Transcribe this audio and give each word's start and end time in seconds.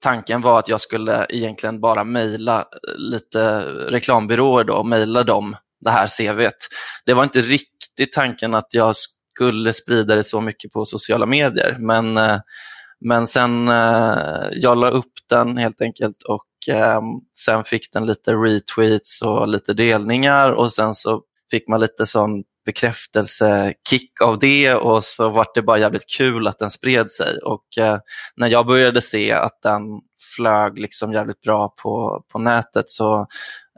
tanken 0.00 0.40
var 0.40 0.58
att 0.58 0.68
jag 0.68 0.80
skulle 0.80 1.26
egentligen 1.28 1.80
bara 1.80 2.04
mejla 2.04 2.60
eh, 2.60 2.66
lite 2.96 3.60
reklambyråer 3.90 4.64
då, 4.64 4.74
och 4.74 4.86
mejla 4.86 5.22
dem 5.22 5.56
det 5.80 5.90
här 5.90 6.06
CVet. 6.06 6.56
Det 7.06 7.14
var 7.14 7.24
inte 7.24 7.40
riktigt 7.40 8.12
tanken 8.12 8.54
att 8.54 8.74
jag 8.74 8.96
skulle 8.96 9.72
sprida 9.72 10.14
det 10.14 10.24
så 10.24 10.40
mycket 10.40 10.72
på 10.72 10.84
sociala 10.84 11.26
medier, 11.26 11.76
men, 11.78 12.16
eh, 12.16 12.38
men 13.00 13.26
sen 13.26 13.68
eh, 13.68 14.48
jag 14.52 14.78
la 14.78 14.90
upp 14.90 15.12
den 15.28 15.56
helt 15.56 15.80
enkelt 15.80 16.22
och 16.22 16.74
ehm, 16.74 17.04
sen 17.44 17.64
fick 17.64 17.92
den 17.92 18.06
lite 18.06 18.32
retweets 18.34 19.22
och 19.22 19.48
lite 19.48 19.72
delningar 19.72 20.52
och 20.52 20.72
sen 20.72 20.94
så 20.94 21.22
fick 21.50 21.68
man 21.68 21.80
lite 21.80 22.06
sån 22.06 22.44
bekräftelsekick 22.68 24.20
av 24.20 24.38
det 24.38 24.74
och 24.74 25.04
så 25.04 25.28
var 25.28 25.46
det 25.54 25.62
bara 25.62 25.78
jävligt 25.78 26.10
kul 26.16 26.46
att 26.46 26.58
den 26.58 26.70
spred 26.70 27.10
sig. 27.10 27.38
Och 27.38 27.78
eh, 27.78 27.98
när 28.36 28.48
jag 28.48 28.66
började 28.66 29.00
se 29.00 29.32
att 29.32 29.62
den 29.62 29.82
flög 30.36 30.78
liksom 30.78 31.12
jävligt 31.12 31.40
bra 31.40 31.74
på, 31.82 32.22
på 32.32 32.38
nätet 32.38 32.88
så 32.88 33.26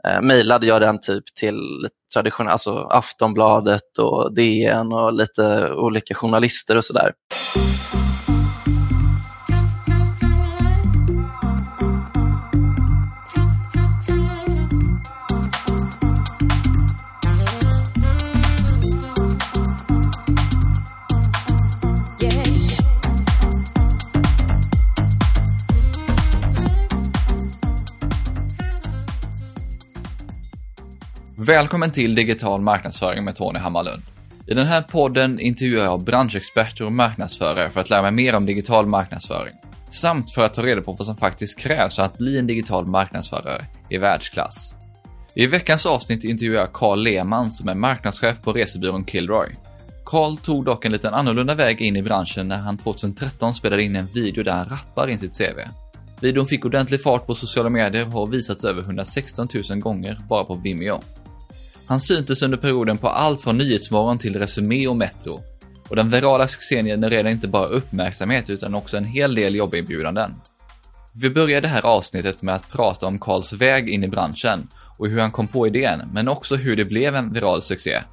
eh, 0.07 0.21
mejlade 0.21 0.67
jag 0.67 0.81
den 0.81 0.99
typ 0.99 1.23
till 1.39 1.87
traditionella, 2.13 2.51
alltså 2.51 2.75
Aftonbladet 2.75 3.97
och 3.97 4.35
DN 4.35 4.93
och 4.93 5.13
lite 5.13 5.71
olika 5.73 6.13
journalister 6.13 6.77
och 6.77 6.85
sådär. 6.85 7.11
Välkommen 31.45 31.91
till 31.91 32.15
Digital 32.15 32.61
marknadsföring 32.61 33.23
med 33.23 33.35
Tony 33.35 33.59
Hammarlund. 33.59 34.01
I 34.47 34.53
den 34.53 34.67
här 34.67 34.81
podden 34.81 35.39
intervjuar 35.39 35.83
jag 35.83 36.03
branschexperter 36.03 36.85
och 36.85 36.91
marknadsförare 36.91 37.71
för 37.71 37.79
att 37.79 37.89
lära 37.89 38.01
mig 38.01 38.11
mer 38.11 38.35
om 38.35 38.45
digital 38.45 38.85
marknadsföring. 38.85 39.53
Samt 39.89 40.31
för 40.31 40.43
att 40.43 40.53
ta 40.53 40.65
reda 40.65 40.81
på 40.81 40.93
vad 40.93 41.05
som 41.05 41.17
faktiskt 41.17 41.59
krävs 41.59 41.95
för 41.95 42.03
att 42.03 42.17
bli 42.17 42.39
en 42.39 42.47
digital 42.47 42.87
marknadsförare 42.87 43.65
i 43.89 43.97
världsklass. 43.97 44.75
I 45.35 45.47
veckans 45.47 45.85
avsnitt 45.85 46.23
intervjuar 46.23 46.61
jag 46.61 46.73
Carl 46.73 47.03
Lehmann 47.03 47.51
som 47.51 47.69
är 47.69 47.75
marknadschef 47.75 48.41
på 48.43 48.53
resebyrån 48.53 49.05
Kilroy. 49.05 49.49
Carl 50.05 50.37
tog 50.37 50.65
dock 50.65 50.85
en 50.85 50.91
liten 50.91 51.13
annorlunda 51.13 51.55
väg 51.55 51.81
in 51.81 51.95
i 51.95 52.01
branschen 52.01 52.47
när 52.47 52.57
han 52.57 52.77
2013 52.77 53.53
spelade 53.53 53.83
in 53.83 53.95
en 53.95 54.05
video 54.05 54.43
där 54.43 54.51
han 54.51 54.69
rappar 54.69 55.07
in 55.07 55.19
sitt 55.19 55.37
CV. 55.37 55.59
Videon 56.21 56.47
fick 56.47 56.65
ordentlig 56.65 57.01
fart 57.01 57.27
på 57.27 57.35
sociala 57.35 57.69
medier 57.69 58.05
och 58.05 58.11
har 58.11 58.27
visats 58.27 58.65
över 58.65 58.81
116 58.81 59.47
000 59.69 59.79
gånger 59.79 60.17
bara 60.29 60.43
på 60.43 60.55
Vimeo. 60.55 61.01
Han 61.91 61.99
syntes 61.99 62.41
under 62.41 62.57
perioden 62.57 62.97
på 62.97 63.07
allt 63.09 63.41
från 63.41 63.57
Nyhetsmorgon 63.57 64.17
till 64.17 64.39
Resumé 64.39 64.87
och 64.87 64.95
Metro. 64.95 65.43
Och 65.89 65.95
den 65.95 66.09
virala 66.09 66.47
succén 66.47 66.85
genererade 66.85 67.31
inte 67.31 67.47
bara 67.47 67.65
uppmärksamhet 67.65 68.49
utan 68.49 68.75
också 68.75 68.97
en 68.97 69.05
hel 69.05 69.35
del 69.35 69.55
jobberbjudanden. 69.55 70.35
Vi 71.13 71.29
börjar 71.29 71.61
det 71.61 71.67
här 71.67 71.85
avsnittet 71.85 72.41
med 72.41 72.55
att 72.55 72.71
prata 72.71 73.07
om 73.07 73.19
Karls 73.19 73.53
väg 73.53 73.89
in 73.89 74.03
i 74.03 74.07
branschen 74.07 74.67
och 74.97 75.07
hur 75.07 75.19
han 75.19 75.31
kom 75.31 75.47
på 75.47 75.67
idén, 75.67 76.01
men 76.13 76.27
också 76.27 76.55
hur 76.55 76.75
det 76.75 76.85
blev 76.85 77.15
en 77.15 77.33
viral 77.33 77.61
succé. 77.61 78.03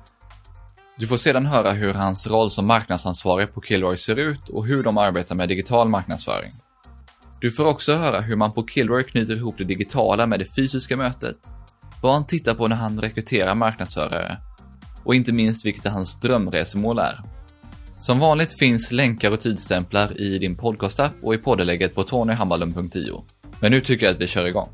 Du 0.97 1.07
får 1.07 1.17
sedan 1.17 1.47
höra 1.47 1.73
hur 1.73 1.95
hans 1.95 2.27
roll 2.27 2.51
som 2.51 2.67
marknadsansvarig 2.67 3.55
på 3.55 3.61
Kilroy 3.61 3.97
ser 3.97 4.17
ut 4.17 4.49
och 4.49 4.67
hur 4.67 4.83
de 4.83 4.99
arbetar 4.99 5.35
med 5.35 5.49
digital 5.49 5.89
marknadsföring. 5.89 6.53
Du 7.41 7.51
får 7.51 7.65
också 7.67 7.95
höra 7.95 8.21
hur 8.21 8.37
man 8.37 8.53
på 8.53 8.67
Kilroy 8.67 9.03
knyter 9.03 9.37
ihop 9.37 9.59
det 9.59 9.65
digitala 9.65 10.27
med 10.27 10.39
det 10.39 10.55
fysiska 10.55 10.97
mötet 10.97 11.37
vad 12.03 12.13
han 12.13 12.27
tittar 12.27 12.55
på 12.55 12.69
när 12.69 12.77
han 12.77 13.01
rekryterar 13.01 13.55
marknadsförare 13.55 14.37
och 15.05 15.15
inte 15.15 15.33
minst 15.33 15.67
vilket 15.67 15.93
hans 15.93 16.21
drömresemål 16.21 16.99
är. 16.99 17.21
Som 17.99 18.19
vanligt 18.19 18.59
finns 18.59 18.93
länkar 18.93 19.31
och 19.31 19.41
tidstämplar 19.41 20.21
i 20.21 20.39
din 20.39 20.57
podcastapp 20.57 21.13
och 21.23 21.35
i 21.35 21.39
poddelägget 21.39 21.95
på 21.95 22.05
tonyhammarlund.io. 22.05 23.25
Men 23.61 23.71
nu 23.71 23.81
tycker 23.81 24.07
jag 24.07 24.13
att 24.13 24.21
vi 24.21 24.27
kör 24.27 24.47
igång. 24.47 24.69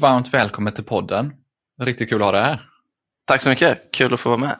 Varmt 0.00 0.34
välkommen 0.34 0.72
till 0.72 0.84
podden. 0.84 1.32
Riktigt 1.80 2.08
kul 2.08 2.22
att 2.22 2.26
ha 2.26 2.32
dig 2.32 2.42
här. 2.42 2.68
Tack 3.24 3.42
så 3.42 3.48
mycket, 3.48 3.78
kul 3.92 4.14
att 4.14 4.20
få 4.20 4.28
vara 4.28 4.40
med. 4.40 4.58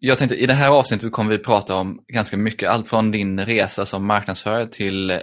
Jag 0.00 0.18
tänkte 0.18 0.36
i 0.36 0.46
det 0.46 0.54
här 0.54 0.68
avsnittet 0.68 1.12
kommer 1.12 1.30
vi 1.30 1.38
prata 1.38 1.76
om 1.76 2.04
ganska 2.08 2.36
mycket, 2.36 2.70
allt 2.70 2.88
från 2.88 3.10
din 3.10 3.40
resa 3.40 3.86
som 3.86 4.06
marknadsförare 4.06 4.66
till 4.66 5.20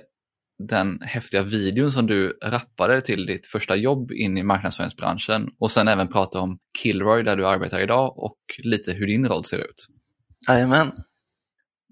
den 0.57 1.01
häftiga 1.01 1.43
videon 1.43 1.91
som 1.91 2.07
du 2.07 2.37
rappade 2.43 3.01
till 3.01 3.25
ditt 3.25 3.47
första 3.47 3.75
jobb 3.75 4.11
in 4.11 4.37
i 4.37 4.43
marknadsföringsbranschen 4.43 5.49
och 5.59 5.71
sen 5.71 5.87
även 5.87 6.07
prata 6.07 6.39
om 6.39 6.59
Kilroy 6.81 7.23
där 7.23 7.37
du 7.37 7.47
arbetar 7.47 7.81
idag 7.81 8.17
och 8.17 8.37
lite 8.63 8.91
hur 8.91 9.07
din 9.07 9.27
roll 9.27 9.45
ser 9.45 9.57
ut. 9.57 9.87
Jajamän. 10.47 10.91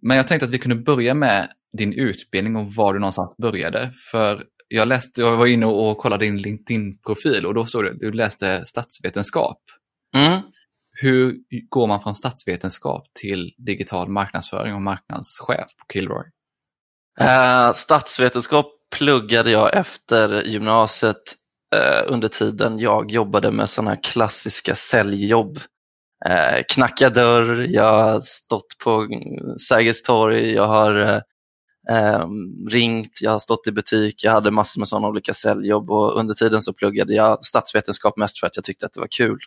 Men 0.02 0.18
jag 0.18 0.28
tänkte 0.28 0.46
att 0.46 0.52
vi 0.52 0.60
kunde 0.60 0.76
börja 0.76 1.14
med 1.14 1.50
din 1.78 1.94
utbildning 1.94 2.56
och 2.56 2.74
var 2.74 2.94
du 2.94 3.00
någonstans 3.00 3.36
började. 3.38 3.94
För 4.12 4.44
jag, 4.68 4.88
läste, 4.88 5.22
jag 5.22 5.38
var 5.38 5.48
inne 5.48 5.66
och 5.66 5.98
kollade 5.98 6.26
din 6.26 6.42
LinkedIn-profil 6.42 7.46
och 7.46 7.54
då 7.54 7.66
stod 7.66 7.84
det 7.84 7.92
att 7.92 8.00
du 8.00 8.12
läste 8.12 8.66
statsvetenskap. 8.66 9.60
Mm. 10.18 10.42
Hur 11.02 11.38
går 11.70 11.88
man 11.88 12.02
från 12.02 12.16
statsvetenskap 12.16 13.04
till 13.22 13.54
digital 13.58 14.10
marknadsföring 14.10 14.74
och 14.74 14.82
marknadschef 14.82 15.76
på 15.78 15.94
Kilroy? 15.94 16.26
Uh, 17.22 17.74
statsvetenskap 17.74 18.72
pluggade 18.96 19.52
jag 19.52 19.78
efter 19.78 20.44
gymnasiet 20.44 21.36
uh, 21.76 22.14
under 22.14 22.28
tiden 22.28 22.80
jag 22.80 23.12
jobbade 23.12 23.52
med 23.52 23.70
sådana 23.70 23.92
här 23.92 24.04
klassiska 24.04 24.76
säljjobb. 24.76 25.58
Uh, 26.30 26.62
knacka 26.74 27.10
dörr, 27.10 27.68
jag 27.70 28.04
har 28.04 28.22
stått 28.22 28.78
på 28.84 29.08
Sergels 29.68 30.04
torg, 30.04 30.52
jag 30.52 30.68
har 30.68 31.24
ringt, 32.70 33.20
jag 33.22 33.32
har 33.32 33.40
stått 33.40 33.68
i 33.68 33.72
butik, 33.72 34.24
jag 34.24 34.32
hade 34.32 34.52
massor 34.52 34.82
med 34.82 34.88
sådana 34.88 35.08
olika 35.08 35.34
säljjobb 35.34 35.92
och 35.92 36.20
under 36.20 36.34
tiden 36.34 36.62
så 36.62 36.74
pluggade 36.74 37.14
jag 37.14 37.46
statsvetenskap 37.46 38.18
mest 38.18 38.40
för 38.40 38.48
att 38.48 38.56
jag 38.56 38.66
tyckte 38.66 38.86
att 38.86 38.94
det 38.94 39.00
var 39.00 39.08
kul. 39.18 39.40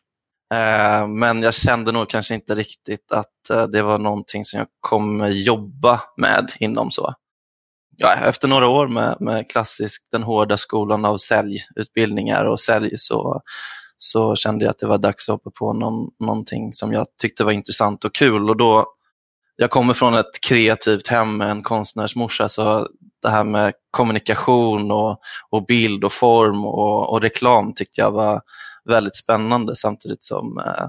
Men 1.08 1.42
jag 1.42 1.54
kände 1.54 1.92
nog 1.92 2.08
kanske 2.08 2.34
inte 2.34 2.54
riktigt 2.54 3.12
att 3.12 3.72
det 3.72 3.82
var 3.82 3.98
någonting 3.98 4.44
som 4.44 4.58
jag 4.58 4.68
kommer 4.80 5.28
jobba 5.28 6.00
med 6.16 6.52
inom 6.58 6.90
så 6.90 7.14
ja, 7.96 8.14
efter 8.14 8.48
några 8.48 8.68
år 8.68 8.88
med, 8.88 9.16
med 9.20 9.50
klassisk, 9.50 10.08
den 10.10 10.22
hårda 10.22 10.56
skolan 10.56 11.04
av 11.04 11.16
säljutbildningar 11.16 12.44
och 12.44 12.60
sälj 12.60 12.90
så, 12.96 13.42
så 13.98 14.36
kände 14.36 14.64
jag 14.64 14.70
att 14.70 14.78
det 14.78 14.86
var 14.86 14.98
dags 14.98 15.28
att 15.28 15.32
hoppa 15.32 15.50
på 15.50 15.72
någon, 15.72 16.10
någonting 16.20 16.72
som 16.72 16.92
jag 16.92 17.06
tyckte 17.22 17.44
var 17.44 17.52
intressant 17.52 18.04
och 18.04 18.14
kul. 18.14 18.50
Och 18.50 18.56
då, 18.56 18.86
jag 19.56 19.70
kommer 19.70 19.94
från 19.94 20.14
ett 20.14 20.40
kreativt 20.46 21.08
hem 21.08 21.36
med 21.36 21.50
en 21.50 21.62
konstnärsmorsa 21.62 22.48
så 22.48 22.88
det 23.22 23.30
här 23.30 23.44
med 23.44 23.72
kommunikation 23.90 24.90
och, 24.90 25.20
och 25.50 25.66
bild 25.66 26.04
och 26.04 26.12
form 26.12 26.64
och, 26.64 27.12
och 27.12 27.22
reklam 27.22 27.74
tyckte 27.74 28.00
jag 28.00 28.10
var 28.10 28.40
väldigt 28.84 29.16
spännande 29.16 29.76
samtidigt 29.76 30.22
som 30.22 30.58
eh, 30.58 30.86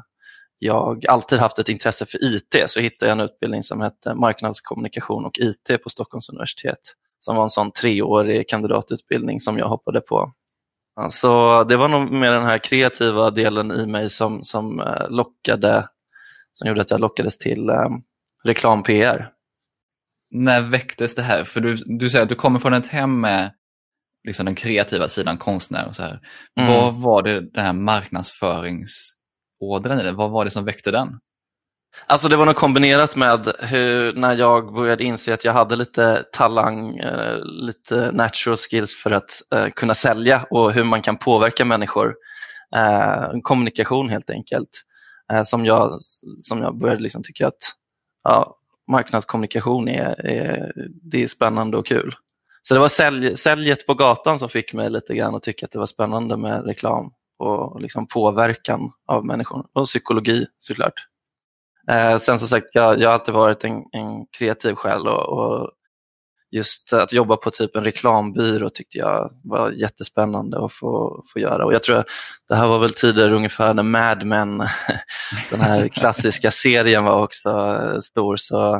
jag 0.59 1.05
alltid 1.05 1.39
haft 1.39 1.59
ett 1.59 1.69
intresse 1.69 2.05
för 2.05 2.23
IT 2.23 2.63
så 2.65 2.79
hittade 2.79 3.11
jag 3.11 3.19
en 3.19 3.25
utbildning 3.25 3.63
som 3.63 3.81
hette 3.81 4.15
marknadskommunikation 4.15 5.25
och 5.25 5.39
IT 5.39 5.83
på 5.83 5.89
Stockholms 5.89 6.29
universitet 6.29 6.79
som 7.19 7.35
var 7.35 7.43
en 7.43 7.49
sån 7.49 7.71
treårig 7.71 8.49
kandidatutbildning 8.49 9.39
som 9.39 9.57
jag 9.57 9.67
hoppade 9.67 10.01
på. 10.01 10.33
Så 11.09 11.63
det 11.63 11.77
var 11.77 11.87
nog 11.87 12.11
mer 12.11 12.31
den 12.31 12.45
här 12.45 12.57
kreativa 12.57 13.31
delen 13.31 13.71
i 13.71 13.85
mig 13.85 14.09
som, 14.09 14.43
som 14.43 14.79
eh, 14.79 15.09
lockade, 15.09 15.89
som 16.53 16.67
gjorde 16.67 16.81
att 16.81 16.91
jag 16.91 16.99
lockades 16.99 17.37
till 17.37 17.69
um, 17.69 18.03
reklam-PR. 18.43 19.29
När 20.31 20.61
väcktes 20.61 21.15
det 21.15 21.21
här? 21.21 21.43
För 21.43 21.61
du, 21.61 21.75
du 21.75 22.09
säger 22.09 22.23
att 22.23 22.29
du 22.29 22.35
kommer 22.35 22.59
från 22.59 22.73
ett 22.73 22.87
hem 22.87 23.21
med 23.21 23.51
liksom 24.27 24.45
den 24.45 24.55
kreativa 24.55 25.07
sidan, 25.07 25.37
konstnär 25.37 25.87
och 25.87 25.95
så 25.95 26.03
här. 26.03 26.19
Mm. 26.59 26.73
Vad 26.73 26.93
var 26.93 27.23
det 27.23 27.51
den 27.51 27.65
här 27.65 27.73
marknadsförings 27.73 29.16
ådran 29.59 29.99
i 29.99 30.03
det? 30.03 30.11
Vad 30.11 30.31
var 30.31 30.45
det 30.45 30.51
som 30.51 30.65
väckte 30.65 30.91
den? 30.91 31.19
Alltså 32.05 32.27
det 32.27 32.37
var 32.37 32.45
nog 32.45 32.55
kombinerat 32.55 33.15
med 33.15 33.53
hur, 33.59 34.13
när 34.13 34.35
jag 34.35 34.73
började 34.73 35.03
inse 35.03 35.33
att 35.33 35.45
jag 35.45 35.53
hade 35.53 35.75
lite 35.75 36.25
talang, 36.31 36.97
eh, 36.97 37.37
lite 37.43 38.11
natural 38.11 38.57
skills 38.57 38.95
för 38.95 39.11
att 39.11 39.41
eh, 39.55 39.67
kunna 39.69 39.95
sälja 39.95 40.45
och 40.49 40.71
hur 40.71 40.83
man 40.83 41.01
kan 41.01 41.17
påverka 41.17 41.65
människor. 41.65 42.15
Eh, 42.75 43.29
kommunikation 43.43 44.09
helt 44.09 44.29
enkelt. 44.29 44.83
Som, 45.43 45.65
jag, 45.65 45.97
som 46.41 46.61
jag 46.61 46.79
började 46.79 47.01
liksom 47.01 47.23
tycka 47.23 47.47
att 47.47 47.73
ja, 48.23 48.57
marknadskommunikation 48.91 49.87
är, 49.87 50.25
är, 50.25 50.71
det 51.03 51.23
är 51.23 51.27
spännande 51.27 51.77
och 51.77 51.87
kul. 51.87 52.15
Så 52.61 52.73
det 52.73 52.79
var 52.79 52.87
sälj, 52.87 53.37
säljet 53.37 53.87
på 53.87 53.93
gatan 53.93 54.39
som 54.39 54.49
fick 54.49 54.73
mig 54.73 54.89
lite 54.89 55.15
grann 55.15 55.35
att 55.35 55.43
tycka 55.43 55.65
att 55.65 55.71
det 55.71 55.79
var 55.79 55.85
spännande 55.85 56.37
med 56.37 56.65
reklam 56.65 57.11
och 57.39 57.81
liksom 57.81 58.07
påverkan 58.07 58.91
av 59.07 59.25
människor 59.25 59.65
och 59.73 59.85
psykologi 59.85 60.45
såklart. 60.59 60.93
Eh, 61.91 62.17
sen 62.17 62.39
som 62.39 62.47
sagt, 62.47 62.69
jag, 62.73 62.99
jag 62.99 63.09
har 63.09 63.13
alltid 63.13 63.33
varit 63.33 63.63
en, 63.63 63.73
en 63.91 64.25
kreativ 64.37 64.75
själ 64.75 65.07
och, 65.07 65.39
och, 65.39 65.71
just 66.51 66.93
att 66.93 67.13
jobba 67.13 67.35
på 67.35 67.51
typ 67.51 67.75
en 67.75 67.83
reklambyrå 67.83 68.69
tyckte 68.69 68.97
jag 68.97 69.31
var 69.43 69.71
jättespännande 69.71 70.65
att 70.65 70.73
få, 70.73 71.23
få 71.33 71.39
göra. 71.39 71.65
Och 71.65 71.73
jag 71.73 71.83
tror 71.83 72.03
det 72.47 72.55
här 72.55 72.67
var 72.67 72.79
väl 72.79 72.93
tider 72.93 73.33
ungefär 73.33 73.73
när 73.73 73.83
Mad 73.83 74.25
Men, 74.25 74.57
den 75.51 75.61
här 75.61 75.87
klassiska 75.87 76.51
serien 76.51 77.03
var 77.03 77.21
också 77.21 77.49
eh, 77.49 77.99
stor. 77.99 78.35
Så, 78.35 78.75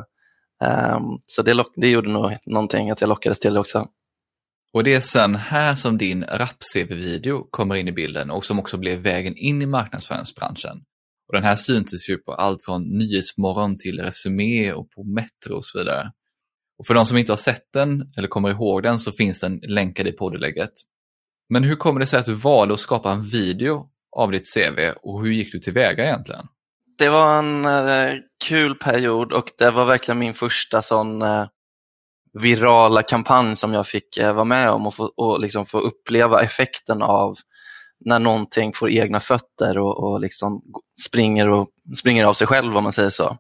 eh, 0.64 1.00
så 1.26 1.42
det, 1.42 1.54
lock, 1.54 1.72
det 1.76 1.88
gjorde 1.88 2.10
nog 2.10 2.38
någonting 2.46 2.92
att 2.92 3.02
jag 3.02 3.08
lockades 3.08 3.40
till 3.40 3.54
det 3.54 3.60
också. 3.60 3.88
Och 4.74 4.84
det 4.84 4.94
är 4.94 5.00
sen 5.00 5.36
här 5.36 5.76
som 5.76 5.98
din 5.98 6.24
rap-CV-video 6.24 7.48
kommer 7.52 7.76
in 7.76 7.88
i 7.88 7.92
bilden 7.92 8.32
och 8.32 8.46
som 8.46 8.60
också 8.60 8.78
blev 8.78 9.00
vägen 9.00 9.38
in 9.38 9.62
i 9.62 9.66
marknadsföringsbranschen. 9.66 10.78
Och 11.28 11.34
den 11.34 11.44
här 11.44 11.56
syntes 11.56 12.10
ju 12.10 12.18
på 12.18 12.34
allt 12.34 12.66
från 12.66 12.98
Nyhetsmorgon 12.98 13.76
till 13.78 14.00
Resumé 14.00 14.74
och 14.74 14.90
på 14.90 15.04
Metro 15.04 15.58
och 15.58 15.66
så 15.66 15.80
vidare. 15.80 16.12
Och 16.80 16.88
för 16.88 16.94
de 16.94 17.06
som 17.06 17.18
inte 17.18 17.32
har 17.32 17.38
sett 17.38 17.74
den 17.74 18.12
eller 18.18 18.28
kommer 18.28 18.50
ihåg 18.50 18.84
den 18.84 19.00
så 19.00 19.12
finns 19.12 19.40
den 19.40 19.60
länkad 19.64 20.08
i 20.08 20.12
poddlägget. 20.12 20.74
Men 21.50 21.64
hur 21.64 21.76
kommer 21.76 22.00
det 22.00 22.06
sig 22.06 22.20
att 22.20 22.26
du 22.26 22.34
valde 22.34 22.74
att 22.74 22.80
skapa 22.80 23.12
en 23.12 23.24
video 23.24 23.90
av 24.18 24.32
ditt 24.32 24.54
CV 24.54 24.80
och 25.02 25.24
hur 25.24 25.32
gick 25.32 25.52
du 25.52 25.60
tillväga 25.60 26.06
egentligen? 26.06 26.48
Det 26.98 27.10
var 27.10 27.40
en 27.40 27.66
eh, 27.66 28.16
kul 28.48 28.76
period 28.76 29.34
och 29.34 29.46
det 29.58 29.72
var 29.72 29.86
verkligen 29.86 30.20
min 30.20 30.34
första 30.34 30.82
sån 30.82 31.22
eh, 31.22 31.48
virala 32.42 33.04
kampanj 33.04 33.56
som 33.56 33.74
jag 33.74 33.88
fick 33.88 34.18
eh, 34.18 34.34
vara 34.34 34.46
med 34.46 34.70
om 34.70 34.88
och, 34.88 34.96
få, 34.96 35.04
och 35.04 35.40
liksom 35.40 35.66
få 35.66 35.80
uppleva 35.80 36.42
effekten 36.42 37.02
av 37.02 37.36
när 38.06 38.20
någonting 38.20 38.74
får 38.74 38.90
egna 38.90 39.20
fötter 39.20 39.78
och, 39.78 40.04
och 40.04 40.20
liksom 40.20 40.62
springer, 41.08 41.50
och, 41.50 41.68
springer 42.00 42.26
av 42.26 42.34
sig 42.34 42.48
själv 42.48 42.78
om 42.78 42.84
man 42.84 42.94
säger 42.94 43.10
så. 43.10 43.38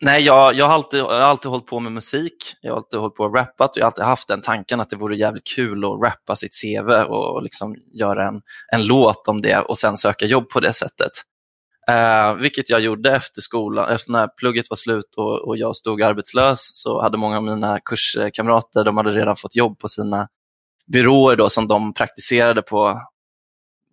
Nej, 0.00 0.22
jag, 0.22 0.54
jag, 0.54 0.66
har 0.66 0.74
alltid, 0.74 1.00
jag 1.00 1.06
har 1.06 1.20
alltid 1.20 1.50
hållit 1.50 1.66
på 1.66 1.80
med 1.80 1.92
musik, 1.92 2.54
jag 2.60 2.72
har 2.72 2.76
alltid 2.76 3.00
hållit 3.00 3.14
på 3.14 3.24
och 3.24 3.34
rappat 3.34 3.70
och 3.70 3.76
jag 3.76 3.84
har 3.84 3.90
alltid 3.90 4.04
haft 4.04 4.28
den 4.28 4.42
tanken 4.42 4.80
att 4.80 4.90
det 4.90 4.96
vore 4.96 5.16
jävligt 5.16 5.46
kul 5.46 5.84
att 5.84 6.00
rappa 6.04 6.36
sitt 6.36 6.52
CV 6.62 6.90
och, 6.90 7.34
och 7.34 7.42
liksom 7.42 7.74
göra 7.92 8.28
en, 8.28 8.42
en 8.72 8.86
låt 8.86 9.28
om 9.28 9.40
det 9.40 9.58
och 9.58 9.78
sen 9.78 9.96
söka 9.96 10.26
jobb 10.26 10.48
på 10.48 10.60
det 10.60 10.72
sättet. 10.72 11.12
Eh, 11.90 12.34
vilket 12.34 12.70
jag 12.70 12.80
gjorde 12.80 13.16
efter 13.16 13.40
skolan, 13.40 13.92
efter 13.92 14.12
när 14.12 14.28
plugget 14.28 14.70
var 14.70 14.76
slut 14.76 15.14
och, 15.16 15.48
och, 15.48 15.56
jag 15.56 15.76
stod 15.76 16.02
arbetslös 16.02 16.70
så 16.72 17.02
hade 17.02 17.18
många 17.18 17.36
av 17.36 17.42
mina 17.42 17.80
kurskamrater, 17.80 18.84
de 18.84 18.96
hade 18.96 19.10
redan 19.10 19.36
fått 19.36 19.56
jobb 19.56 19.78
på 19.78 19.88
sina 19.88 20.28
byråer 20.86 21.36
då, 21.36 21.48
som 21.48 21.68
de 21.68 21.94
praktiserade 21.94 22.62
på 22.62 23.00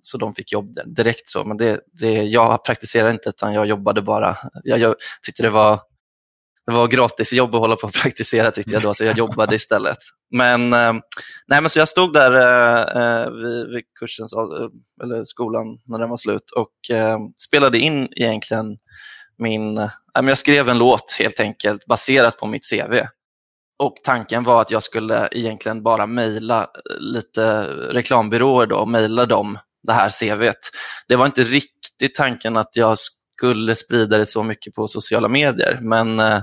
så 0.02 0.18
de 0.18 0.36
fick 0.36 0.52
jobb 0.52 0.80
direkt. 0.86 1.30
så. 1.30 1.46
Men 1.46 1.58
det, 1.58 1.80
det, 2.00 2.24
jag 2.24 2.64
praktiserade 2.64 3.12
inte 3.12 3.30
utan 3.30 3.54
jag 3.54 3.66
jobbade 3.66 4.02
bara. 4.02 4.36
Jag, 4.64 4.80
jag 4.80 4.96
tyckte 5.26 5.44
det 5.44 5.50
var, 5.50 5.82
det 6.70 6.76
var 6.76 6.88
gratis 6.88 7.34
jobb 7.34 7.56
att 7.56 7.62
hålla 7.62 7.76
på 7.76 7.88
och 7.88 7.94
praktisera 7.94 8.52
tyckte 8.52 8.74
jag 8.74 8.84
då, 8.84 8.94
så 8.94 9.04
jag 9.04 9.18
jobbade 9.18 9.56
istället. 9.56 9.98
Men, 10.32 10.74
eh, 10.74 10.94
nej, 11.48 11.62
men 11.62 11.70
så 11.70 11.80
jag 11.80 11.88
stod 11.88 12.14
där 12.14 12.32
eh, 12.36 13.02
eh 13.02 13.32
vid, 13.32 13.68
vid 13.70 13.84
kursens, 14.00 14.34
eh, 14.34 15.04
eller 15.04 15.26
skolan 15.26 15.66
när 15.86 16.00
den 16.00 16.10
var 16.10 16.18
slut 16.18 16.52
och 16.56 16.96
eh, 16.96 17.18
spelade 17.38 17.80
in 17.80 18.08
egentligen 18.12 18.78
min, 19.38 19.78
eh, 19.78 19.90
jag 20.14 20.38
skrev 20.38 20.70
en 20.70 20.78
låt 20.78 21.16
helt 21.20 21.40
enkelt 21.40 21.86
baserat 21.86 22.38
på 22.38 22.48
mitt 22.48 22.70
CV. 22.72 22.94
Och 23.80 23.96
Tanken 24.04 24.44
var 24.44 24.62
att 24.62 24.72
jag 24.72 24.84
skulle 24.84 25.30
egentligen 25.32 25.84
bara 25.84 26.06
mejla 26.06 26.70
lite 27.00 27.64
reklambyråer 27.94 28.72
och 28.72 28.88
mejla 28.88 29.26
dem 29.26 29.58
det 29.84 29.94
här 29.94 30.10
CVet. 30.10 30.60
Det 31.08 31.16
var 31.16 31.26
inte 31.26 31.42
riktigt 31.42 32.16
tanken 32.16 32.58
att 32.58 32.76
jag 32.76 32.98
skulle 33.40 33.76
sprida 33.76 34.18
det 34.18 34.26
så 34.26 34.44
mycket 34.44 34.76
på 34.76 34.88
sociala 34.88 35.28
medier, 35.28 35.80
men, 35.82 36.20
eh, 36.20 36.42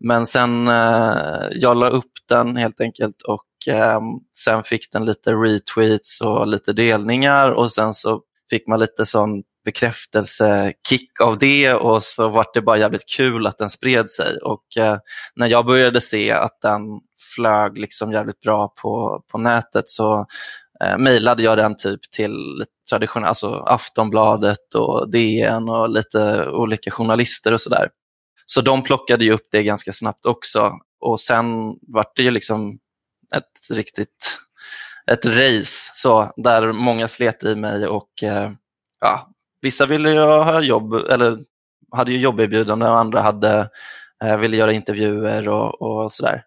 men 0.00 0.26
sen 0.26 0.68
eh, 0.68 1.48
jag 1.52 1.76
la 1.76 1.88
upp 1.88 2.12
den 2.28 2.56
helt 2.56 2.80
enkelt 2.80 3.22
och 3.22 3.74
eh, 3.74 4.00
sen 4.44 4.64
fick 4.64 4.92
den 4.92 5.04
lite 5.04 5.32
retweets 5.32 6.20
och 6.20 6.46
lite 6.46 6.72
delningar 6.72 7.50
och 7.50 7.72
sen 7.72 7.94
så 7.94 8.20
fick 8.50 8.66
man 8.66 8.80
lite 8.80 9.06
sån 9.06 9.42
bekräftelsekick 9.64 11.20
av 11.20 11.38
det 11.38 11.74
och 11.74 12.02
så 12.02 12.28
var 12.28 12.46
det 12.54 12.62
bara 12.62 12.78
jävligt 12.78 13.08
kul 13.16 13.46
att 13.46 13.58
den 13.58 13.70
spred 13.70 14.10
sig. 14.10 14.36
Och 14.36 14.64
när 15.34 15.46
jag 15.46 15.66
började 15.66 16.00
se 16.00 16.30
att 16.30 16.60
den 16.62 16.80
flög 17.34 17.78
liksom 17.78 18.12
jävligt 18.12 18.40
bra 18.40 18.72
på, 18.82 19.22
på 19.32 19.38
nätet 19.38 19.88
så 19.88 20.26
eh, 20.84 20.98
mejlade 20.98 21.42
jag 21.42 21.58
den 21.58 21.76
typ 21.76 22.00
till 22.10 22.64
traditionella, 22.90 23.28
alltså 23.28 23.54
Aftonbladet 23.54 24.74
och 24.74 25.10
DN 25.10 25.68
och 25.68 25.90
lite 25.90 26.48
olika 26.48 26.90
journalister 26.90 27.52
och 27.52 27.60
sådär. 27.60 27.88
Så 28.46 28.60
de 28.60 28.82
plockade 28.82 29.24
ju 29.24 29.32
upp 29.32 29.46
det 29.50 29.62
ganska 29.62 29.92
snabbt 29.92 30.26
också 30.26 30.72
och 31.00 31.20
sen 31.20 31.46
var 31.82 32.04
det 32.16 32.22
ju 32.22 32.30
liksom 32.30 32.78
ett 33.36 33.70
riktigt 33.70 34.38
ett 35.10 35.26
race 35.26 35.90
så, 35.94 36.32
där 36.36 36.72
många 36.72 37.08
slet 37.08 37.44
i 37.44 37.54
mig 37.54 37.86
och 37.86 38.22
eh, 38.22 38.50
ja, 39.00 39.30
vissa 39.60 39.86
ville 39.86 40.10
ju 40.10 40.18
ha 40.18 40.60
jobb 40.60 40.94
eller 40.94 41.38
hade 41.92 42.12
ju 42.12 42.18
jobberbjudanden 42.18 42.88
och 42.88 42.98
andra 42.98 43.20
hade, 43.20 43.70
eh, 44.24 44.36
ville 44.36 44.56
göra 44.56 44.72
intervjuer 44.72 45.48
och, 45.48 45.82
och 45.82 46.12
sådär. 46.12 46.44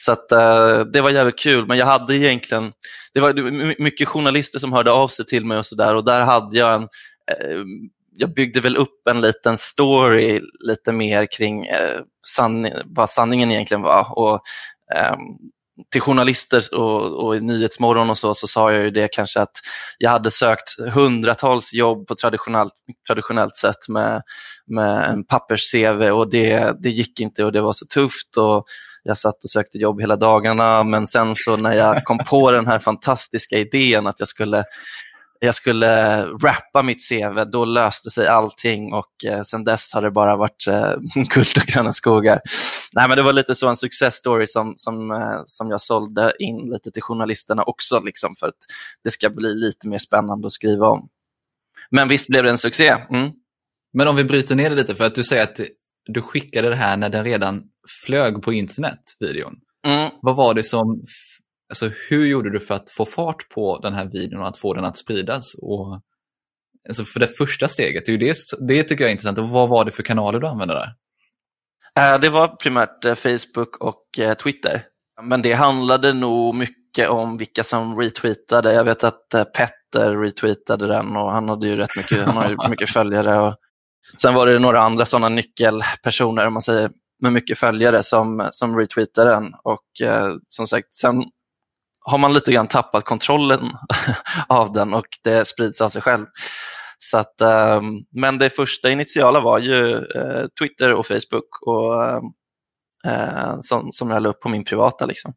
Så 0.00 0.12
att, 0.12 0.32
uh, 0.32 0.80
det 0.92 1.00
var 1.00 1.10
jävligt 1.10 1.38
kul, 1.38 1.66
men 1.66 1.78
jag 1.78 1.86
hade 1.86 2.16
egentligen, 2.16 2.72
det 3.14 3.20
var 3.20 3.82
mycket 3.82 4.08
journalister 4.08 4.58
som 4.58 4.72
hörde 4.72 4.90
av 4.90 5.08
sig 5.08 5.26
till 5.26 5.44
mig 5.44 5.58
och 5.58 5.66
sådär 5.66 5.94
och 5.96 6.04
där 6.04 6.20
hade 6.20 6.58
jag 6.58 6.74
en, 6.74 6.82
uh, 6.82 7.64
jag 8.20 8.34
byggde 8.34 8.60
väl 8.60 8.76
upp 8.76 9.08
en 9.10 9.20
liten 9.20 9.58
story 9.58 10.40
lite 10.60 10.92
mer 10.92 11.26
kring 11.26 11.66
eh, 11.66 12.00
sann, 12.26 12.68
vad 12.84 13.10
sanningen 13.10 13.50
egentligen 13.50 13.82
var. 13.82 14.18
Och, 14.18 14.40
eh, 14.96 15.16
till 15.92 16.00
journalister 16.00 16.74
och, 16.74 17.26
och 17.26 17.36
i 17.36 17.40
Nyhetsmorgon 17.40 18.10
och 18.10 18.18
så, 18.18 18.34
så 18.34 18.46
sa 18.46 18.72
jag 18.72 18.82
ju 18.82 18.90
det 18.90 19.08
kanske 19.08 19.40
att 19.40 19.52
jag 19.98 20.10
hade 20.10 20.30
sökt 20.30 20.80
hundratals 20.92 21.72
jobb 21.72 22.06
på 22.06 22.14
traditionellt, 22.14 22.72
traditionellt 23.06 23.56
sätt 23.56 23.88
med, 23.88 24.22
med 24.66 25.10
en 25.10 25.24
pappers-CV 25.24 26.10
och 26.10 26.30
det, 26.30 26.74
det 26.82 26.90
gick 26.90 27.20
inte 27.20 27.44
och 27.44 27.52
det 27.52 27.60
var 27.60 27.72
så 27.72 27.86
tufft. 27.86 28.36
och 28.36 28.64
jag 29.02 29.18
satt 29.18 29.44
och 29.44 29.50
sökte 29.50 29.78
jobb 29.78 30.00
hela 30.00 30.16
dagarna 30.16 30.84
men 30.84 31.06
sen 31.06 31.34
så 31.36 31.56
när 31.56 31.72
jag 31.72 32.04
kom 32.04 32.18
på 32.18 32.50
den 32.50 32.66
här 32.66 32.78
fantastiska 32.78 33.58
idén 33.58 34.06
att 34.06 34.20
jag 34.20 34.28
skulle 34.28 34.64
jag 35.42 35.54
skulle 35.54 36.22
rappa 36.24 36.82
mitt 36.82 37.08
CV, 37.08 37.44
då 37.44 37.64
löste 37.64 38.10
sig 38.10 38.26
allting 38.26 38.92
och 38.92 39.24
eh, 39.26 39.42
sen 39.42 39.64
dess 39.64 39.94
har 39.94 40.02
det 40.02 40.10
bara 40.10 40.36
varit 40.36 40.66
eh, 40.68 40.94
guld 41.14 41.48
och 41.56 41.66
gröna 41.66 41.92
skogar. 41.92 42.40
Nej, 42.92 43.08
men 43.08 43.16
det 43.16 43.22
var 43.22 43.32
lite 43.32 43.54
så 43.54 43.68
en 43.68 43.76
success 43.76 44.14
story 44.14 44.46
som, 44.46 44.74
som, 44.76 45.10
eh, 45.10 45.42
som 45.46 45.70
jag 45.70 45.80
sålde 45.80 46.32
in 46.38 46.70
lite 46.72 46.90
till 46.90 47.02
journalisterna 47.02 47.62
också 47.62 48.00
liksom, 48.00 48.36
för 48.36 48.46
att 48.46 48.58
det 49.04 49.10
ska 49.10 49.30
bli 49.30 49.54
lite 49.54 49.88
mer 49.88 49.98
spännande 49.98 50.46
att 50.46 50.52
skriva 50.52 50.86
om. 50.86 51.08
Men 51.90 52.08
visst 52.08 52.28
blev 52.28 52.44
det 52.44 52.50
en 52.50 52.58
succé. 52.58 52.96
Mm. 53.10 53.30
Men 53.92 54.08
om 54.08 54.16
vi 54.16 54.24
bryter 54.24 54.54
ner 54.54 54.70
det 54.70 54.76
lite, 54.76 54.94
för 54.94 55.04
att 55.04 55.14
du 55.14 55.24
säger 55.24 55.42
att 55.42 55.60
du 56.06 56.22
skickade 56.22 56.68
det 56.68 56.76
här 56.76 56.96
när 56.96 57.08
den 57.08 57.24
redan 57.24 57.62
flög 58.04 58.42
på 58.42 58.52
internet, 58.52 59.00
videon. 59.20 59.54
Mm. 59.86 60.10
Vad 60.22 60.36
var 60.36 60.54
det 60.54 60.62
som, 60.62 61.04
alltså 61.70 61.90
hur 62.08 62.26
gjorde 62.26 62.50
du 62.50 62.60
för 62.60 62.74
att 62.74 62.90
få 62.90 63.06
fart 63.06 63.48
på 63.48 63.78
den 63.78 63.94
här 63.94 64.04
videon 64.04 64.40
och 64.40 64.48
att 64.48 64.58
få 64.58 64.74
den 64.74 64.84
att 64.84 64.96
spridas? 64.96 65.54
Och, 65.54 66.00
alltså 66.88 67.04
för 67.04 67.20
det 67.20 67.36
första 67.38 67.68
steget, 67.68 68.06
det, 68.06 68.12
är 68.12 68.18
det, 68.18 68.34
det 68.68 68.82
tycker 68.82 69.04
jag 69.04 69.08
är 69.08 69.12
intressant. 69.12 69.38
Och 69.38 69.48
vad 69.48 69.68
var 69.68 69.84
det 69.84 69.92
för 69.92 70.02
kanaler 70.02 70.38
du 70.38 70.46
använde 70.46 70.74
där? 70.74 70.94
Eh, 71.98 72.20
det 72.20 72.28
var 72.28 72.48
primärt 72.48 73.04
eh, 73.04 73.14
Facebook 73.14 73.76
och 73.80 74.18
eh, 74.18 74.34
Twitter. 74.34 74.84
Men 75.22 75.42
det 75.42 75.52
handlade 75.52 76.12
nog 76.12 76.54
mycket 76.54 77.08
om 77.08 77.36
vilka 77.36 77.64
som 77.64 77.98
retweetade. 77.98 78.72
Jag 78.72 78.84
vet 78.84 79.04
att 79.04 79.28
Petter 79.30 80.16
retweetade 80.16 80.86
den 80.86 81.16
och 81.16 81.32
han 81.32 81.48
hade 81.48 81.66
ju 81.68 81.76
rätt 81.76 81.96
mycket, 81.96 82.22
han 82.22 82.36
har 82.36 82.48
ju 82.48 82.56
mycket 82.70 82.90
följare. 82.90 83.40
Och 83.40 83.56
sen 84.16 84.34
var 84.34 84.46
det 84.46 84.58
några 84.58 84.80
andra 84.80 85.06
sådana 85.06 85.28
nyckelpersoner, 85.28 86.46
om 86.46 86.52
man 86.52 86.62
säger, 86.62 86.90
med 87.22 87.32
mycket 87.32 87.58
följare 87.58 88.02
som, 88.02 88.48
som 88.50 88.78
retweetar 88.78 89.26
den. 89.26 89.54
Och 89.62 90.08
eh, 90.08 90.34
som 90.50 90.66
sagt, 90.66 90.94
sen 90.94 91.24
har 92.00 92.18
man 92.18 92.32
lite 92.32 92.52
grann 92.52 92.66
tappat 92.66 93.04
kontrollen 93.04 93.70
av 94.48 94.72
den 94.72 94.94
och 94.94 95.06
det 95.24 95.44
sprids 95.44 95.80
av 95.80 95.88
sig 95.88 96.02
själv. 96.02 96.26
Så 96.98 97.18
att, 97.18 97.40
eh, 97.40 97.82
men 98.10 98.38
det 98.38 98.50
första 98.50 98.90
initiala 98.90 99.40
var 99.40 99.58
ju 99.58 99.94
eh, 99.96 100.46
Twitter 100.60 100.92
och 100.92 101.06
Facebook 101.06 101.66
och, 101.66 102.02
eh, 103.10 103.56
som, 103.60 103.92
som 103.92 104.10
jag 104.10 104.22
la 104.22 104.28
upp 104.28 104.40
på 104.40 104.48
min 104.48 104.64
privata. 104.64 105.06
Liksom. 105.06 105.34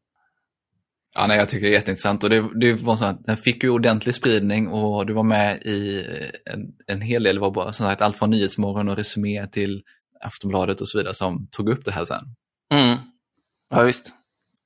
Ja, 1.15 1.27
nej, 1.27 1.38
jag 1.38 1.50
tycker 1.50 1.65
det 1.65 1.72
är 1.72 1.74
jätteintressant 1.74 2.24
och 2.24 2.29
det, 2.29 2.60
det 2.60 2.74
var 2.74 2.96
så 2.96 3.05
att 3.05 3.25
den 3.25 3.38
fick 3.38 3.63
ju 3.63 3.70
ordentlig 3.70 4.15
spridning 4.15 4.67
och 4.67 5.05
du 5.05 5.13
var 5.13 5.24
med 5.24 5.62
i 5.62 6.05
en, 6.46 6.60
en 6.88 7.01
hel 7.01 7.24
del, 7.24 7.36
det 7.36 7.41
var 7.41 7.51
bara 7.51 7.74
som 7.74 7.88
sagt, 7.88 8.01
allt 8.01 8.17
från 8.17 8.29
Nyhetsmorgon 8.29 8.89
och 8.89 8.98
Resumé 8.98 9.48
till 9.48 9.84
Aftonbladet 10.22 10.82
och 10.82 10.88
så 10.88 10.98
vidare 10.98 11.13
som 11.13 11.48
tog 11.51 11.70
upp 11.70 11.86
det 11.86 11.91
här 11.91 12.05
sen. 12.05 12.24
Mm. 12.74 12.98
Ja, 13.70 13.84
visst. 13.84 14.23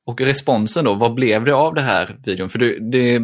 Och 0.08 0.22
responsen 0.22 0.86
då, 0.86 0.94
vad 0.94 1.14
blev 1.14 1.46
det 1.46 1.54
av 1.54 1.74
det 1.74 1.82
här 1.82 2.16
videon? 2.26 2.50
För 2.50 2.60
du, 2.60 2.80
det, 2.80 3.22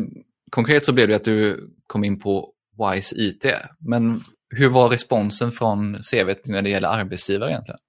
konkret 0.52 0.86
så 0.86 0.92
blev 0.92 1.08
det 1.08 1.16
att 1.16 1.24
du 1.24 1.70
kom 1.88 2.04
in 2.04 2.20
på 2.20 2.50
Wise 2.78 3.16
IT, 3.18 3.46
men 3.80 4.20
hur 4.56 4.70
var 4.70 4.90
responsen 4.90 5.52
från 5.52 5.98
CV 6.12 6.34
när 6.46 6.62
det 6.62 6.70
gäller 6.70 6.88
arbetsgivare 6.88 7.52
egentligen? 7.52 7.80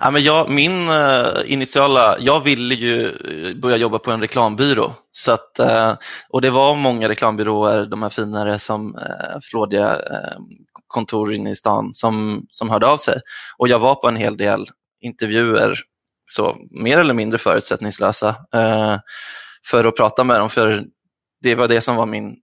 Ja, 0.00 0.10
men 0.10 0.22
jag, 0.22 0.50
min 0.50 0.88
eh, 0.88 1.52
initiala, 1.52 2.16
jag 2.20 2.40
ville 2.40 2.74
ju 2.74 3.06
eh, 3.06 3.56
börja 3.56 3.76
jobba 3.76 3.98
på 3.98 4.10
en 4.10 4.20
reklambyrå. 4.20 4.92
Så 5.12 5.32
att, 5.32 5.58
eh, 5.58 5.94
och 6.28 6.40
det 6.40 6.50
var 6.50 6.74
många 6.74 7.08
reklambyråer, 7.08 7.86
de 7.86 8.02
här 8.02 8.10
finare 8.10 8.58
som 8.58 8.98
flådiga 9.50 10.00
kontor 10.86 11.34
inne 11.34 11.50
i 11.50 11.54
stan 11.54 11.94
som, 11.94 12.46
som 12.50 12.70
hörde 12.70 12.86
av 12.86 12.96
sig. 12.96 13.20
Och 13.58 13.68
jag 13.68 13.78
var 13.78 13.94
på 13.94 14.08
en 14.08 14.16
hel 14.16 14.36
del 14.36 14.66
intervjuer, 15.00 15.78
så 16.32 16.56
mer 16.70 16.98
eller 16.98 17.14
mindre 17.14 17.38
förutsättningslösa, 17.38 18.28
eh, 18.54 18.96
för 19.66 19.84
att 19.84 19.96
prata 19.96 20.24
med 20.24 20.40
dem. 20.40 20.50
För 20.50 20.84
det 21.42 21.54
var 21.54 21.68
det 21.68 21.80
som 21.80 21.96
var 21.96 22.06
min, 22.06 22.36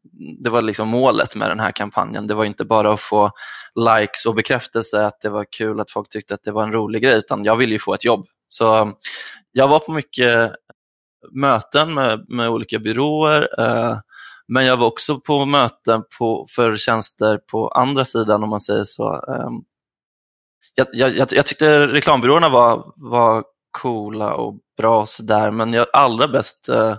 det 0.43 0.49
var 0.49 0.61
liksom 0.61 0.87
målet 0.87 1.35
med 1.35 1.49
den 1.49 1.59
här 1.59 1.71
kampanjen. 1.71 2.27
Det 2.27 2.33
var 2.33 2.45
inte 2.45 2.65
bara 2.65 2.93
att 2.93 3.01
få 3.01 3.31
likes 3.75 4.25
och 4.25 4.35
bekräftelse 4.35 5.05
att 5.05 5.21
det 5.21 5.29
var 5.29 5.45
kul 5.57 5.79
att 5.79 5.91
folk 5.91 6.09
tyckte 6.09 6.33
att 6.33 6.43
det 6.43 6.51
var 6.51 6.63
en 6.63 6.73
rolig 6.73 7.03
grej, 7.03 7.17
utan 7.17 7.43
jag 7.43 7.55
ville 7.55 7.73
ju 7.73 7.79
få 7.79 7.93
ett 7.93 8.05
jobb. 8.05 8.25
Så 8.49 8.81
eh, 8.81 8.89
jag 9.51 9.67
var 9.67 9.79
på 9.79 9.91
mycket 9.91 10.51
möten 11.31 11.93
med, 11.93 12.25
med 12.29 12.49
olika 12.49 12.79
byråer, 12.79 13.49
eh, 13.59 13.97
men 14.47 14.65
jag 14.65 14.77
var 14.77 14.87
också 14.87 15.19
på 15.19 15.45
möten 15.45 16.03
på, 16.19 16.45
för 16.55 16.77
tjänster 16.77 17.37
på 17.51 17.67
andra 17.67 18.05
sidan 18.05 18.43
om 18.43 18.49
man 18.49 18.61
säger 18.61 18.83
så. 18.83 19.13
Eh, 19.13 19.49
jag, 20.75 20.87
jag, 20.91 21.31
jag, 21.31 21.45
tyckte 21.45 21.87
reklambyråerna 21.87 22.49
var, 22.49 22.93
var 22.95 23.43
coola 23.71 24.33
och 24.33 24.59
bra 24.77 25.05
sådär, 25.05 25.51
men 25.51 25.73
jag 25.73 25.87
allra 25.93 26.27
bäst 26.27 26.69
eh, 26.69 26.95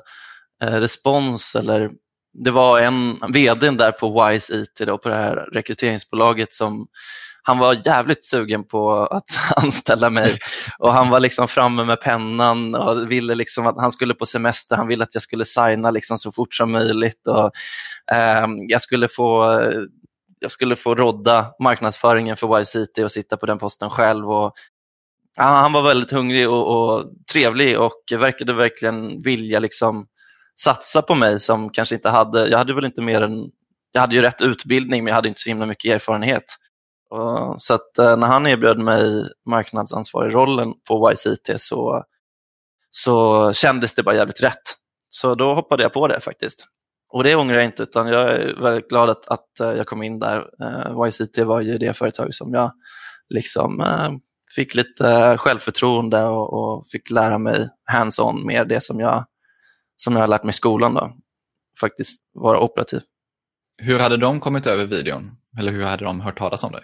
eh 0.63 0.81
respons 0.81 1.55
eller 1.55 1.91
det 2.33 2.51
var 2.51 2.79
en 2.79 3.21
vd 3.33 3.71
där 3.71 3.93
på 3.93 4.29
Wise 4.29 4.55
IT, 4.55 4.87
då, 4.87 4.99
på 4.99 5.09
det 5.09 5.15
här 5.15 5.37
rekryteringsbolaget 5.53 6.55
som 6.55 6.87
han 7.43 7.59
var 7.59 7.79
jävligt 7.87 8.25
sugen 8.25 8.65
på 8.65 9.07
att 9.07 9.25
anställa 9.57 10.11
mig 10.11 10.39
och 10.79 10.93
han 10.93 11.09
var 11.11 11.21
liksom 11.21 11.49
framme 11.49 11.85
med 11.85 12.01
pennan 12.01 12.75
och 12.75 13.11
ville 13.11 13.35
liksom 13.35 13.67
att 13.67 13.77
han 13.77 13.91
skulle 13.91 14.15
på 14.15 14.27
semester, 14.27 14.77
han 14.77 14.89
ville 14.89 15.05
att 15.05 15.15
jag 15.15 15.23
skulle 15.23 15.45
signa 15.45 15.91
liksom 15.91 16.19
så 16.19 16.33
fort 16.33 16.55
som 16.55 16.73
möjligt 16.73 17.27
och 17.27 17.51
eh, 18.17 18.47
jag 18.69 18.83
skulle 18.83 19.09
få 19.09 19.61
jag 20.41 20.51
skulle 20.51 20.77
få 20.77 20.95
rodda 20.95 21.53
marknadsföringen 21.63 22.37
för 22.37 22.59
Wise 22.59 22.79
IT 22.79 22.99
och 22.99 23.13
sitta 23.13 23.37
på 23.37 23.47
den 23.47 23.59
posten 23.59 23.91
själv. 23.91 24.31
Och, 24.31 24.53
han 25.37 25.73
var 25.73 25.83
väldigt 25.83 26.11
hungrig 26.11 26.51
och, 26.51 26.67
och 26.67 27.07
trevlig 27.33 27.81
och 27.81 28.03
verkade 28.13 28.53
verkligen 28.53 29.23
vilja 29.23 29.59
liksom 29.59 30.07
satsa 30.61 31.03
på 31.03 31.15
mig 31.15 31.41
som 31.41 31.71
kanske 31.71 31.95
inte 31.95 32.09
hade, 32.09 32.49
jag 32.49 32.59
hade 32.59 32.75
väl 32.75 32.85
inte 32.85 33.03
mer 33.03 33.23
än, 33.23 33.51
jag 33.93 34.01
hade 34.01 34.15
ju 34.15 34.23
rätt 34.23 34.43
utbildning 34.43 35.05
men 35.05 35.11
jag 35.11 35.15
hade 35.15 35.29
inte 35.29 35.41
så 35.41 35.49
himla 35.49 35.67
mycket 35.67 35.95
erfarenhet. 35.95 36.45
Och, 37.11 37.61
så 37.61 37.75
att 37.75 37.99
eh, 37.99 38.17
när 38.17 38.27
han 38.27 38.47
erbjöd 38.47 38.79
mig 38.79 39.25
marknadsansvarig 39.51 40.35
rollen 40.35 40.73
på 40.89 41.13
YCT 41.13 41.51
så, 41.61 42.05
så 42.91 43.53
kändes 43.53 43.95
det 43.95 44.03
bara 44.03 44.17
jävligt 44.17 44.43
rätt. 44.43 44.63
Så 45.09 45.35
då 45.35 45.55
hoppade 45.55 45.83
jag 45.83 45.93
på 45.93 46.09
det 46.09 46.21
faktiskt. 46.21 46.67
Och 47.13 47.25
det 47.25 47.37
ångrar 47.37 47.57
jag 47.57 47.65
inte 47.65 47.83
utan 47.83 48.07
jag 48.09 48.23
är 48.23 48.63
väldigt 48.63 48.89
glad 48.89 49.11
att, 49.11 49.29
att 49.29 49.61
eh, 49.61 49.73
jag 49.73 49.87
kom 49.87 50.03
in 50.03 50.19
där. 50.19 50.47
Eh, 50.63 51.09
YCT 51.09 51.39
var 51.39 51.61
ju 51.61 51.79
det 51.79 51.97
företag 51.97 52.35
som 52.35 52.55
jag 52.55 52.73
liksom 53.29 53.81
fick 54.55 54.75
lite 54.75 55.37
självförtroende 55.39 56.25
och, 56.25 56.53
och 56.53 56.87
fick 56.87 57.11
lära 57.11 57.39
mig 57.39 57.69
hands-on 57.85 58.47
med 58.47 58.69
det 58.69 58.81
som 58.81 59.01
jag 59.01 59.27
som 59.97 60.13
jag 60.13 60.23
har 60.23 60.29
lärt 60.29 60.45
mig 60.45 60.51
i 60.51 60.53
skolan 60.53 60.95
då, 60.95 61.13
faktiskt 61.81 62.23
vara 62.35 62.61
operativ. 62.61 63.01
Hur 63.83 63.99
hade 63.99 64.17
de 64.17 64.41
kommit 64.41 64.67
över 64.67 64.87
videon? 64.87 65.31
Eller 65.59 65.73
hur 65.73 65.85
hade 65.85 66.05
de 66.05 66.21
hört 66.21 66.39
talas 66.39 66.65
om 66.65 66.73
dig? 66.73 66.83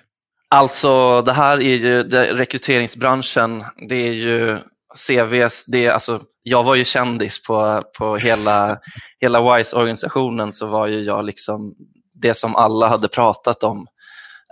Alltså 0.48 1.22
det 1.22 1.32
här 1.32 1.56
är 1.56 1.76
ju, 1.76 2.02
det, 2.02 2.34
rekryteringsbranschen, 2.34 3.64
det 3.88 4.08
är 4.08 4.12
ju 4.12 4.58
CVs, 4.94 5.64
det, 5.64 5.88
alltså, 5.88 6.20
jag 6.42 6.64
var 6.64 6.74
ju 6.74 6.84
kändis 6.84 7.42
på, 7.42 7.82
på 7.98 8.16
hela, 8.16 8.78
hela 9.20 9.56
WISE-organisationen 9.56 10.52
så 10.52 10.66
var 10.66 10.86
ju 10.86 11.02
jag 11.02 11.24
liksom 11.24 11.74
det 12.14 12.34
som 12.34 12.56
alla 12.56 12.88
hade 12.88 13.08
pratat 13.08 13.62
om 13.62 13.86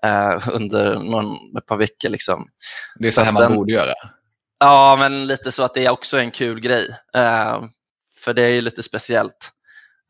eh, 0.05 0.49
under 0.53 0.95
någon, 0.95 1.57
ett 1.59 1.67
par 1.67 1.77
veckor. 1.77 2.09
Liksom. 2.09 2.47
Det 2.99 3.07
är 3.07 3.11
så, 3.11 3.21
så 3.21 3.25
här 3.25 3.33
man 3.33 3.43
den, 3.43 3.55
borde 3.55 3.73
göra? 3.73 3.95
Ja, 4.59 4.97
men 4.99 5.27
lite 5.27 5.53
så 5.53 5.63
att 5.63 5.75
det 5.75 5.87
är 5.87 5.91
också 5.91 6.19
en 6.19 6.31
kul 6.31 6.61
grej. 6.61 6.89
Eh, 7.15 7.63
för 8.19 8.35
det 8.35 8.43
är 8.43 8.49
ju 8.49 8.61
lite 8.61 8.83
speciellt. 8.83 9.51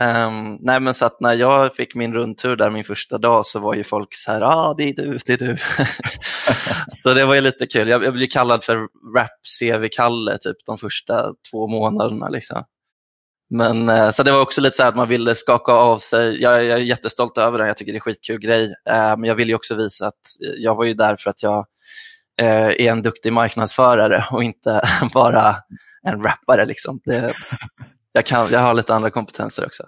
Um, 0.02 0.58
nej 0.60 0.80
men 0.80 0.94
så 0.94 1.06
att 1.06 1.20
när 1.20 1.34
jag 1.34 1.74
fick 1.74 1.94
min 1.94 2.14
rundtur 2.14 2.56
där 2.56 2.70
min 2.70 2.84
första 2.84 3.18
dag 3.18 3.46
så 3.46 3.58
var 3.58 3.74
ju 3.74 3.84
folk 3.84 4.08
så 4.10 4.32
här, 4.32 4.40
ah, 4.40 4.74
det 4.78 4.84
är 4.84 4.94
du, 4.94 5.18
det 5.26 5.32
är 5.32 5.36
du. 5.36 5.56
så 7.02 7.14
det 7.14 7.24
var 7.24 7.34
ju 7.34 7.40
lite 7.40 7.66
kul. 7.66 7.88
Jag, 7.88 8.04
jag 8.04 8.12
blev 8.12 8.26
kallad 8.26 8.64
för 8.64 8.76
rap-CV-Kalle 9.16 10.38
typ 10.38 10.56
de 10.66 10.78
första 10.78 11.32
två 11.50 11.68
månaderna. 11.68 12.28
Liksom. 12.28 12.64
Men, 13.56 13.88
uh, 13.88 14.10
så 14.10 14.22
det 14.22 14.32
var 14.32 14.40
också 14.40 14.60
lite 14.60 14.76
så 14.76 14.82
att 14.82 14.96
man 14.96 15.08
ville 15.08 15.34
skaka 15.34 15.72
av 15.72 15.98
sig. 15.98 16.42
Jag, 16.42 16.64
jag 16.64 16.78
är 16.78 16.84
jättestolt 16.84 17.38
över 17.38 17.58
den, 17.58 17.66
jag 17.66 17.76
tycker 17.76 17.92
det 17.92 17.96
är 17.96 17.98
en 17.98 18.00
skitkul 18.00 18.40
grej. 18.40 18.64
Uh, 18.64 19.16
men 19.16 19.24
jag 19.24 19.34
vill 19.34 19.48
ju 19.48 19.54
också 19.54 19.74
visa 19.74 20.06
att 20.06 20.20
jag 20.58 20.74
var 20.74 20.84
ju 20.84 20.94
där 20.94 21.16
för 21.16 21.30
att 21.30 21.42
jag 21.42 21.66
uh, 22.42 22.48
är 22.48 22.80
en 22.80 23.02
duktig 23.02 23.32
marknadsförare 23.32 24.26
och 24.30 24.44
inte 24.44 24.88
bara 25.14 25.56
en 26.02 26.22
rappare. 26.22 26.64
Liksom. 26.64 27.00
Det, 27.04 27.32
jag, 28.12 28.26
kan, 28.26 28.48
jag 28.50 28.60
har 28.60 28.74
lite 28.74 28.94
andra 28.94 29.10
kompetenser 29.10 29.66
också. 29.66 29.82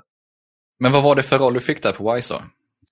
Men 0.80 0.92
vad 0.92 1.02
var 1.02 1.14
det 1.14 1.23
för 1.23 1.38
roll 1.38 1.54
du 1.54 1.61
fick 1.61 1.82
där 1.82 1.92
på 1.92 2.14
Wise 2.14 2.35
då? 2.35 2.42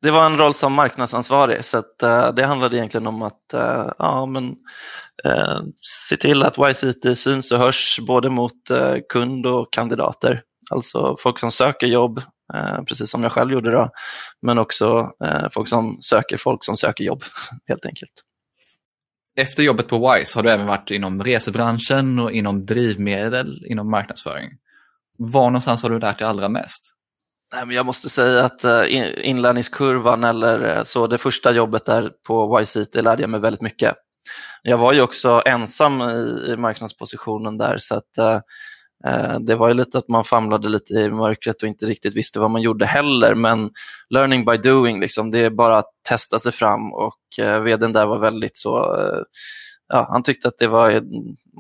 Det 0.03 0.11
var 0.11 0.27
en 0.27 0.39
roll 0.39 0.55
som 0.55 0.73
marknadsansvarig 0.73 1.65
så 1.65 1.79
att, 1.79 2.03
uh, 2.03 2.35
det 2.35 2.47
handlade 2.47 2.77
egentligen 2.77 3.07
om 3.07 3.23
att 3.23 3.55
uh, 3.55 3.93
ja, 3.99 4.27
men, 4.27 4.45
uh, 5.27 5.61
se 6.09 6.17
till 6.17 6.43
att 6.43 6.57
IT 6.59 7.19
syns 7.19 7.53
och 7.53 7.59
hörs 7.59 7.99
både 8.07 8.31
mot 8.31 8.53
kund 9.09 9.47
och 9.47 9.73
kandidater. 9.73 10.43
Alltså 10.71 11.17
folk 11.21 11.39
som 11.39 11.51
söker 11.51 11.87
jobb, 11.87 12.21
precis 12.89 13.11
som 13.11 13.23
jag 13.23 13.33
själv 13.33 13.53
gjorde 13.53 13.71
då, 13.71 13.91
men 14.43 14.59
också 14.59 15.11
folk 15.53 15.69
som 15.69 15.99
söker 16.01 16.37
folk 16.37 16.65
som 16.65 16.77
söker 16.77 17.05
jobb 17.05 17.23
helt 17.69 17.87
enkelt. 17.87 18.13
Efter 19.37 19.63
jobbet 19.63 19.89
på 19.89 20.13
Wise 20.13 20.39
har 20.39 20.43
du 20.43 20.51
även 20.51 20.67
varit 20.67 20.91
inom 20.91 21.23
resebranschen 21.23 22.19
och 22.19 22.33
inom 22.33 22.67
drivmedel 22.67 23.67
inom 23.67 23.91
marknadsföring. 23.91 24.51
Var 25.19 25.45
någonstans 25.45 25.83
har 25.83 25.91
du 25.91 25.99
lärt 25.99 26.19
dig 26.19 26.29
allra 26.29 26.49
mest? 26.49 26.95
Jag 27.71 27.87
måste 27.87 28.09
säga 28.09 28.45
att 28.45 28.65
eh, 28.65 28.83
inlärningskurvan 29.29 30.25
eller 30.25 30.77
eh, 30.77 30.83
så, 30.83 31.07
det 31.07 31.19
första 31.19 31.53
jobbet 31.53 31.85
där 31.85 32.11
på 32.27 32.61
YCT 32.61 32.95
lärde 32.95 33.23
jag 33.23 33.31
mig 33.31 33.41
väldigt 33.41 33.63
mycket. 33.63 33.95
Jag 34.63 34.79
var 34.79 34.93
ju 34.93 35.01
också 35.01 35.43
ensam 35.47 36.01
i, 36.03 36.57
marknadspositionen 36.57 37.59
där 37.59 37.77
så 37.79 37.95
att 37.95 38.19
eh, 38.19 38.33
eh, 38.33 38.41
Eh, 39.07 39.39
det 39.41 39.55
var 39.55 39.69
ju 39.69 39.75
lite 39.75 39.99
att 39.99 40.09
man 40.09 40.25
famlade 40.25 40.69
lite 40.69 40.95
i 40.95 41.11
mörkret 41.11 41.63
och 41.63 41.69
inte 41.69 41.87
riktigt 41.87 42.17
visste 42.17 42.41
vad 42.41 42.51
man 42.51 42.63
gjorde 42.63 42.87
heller. 42.87 43.35
Men 43.35 43.71
learning 44.11 44.45
by 44.45 44.57
doing, 44.57 45.01
liksom, 45.01 45.31
det 45.31 45.39
är 45.39 45.51
bara 45.51 45.79
att 45.79 45.91
testa 46.09 46.39
sig 46.39 46.53
fram 46.53 46.93
och 46.93 47.19
eh, 47.41 47.61
vdn 47.61 47.93
där 47.93 48.07
var 48.07 48.19
väldigt 48.19 48.57
så 48.57 48.97
eh, 48.97 49.23
ja, 49.89 50.07
han 50.11 50.23
tyckte 50.23 50.49
att 50.49 50.59
det 50.59 50.69
var, 50.69 51.03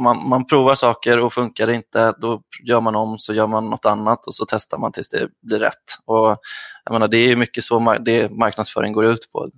man, 0.03 0.29
man 0.29 0.47
provar 0.47 0.75
saker 0.75 1.19
och 1.19 1.33
funkar 1.33 1.67
det 1.67 1.75
inte, 1.75 2.15
då 2.21 2.43
gör 2.65 2.81
man 2.81 2.97
om, 2.97 3.19
så 3.19 3.33
gör 3.33 3.47
man 3.47 3.71
något 3.71 3.87
annat 3.87 4.27
och 4.27 4.35
så 4.35 4.45
testar 4.49 4.79
man 4.79 4.93
tills 4.93 5.09
det 5.09 5.29
blir 5.43 5.59
rätt. 5.59 5.85
Och, 6.05 6.37
jag 6.85 6.93
menar, 6.93 7.09
det 7.09 7.17
är 7.17 7.37
mycket 7.37 7.65
så 7.65 7.99
det 7.99 8.31
marknadsföring 8.31 8.93
går 8.93 9.05
ut 9.05 9.33
på. 9.33 9.51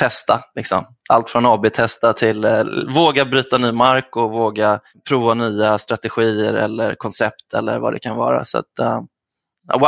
Testa, 0.00 0.40
liksom. 0.54 0.84
allt 1.08 1.30
från 1.30 1.46
AB-testa 1.46 2.12
till 2.12 2.44
eh, 2.44 2.64
våga 2.88 3.24
bryta 3.24 3.58
ny 3.58 3.72
mark 3.72 4.16
och 4.16 4.30
våga 4.30 4.80
prova 5.08 5.34
nya 5.34 5.78
strategier 5.78 6.54
eller 6.54 6.94
koncept 6.94 7.54
eller 7.54 7.78
vad 7.78 7.92
det 7.92 7.98
kan 7.98 8.16
vara. 8.16 8.44
Så 8.44 8.58
att, 8.58 8.78
eh, 8.78 9.00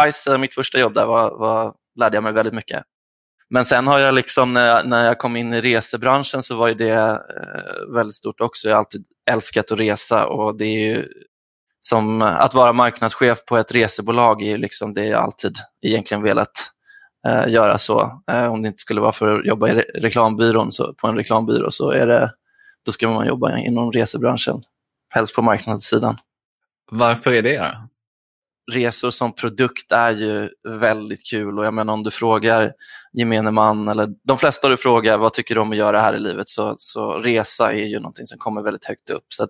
Wise, 0.04 0.32
eh, 0.32 0.38
mitt 0.38 0.54
första 0.54 0.78
jobb 0.78 0.94
där 0.94 1.06
var, 1.06 1.38
var, 1.38 1.74
lärde 1.98 2.16
jag 2.16 2.24
mig 2.24 2.32
väldigt 2.32 2.54
mycket. 2.54 2.82
Men 3.50 3.64
sen 3.64 3.86
har 3.86 3.98
jag 3.98 4.14
liksom, 4.14 4.52
när 4.52 4.66
jag, 4.66 4.88
när 4.88 5.04
jag 5.04 5.18
kom 5.18 5.36
in 5.36 5.52
i 5.52 5.60
resebranschen 5.60 6.42
så 6.42 6.56
var 6.56 6.68
ju 6.68 6.74
det 6.74 6.92
eh, 6.92 7.94
väldigt 7.94 8.16
stort 8.16 8.40
också. 8.40 8.68
Jag 8.68 8.74
har 8.74 8.78
alltid 8.78 9.04
älskat 9.30 9.72
att 9.72 9.80
resa 9.80 10.26
och 10.26 10.56
det 10.56 10.64
är 10.64 10.94
ju 10.94 11.08
som 11.80 12.22
att 12.22 12.54
vara 12.54 12.72
marknadschef 12.72 13.44
på 13.44 13.56
ett 13.56 13.74
resebolag 13.74 14.42
är 14.42 14.46
ju 14.46 14.56
liksom 14.56 14.94
det 14.94 15.06
jag 15.06 15.22
alltid 15.22 15.56
egentligen 15.82 16.22
velat 16.22 16.72
göra 17.24 17.78
så. 17.78 18.22
Eh, 18.30 18.52
om 18.52 18.62
det 18.62 18.68
inte 18.68 18.80
skulle 18.80 19.00
vara 19.00 19.12
för 19.12 19.38
att 19.38 19.46
jobba 19.46 19.68
i 19.68 19.74
reklambyrån, 19.74 20.72
så, 20.72 20.94
på 20.94 21.08
en 21.08 21.16
reklambyrå 21.16 21.70
så 21.70 21.90
är 21.90 22.06
det, 22.06 22.30
då 22.86 22.92
ska 22.92 23.08
man 23.08 23.26
jobba 23.26 23.58
inom 23.58 23.92
resebranschen, 23.92 24.62
helst 25.08 25.34
på 25.34 25.42
marknadssidan. 25.42 26.16
Varför 26.90 27.30
är 27.30 27.42
det? 27.42 27.76
resor 28.70 29.10
som 29.10 29.32
produkt 29.32 29.92
är 29.92 30.10
ju 30.10 30.50
väldigt 30.68 31.26
kul 31.26 31.58
och 31.58 31.64
jag 31.64 31.74
menar 31.74 31.92
om 31.92 32.02
du 32.02 32.10
frågar 32.10 32.72
gemene 33.12 33.50
man 33.50 33.88
eller 33.88 34.08
de 34.24 34.38
flesta 34.38 34.68
du 34.68 34.76
frågar 34.76 35.18
vad 35.18 35.32
tycker 35.32 35.54
du 35.54 35.60
om 35.60 35.70
att 35.70 35.76
göra 35.76 36.00
här 36.00 36.14
i 36.14 36.18
livet 36.18 36.48
så, 36.48 36.74
så 36.76 37.18
resa 37.18 37.72
är 37.72 37.86
ju 37.86 37.98
någonting 37.98 38.26
som 38.26 38.38
kommer 38.38 38.62
väldigt 38.62 38.84
högt 38.84 39.10
upp. 39.10 39.24
Så 39.28 39.48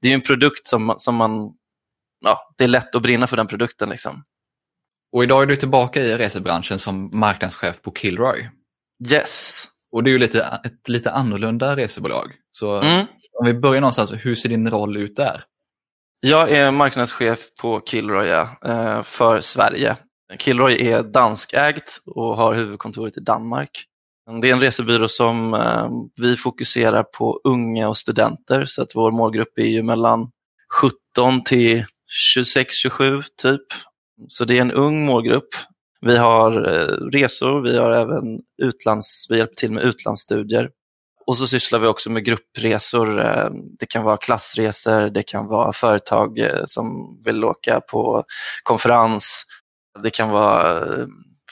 Det 0.00 0.08
är 0.08 0.14
en 0.14 0.20
produkt 0.20 0.66
som, 0.66 0.94
som 0.96 1.14
man, 1.14 1.52
ja, 2.20 2.54
det 2.58 2.64
är 2.64 2.68
lätt 2.68 2.94
att 2.94 3.02
brinna 3.02 3.26
för 3.26 3.36
den 3.36 3.46
produkten. 3.46 3.88
Liksom. 3.88 4.24
Och 5.12 5.24
idag 5.24 5.42
är 5.42 5.46
du 5.46 5.56
tillbaka 5.56 6.00
i 6.02 6.16
resebranschen 6.18 6.78
som 6.78 7.18
marknadschef 7.18 7.82
på 7.82 7.92
Kilroy. 7.92 8.48
Yes, 9.12 9.54
Och 9.92 10.04
det 10.04 10.10
är 10.10 10.12
ju 10.12 10.18
lite, 10.18 10.60
ett 10.64 10.88
lite 10.88 11.10
annorlunda 11.10 11.76
resebolag. 11.76 12.32
Så 12.50 12.76
Mm. 12.76 13.06
om 13.40 13.46
vi 13.46 13.54
börjar 13.54 13.80
någonstans, 13.80 14.10
hur 14.12 14.34
ser 14.34 14.48
din 14.48 14.70
roll 14.70 14.96
ut 14.96 15.16
där? 15.16 15.42
Jag 16.20 16.50
är 16.50 16.70
marknadschef 16.70 17.38
på 17.60 17.82
Kilroy 17.86 18.28
eh, 18.28 19.02
för 19.02 19.40
Sverige. 19.40 19.96
Kilroy 20.38 20.88
är 20.88 21.02
danskägt 21.02 21.98
och 22.06 22.36
har 22.36 22.54
huvudkontoret 22.54 23.16
i 23.16 23.20
Danmark. 23.20 23.70
Det 24.42 24.48
är 24.50 24.52
en 24.52 24.60
resebyrå 24.60 25.08
som 25.08 25.54
eh, 25.54 25.88
vi 26.20 26.36
fokuserar 26.36 27.02
på 27.02 27.40
unga 27.44 27.88
och 27.88 27.96
studenter 27.96 28.64
så 28.64 28.82
att 28.82 28.94
vår 28.94 29.10
målgrupp 29.10 29.58
är 29.58 29.64
ju 29.64 29.82
mellan 29.82 30.30
17 31.14 31.44
till 31.44 31.84
26-27 32.36 33.22
typ. 33.42 33.62
Så 34.28 34.44
det 34.44 34.58
är 34.58 34.60
en 34.60 34.72
ung 34.72 35.04
målgrupp. 35.04 35.48
Vi 36.00 36.16
har 36.16 36.52
eh, 36.52 37.10
resor, 37.12 37.60
vi 37.60 37.78
har 37.78 37.90
även 37.90 38.40
utlands, 38.62 39.26
vi 39.30 39.38
hjälper 39.38 39.54
till 39.54 39.72
med 39.72 39.84
utlandsstudier. 39.84 40.70
Och 41.26 41.36
så 41.36 41.46
sysslar 41.46 41.78
vi 41.78 41.86
också 41.86 42.10
med 42.10 42.24
gruppresor. 42.24 43.20
Eh, 43.20 43.50
det 43.80 43.86
kan 43.86 44.04
vara 44.04 44.16
klassresor, 44.16 45.10
det 45.10 45.22
kan 45.22 45.46
vara 45.46 45.72
företag 45.72 46.38
eh, 46.38 46.62
som 46.64 47.18
vill 47.24 47.44
åka 47.44 47.80
på 47.80 48.24
konferens. 48.62 49.44
Det 50.02 50.10
kan 50.10 50.30
vara 50.30 50.86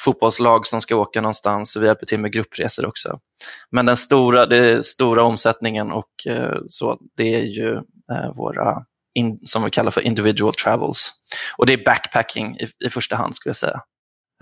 fotbollslag 0.05 0.67
som 0.67 0.81
ska 0.81 0.97
åka 0.97 1.21
någonstans. 1.21 1.77
och 1.77 1.83
vi 1.83 1.87
hjälper 1.87 2.07
till 2.07 2.21
med 2.21 2.33
gruppresor 2.33 2.87
också. 2.87 3.19
Men 3.71 3.87
den 3.87 3.97
stora, 3.97 4.47
den 4.47 4.83
stora 4.83 5.23
omsättningen 5.23 5.93
och 5.93 6.11
så, 6.67 6.99
det 7.17 7.35
är 7.35 7.43
ju 7.43 7.81
våra 8.37 8.85
in, 9.19 9.39
som 9.45 9.65
vi 9.65 9.71
kallar 9.71 9.91
för 9.91 10.01
individual 10.01 10.55
travels. 10.55 11.11
Och 11.57 11.67
det 11.67 11.73
är 11.73 11.85
backpacking 11.85 12.57
i, 12.57 12.87
i 12.87 12.91
första 12.91 13.17
hand 13.17 13.35
skulle 13.35 13.51
jag 13.51 13.57
säga. 13.57 13.81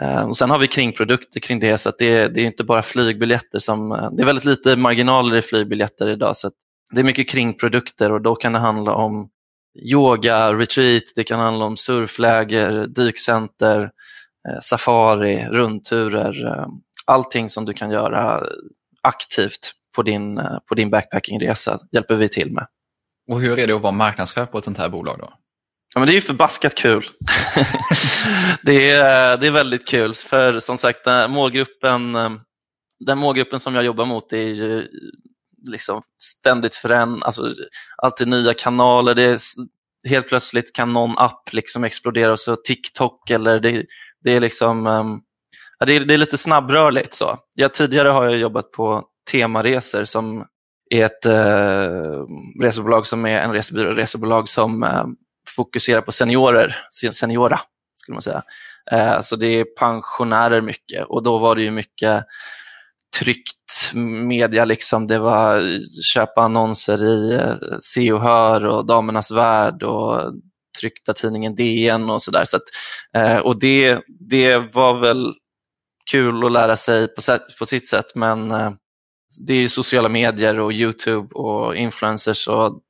Eh, 0.03 0.29
och 0.29 0.37
sen 0.37 0.51
har 0.51 0.59
vi 0.59 0.67
kringprodukter 0.67 1.41
kring 1.41 1.61
det, 1.61 1.79
så 1.79 1.89
att 1.89 1.99
det, 1.99 2.29
det 2.29 2.41
är 2.41 2.45
inte 2.45 2.65
bara 2.65 2.83
flygbiljetter 2.83 3.59
som... 3.59 3.93
Eh, 3.93 4.11
det 4.13 4.23
är 4.23 4.27
väldigt 4.27 4.45
lite 4.45 4.77
marginaler 4.77 5.37
i 5.37 5.43
flygbiljetter 5.43 6.11
idag, 6.11 6.37
så 6.37 6.47
att 6.47 6.55
det 6.95 7.01
är 7.01 7.05
mycket 7.05 7.29
kringprodukter 7.29 8.13
och 8.13 8.23
då 8.23 8.35
kan 8.35 8.53
det 8.53 8.59
handla 8.59 8.95
om 8.95 9.29
yoga, 9.93 10.55
retreat, 10.55 11.03
det 11.15 11.25
kan 11.25 11.41
handla 11.41 11.65
om 11.65 11.77
surfläger, 11.77 12.87
dykcenter, 12.87 13.83
eh, 14.49 14.61
safari, 14.63 15.47
rundturer, 15.51 16.67
allting 17.07 17.51
som 17.51 17.65
du 17.65 17.73
kan 17.73 17.91
göra 17.91 18.47
aktivt 19.03 19.73
på 19.97 20.03
din, 20.03 20.41
på 20.69 20.75
din 20.75 20.91
backpackingresa 20.91 21.79
hjälper 21.93 22.15
vi 22.15 22.29
till 22.29 22.53
med. 22.53 22.67
Och 23.29 23.41
hur 23.41 23.59
är 23.59 23.67
det 23.67 23.73
att 23.73 23.83
vara 23.83 23.93
marknadschef 23.93 24.51
på 24.51 24.59
ett 24.59 24.65
sånt 24.65 24.79
här 24.79 24.89
bolag 24.89 25.19
då? 25.19 25.33
Ja, 25.95 26.01
men 26.01 26.07
det 26.07 26.13
är 26.13 26.15
ju 26.15 26.21
förbaskat 26.21 26.75
kul. 26.75 27.05
det, 28.63 28.91
är, 28.91 29.37
det 29.37 29.47
är 29.47 29.51
väldigt 29.51 29.89
kul, 29.89 30.15
för 30.15 30.61
som 30.61 30.79
sagt 30.79 31.05
den 31.05 31.31
målgruppen, 31.31 32.13
den 33.07 33.19
målgruppen 33.19 33.61
som 33.61 33.75
jag 33.75 33.85
jobbar 33.85 34.05
mot 34.05 34.33
är 34.33 34.37
ju 34.37 34.89
liksom 35.67 36.03
ständigt 36.23 36.75
förändrad. 36.75 37.25
alltså 37.25 37.55
alltid 37.97 38.29
nya 38.29 38.55
kanaler. 38.55 39.15
Det 39.15 39.23
är, 39.23 39.39
helt 40.09 40.29
plötsligt 40.29 40.73
kan 40.73 40.93
någon 40.93 41.19
app 41.19 41.53
liksom 41.53 41.85
explodera 41.85 42.33
och 42.33 42.39
så 42.39 42.57
TikTok 42.57 43.31
eller 43.31 43.61
det, 43.61 43.87
det 44.25 44.33
är 44.33 44.41
liksom 44.41 44.87
ehm, 44.87 45.21
ja, 45.79 45.87
det, 45.87 45.97
är, 45.97 46.01
det 46.01 46.15
är 46.15 46.19
lite 46.19 46.39
snabbrörligt. 46.39 47.15
Så. 47.15 47.39
Jag, 47.55 47.75
tidigare 47.75 48.09
har 48.09 48.25
jag 48.25 48.37
jobbat 48.37 48.71
på 48.73 49.05
Temaresor 49.31 50.05
som 50.05 50.47
är 50.91 51.05
ett 51.05 51.27
eh, 51.27 52.25
resebolag 52.63 53.07
som 53.07 53.27
är 53.27 53.41
en 53.41 53.53
resebyrå, 53.53 53.93
resebolag 53.93 54.49
som 54.49 54.83
eh, 54.83 55.05
fokuserar 55.49 56.01
på 56.01 56.13
seniorer, 56.13 56.77
seniora 57.13 57.61
skulle 57.95 58.15
man 58.15 58.23
säga. 58.23 58.43
Eh, 58.91 59.21
så 59.21 59.37
det 59.37 59.47
är 59.47 59.65
pensionärer 59.65 60.61
mycket 60.61 61.07
och 61.07 61.23
då 61.23 61.39
var 61.39 61.57
det 61.57 61.63
ju 61.63 61.71
mycket 61.71 62.25
tryckt 63.19 63.95
media, 64.29 64.65
liksom. 64.65 65.07
det 65.07 65.19
var 65.19 65.63
köpa 66.03 66.41
annonser 66.41 67.05
i 67.05 67.35
eh, 67.35 67.79
Se 67.81 68.13
och 68.13 68.21
Hör 68.21 68.65
och 68.65 68.87
Damernas 68.87 69.31
Värld 69.31 69.83
och 69.83 70.35
tryckta 70.81 71.13
tidningen 71.13 71.55
DN 71.55 72.11
och 72.11 72.23
sådär. 72.23 72.45
Så 72.45 72.57
att, 72.57 72.63
eh, 73.17 73.39
och 73.39 73.59
det, 73.59 74.01
det 74.31 74.59
var 74.59 75.01
väl 75.01 75.33
kul 76.11 76.45
att 76.45 76.53
lära 76.53 76.77
sig 76.77 77.09
på, 77.09 77.23
sätt, 77.23 77.43
på 77.59 77.67
sitt 77.67 77.87
sätt, 77.87 78.15
men 78.15 78.51
eh, 78.51 78.71
det 79.47 79.53
är 79.53 79.59
ju 79.59 79.69
sociala 79.69 80.09
medier 80.09 80.59
och 80.59 80.73
Youtube 80.73 81.35
och 81.35 81.77
influencers 81.77 82.49
och 82.49 82.81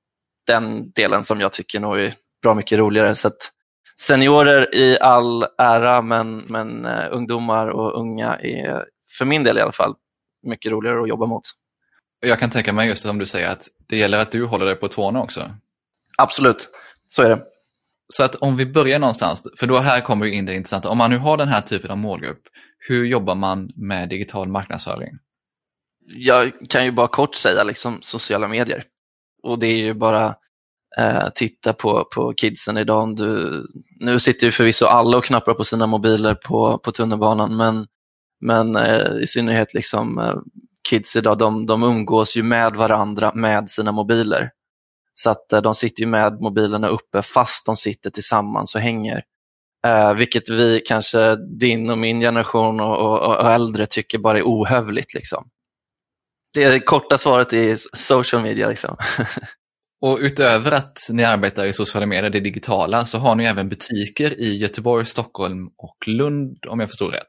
den 0.46 0.90
delen 0.90 1.24
som 1.24 1.40
jag 1.40 1.52
tycker 1.52 1.80
nog 1.80 1.98
är 1.98 2.14
bra 2.42 2.54
mycket 2.54 2.78
roligare. 2.78 3.14
Så 3.14 3.28
att 3.28 3.52
seniorer 4.00 4.74
i 4.74 4.98
all 5.00 5.46
ära, 5.58 6.02
men, 6.02 6.38
men 6.38 6.84
eh, 6.84 7.06
ungdomar 7.10 7.66
och 7.66 8.00
unga 8.00 8.36
är 8.36 8.84
för 9.18 9.24
min 9.24 9.42
del 9.42 9.58
i 9.58 9.60
alla 9.60 9.72
fall 9.72 9.94
mycket 10.46 10.72
roligare 10.72 11.02
att 11.02 11.08
jobba 11.08 11.26
mot. 11.26 11.42
Jag 12.20 12.40
kan 12.40 12.50
tänka 12.50 12.72
mig 12.72 12.88
just 12.88 13.02
som 13.02 13.18
du 13.18 13.26
säger 13.26 13.48
att 13.48 13.68
det 13.86 13.96
gäller 13.96 14.18
att 14.18 14.32
du 14.32 14.44
håller 14.44 14.66
dig 14.66 14.76
på 14.76 14.88
tårna 14.88 15.22
också. 15.22 15.50
Absolut, 16.18 16.68
så 17.08 17.22
är 17.22 17.30
det. 17.30 17.42
Så 18.08 18.24
att 18.24 18.34
om 18.34 18.56
vi 18.56 18.66
börjar 18.66 18.98
någonstans, 18.98 19.42
för 19.58 19.66
då 19.66 19.78
här 19.78 20.00
kommer 20.00 20.26
ju 20.26 20.34
in 20.34 20.44
det 20.44 20.54
intressanta. 20.54 20.88
Om 20.88 20.98
man 20.98 21.10
nu 21.10 21.18
har 21.18 21.36
den 21.36 21.48
här 21.48 21.60
typen 21.60 21.90
av 21.90 21.98
målgrupp, 21.98 22.42
hur 22.78 23.04
jobbar 23.04 23.34
man 23.34 23.70
med 23.76 24.08
digital 24.08 24.48
marknadsföring? 24.48 25.18
Jag 26.16 26.52
kan 26.68 26.84
ju 26.84 26.92
bara 26.92 27.08
kort 27.08 27.34
säga 27.34 27.64
liksom 27.64 27.98
sociala 28.02 28.48
medier. 28.48 28.84
Och 29.42 29.58
det 29.58 29.66
är 29.66 29.76
ju 29.76 29.94
bara 29.94 30.34
eh, 30.98 31.28
titta 31.34 31.72
på, 31.72 32.04
på 32.14 32.34
kidsen 32.34 32.78
idag. 32.78 33.16
Du, 33.16 33.64
nu 34.00 34.20
sitter 34.20 34.46
ju 34.46 34.50
förvisso 34.50 34.86
alla 34.86 35.16
och 35.16 35.24
knappar 35.24 35.54
på 35.54 35.64
sina 35.64 35.86
mobiler 35.86 36.34
på, 36.34 36.78
på 36.78 36.92
tunnelbanan, 36.92 37.56
men, 37.56 37.86
men 38.40 38.76
eh, 38.76 39.22
i 39.22 39.26
synnerhet 39.26 39.74
liksom, 39.74 40.18
eh, 40.18 40.36
kids 40.88 41.16
idag, 41.16 41.38
de, 41.38 41.66
de 41.66 41.82
umgås 41.82 42.36
ju 42.36 42.42
med 42.42 42.76
varandra 42.76 43.32
med 43.34 43.70
sina 43.70 43.92
mobiler. 43.92 44.50
Så 45.14 45.30
att 45.30 45.52
eh, 45.52 45.62
de 45.62 45.74
sitter 45.74 46.00
ju 46.00 46.06
med 46.06 46.40
mobilerna 46.40 46.88
uppe 46.88 47.22
fast 47.22 47.66
de 47.66 47.76
sitter 47.76 48.10
tillsammans 48.10 48.74
och 48.74 48.80
hänger. 48.80 49.22
Eh, 49.86 50.14
vilket 50.14 50.48
vi, 50.50 50.82
kanske 50.86 51.36
din 51.36 51.90
och 51.90 51.98
min 51.98 52.20
generation 52.20 52.80
och, 52.80 52.98
och, 52.98 53.36
och 53.36 53.52
äldre 53.52 53.86
tycker 53.86 54.18
bara 54.18 54.38
är 54.38 54.42
ohövligt. 54.42 55.14
Liksom. 55.14 55.48
Det, 56.56 56.80
korta 56.80 57.18
svaret 57.18 57.52
är 57.52 57.78
social 57.92 58.42
media. 58.42 58.68
Liksom. 58.68 58.96
Och 60.00 60.18
utöver 60.20 60.72
att 60.72 60.98
ni 61.10 61.24
arbetar 61.24 61.66
i 61.66 61.72
sociala 61.72 62.06
medier, 62.06 62.30
det 62.30 62.40
digitala, 62.40 63.04
så 63.04 63.18
har 63.18 63.34
ni 63.34 63.44
även 63.44 63.68
butiker 63.68 64.40
i 64.40 64.56
Göteborg, 64.56 65.06
Stockholm 65.06 65.66
och 65.66 66.08
Lund 66.08 66.58
om 66.68 66.80
jag 66.80 66.88
förstår 66.88 67.10
rätt. 67.10 67.28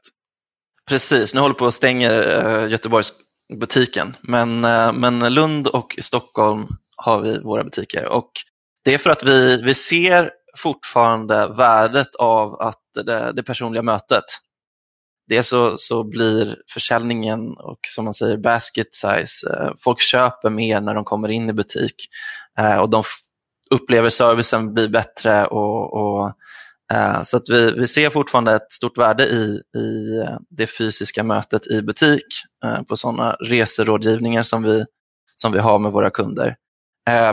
Precis, 0.88 1.34
nu 1.34 1.40
håller 1.40 1.54
på 1.54 1.66
att 1.66 1.74
stänga 1.74 2.12
uh, 2.12 2.70
Göteborgsbutiken, 2.70 4.16
men, 4.20 4.64
uh, 4.64 4.92
men 4.92 5.34
Lund 5.34 5.66
och 5.66 5.96
Stockholm 5.98 6.66
har 6.96 7.20
vi 7.20 7.38
våra 7.38 7.64
butiker. 7.64 8.04
Och 8.04 8.30
det 8.84 8.94
är 8.94 8.98
för 8.98 9.10
att 9.10 9.24
vi, 9.24 9.62
vi 9.62 9.74
ser 9.74 10.30
fortfarande 10.58 11.54
värdet 11.56 12.14
av 12.18 12.60
att 12.60 12.82
det, 13.04 13.32
det 13.32 13.42
personliga 13.42 13.82
mötet. 13.82 14.24
Dels 15.28 15.48
så, 15.48 15.76
så 15.76 16.04
blir 16.04 16.56
försäljningen 16.72 17.56
och 17.56 17.78
som 17.86 18.04
man 18.04 18.14
säger 18.14 18.36
basket 18.36 18.94
size, 18.94 19.50
eh, 19.50 19.70
folk 19.78 20.00
köper 20.00 20.50
mer 20.50 20.80
när 20.80 20.94
de 20.94 21.04
kommer 21.04 21.28
in 21.28 21.50
i 21.50 21.52
butik 21.52 21.94
eh, 22.58 22.76
och 22.76 22.90
de 22.90 23.02
upplever 23.70 24.10
servicen 24.10 24.74
blir 24.74 24.88
bättre 24.88 25.46
och, 25.46 25.92
och 25.92 26.32
eh, 26.92 27.22
så 27.22 27.36
att 27.36 27.48
vi, 27.48 27.72
vi 27.72 27.88
ser 27.88 28.10
fortfarande 28.10 28.54
ett 28.54 28.72
stort 28.72 28.98
värde 28.98 29.24
i, 29.24 29.62
i 29.78 30.24
det 30.50 30.66
fysiska 30.66 31.22
mötet 31.22 31.66
i 31.66 31.82
butik 31.82 32.26
på 32.88 32.96
sådana 32.96 33.32
reserådgivningar 33.32 34.42
som 34.42 34.62
vi, 34.62 34.84
som 35.34 35.52
vi 35.52 35.58
har 35.58 35.78
med 35.78 35.92
våra 35.92 36.10
kunder. 36.10 36.56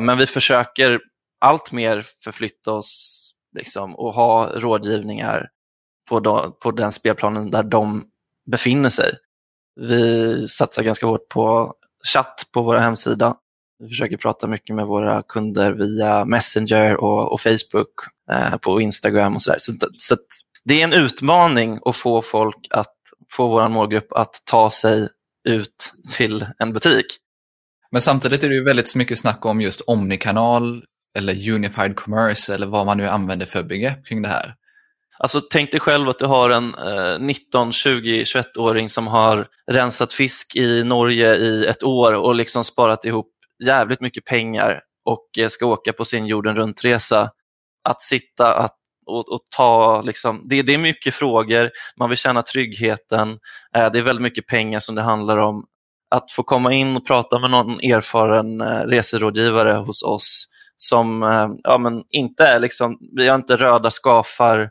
Men 0.02 0.18
vi 0.18 0.28
försöker 0.28 1.00
allt 1.42 1.72
mer 1.72 2.06
förflytta 2.24 2.72
oss 2.72 3.32
liksom, 3.58 3.96
och 3.96 4.14
ha 4.14 4.48
rådgivningar 4.48 5.50
på, 6.10 6.20
de, 6.20 6.56
på 6.62 6.72
den 6.72 6.92
spelplanen 6.92 7.52
där 7.52 7.64
de 7.64 8.06
befinner 8.52 8.90
sig. 8.90 9.14
Vi 9.76 10.48
satsar 10.48 10.84
ganska 10.84 11.06
hårt 11.06 11.30
på 11.30 11.74
chatt 12.14 12.44
på 12.54 12.62
vår 12.62 12.78
hemsida. 12.78 13.36
Vi 13.80 13.90
försöker 13.90 14.18
prata 14.18 14.48
mycket 14.48 14.76
med 14.76 14.86
våra 14.86 15.24
kunder 15.24 15.72
via 15.72 16.26
Messenger 16.26 16.98
och, 16.98 17.32
och 17.32 17.42
Facebook, 17.42 17.94
eh, 18.32 18.58
på 18.58 18.82
Instagram 18.82 19.36
och 19.36 19.42
sådär. 19.42 19.60
Så, 19.60 19.72
så 19.98 20.16
det 20.64 20.82
är 20.82 20.84
en 20.84 20.94
utmaning 20.94 21.80
att 21.86 21.96
få 21.96 22.22
folk 22.22 22.68
att 22.70 22.94
få 23.32 23.48
vår 23.48 23.70
målgrupp 23.70 24.14
att 24.14 24.42
ta 24.46 24.70
sig 24.70 25.10
ut 25.48 25.94
till 26.18 26.46
en 26.60 26.74
butik. 26.74 27.06
Men 27.92 28.02
samtidigt 28.02 28.44
är 28.44 28.50
det 28.50 28.56
ju 28.56 28.64
väldigt 28.64 28.96
mycket 28.96 29.20
snack 29.20 29.46
om 29.46 29.62
just 29.62 29.82
omnikanal 29.82 30.84
eller 31.18 31.52
unified 31.52 31.96
commerce 31.96 32.54
eller 32.54 32.68
vad 32.68 32.86
man 32.86 32.98
nu 32.98 33.08
använder 33.08 33.46
för 33.46 33.64
begrepp 33.64 34.06
kring 34.06 34.22
det 34.22 34.30
här. 34.30 34.56
Alltså 35.18 35.42
tänk 35.52 35.72
dig 35.72 35.80
själv 35.80 36.10
att 36.10 36.20
du 36.20 36.26
har 36.26 36.50
en 36.50 36.76
eh, 36.76 37.20
19, 37.20 37.72
20, 37.72 38.24
21-åring 38.24 38.90
som 38.90 39.08
har 39.08 39.48
rensat 39.72 40.14
fisk 40.14 40.56
i 40.56 40.84
Norge 40.84 41.36
i 41.36 41.66
ett 41.66 41.84
år 41.84 42.14
och 42.14 42.36
liksom 42.36 42.64
sparat 42.64 43.06
ihop 43.06 43.32
jävligt 43.66 44.02
mycket 44.02 44.26
pengar 44.26 44.82
och 45.06 45.40
eh, 45.40 45.48
ska 45.48 45.66
åka 45.66 45.94
på 45.94 46.06
sin 46.06 46.26
jorden 46.26 46.56
runt-resa. 46.56 47.30
Att 47.90 48.02
sitta 48.02 48.54
att, 48.56 48.76
och, 49.06 49.30
och 49.30 49.42
ta, 49.56 50.02
liksom, 50.02 50.42
det, 50.50 50.62
det, 50.62 50.74
är 50.74 50.78
mycket 50.78 51.16
frågor, 51.16 51.72
man 52.00 52.10
vill 52.10 52.18
känna 52.18 52.42
tryggheten, 52.42 53.30
eh, 53.76 53.92
det 53.92 54.00
är 54.00 54.04
väldigt 54.04 54.24
mycket 54.24 54.48
pengar 54.48 54.80
som 54.80 54.96
det 54.96 55.02
handlar 55.02 55.38
om. 55.38 55.66
att 56.16 56.32
få 56.32 56.44
komma 56.44 56.74
in 56.74 56.98
och 56.98 57.08
prata 57.08 57.40
med 57.40 57.52
någon 57.52 57.80
erfaren 57.80 58.62
eh, 58.62 58.82
reserådgivare 58.82 59.74
hos 59.74 60.04
oss 60.04 60.48
som 60.78 61.24
eh, 61.24 61.50
ja, 61.64 61.78
men 61.78 62.04
inte 62.10 62.46
är 62.46 62.60
liksom, 62.60 62.98
vi 63.16 63.28
har 63.28 63.36
inte 63.36 63.56
röda 63.56 63.90
skafar 63.92 64.70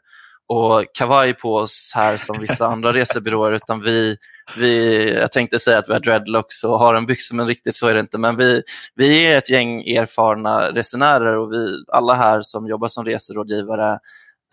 och 0.49 0.85
kavaj 0.95 1.35
på 1.35 1.55
oss 1.55 1.93
här 1.95 2.17
som 2.17 2.41
vissa 2.41 2.67
andra 2.67 2.93
resebyråer 2.93 3.53
utan 3.53 3.83
vi, 3.83 4.17
vi, 4.57 5.13
jag 5.15 5.33
tänkte 5.33 5.59
säga 5.59 5.79
att 5.79 5.89
vi 5.89 5.93
har 5.93 6.01
dreadlocks 6.01 6.65
och 6.65 6.79
har 6.79 6.95
en 6.95 7.07
byxa 7.07 7.35
men 7.35 7.47
riktigt 7.47 7.75
så 7.75 7.89
är 7.89 7.95
det 7.95 8.01
inte. 8.01 8.19
Men 8.19 8.37
vi, 8.37 8.63
vi 8.95 9.27
är 9.27 9.39
ett 9.39 9.51
gäng 9.51 9.81
erfarna 9.81 10.71
resenärer 10.71 11.37
och 11.37 11.53
vi 11.53 11.85
alla 11.93 12.15
här 12.15 12.43
som 12.43 12.69
jobbar 12.69 12.89
som 12.89 13.05
reserådgivare 13.05 13.99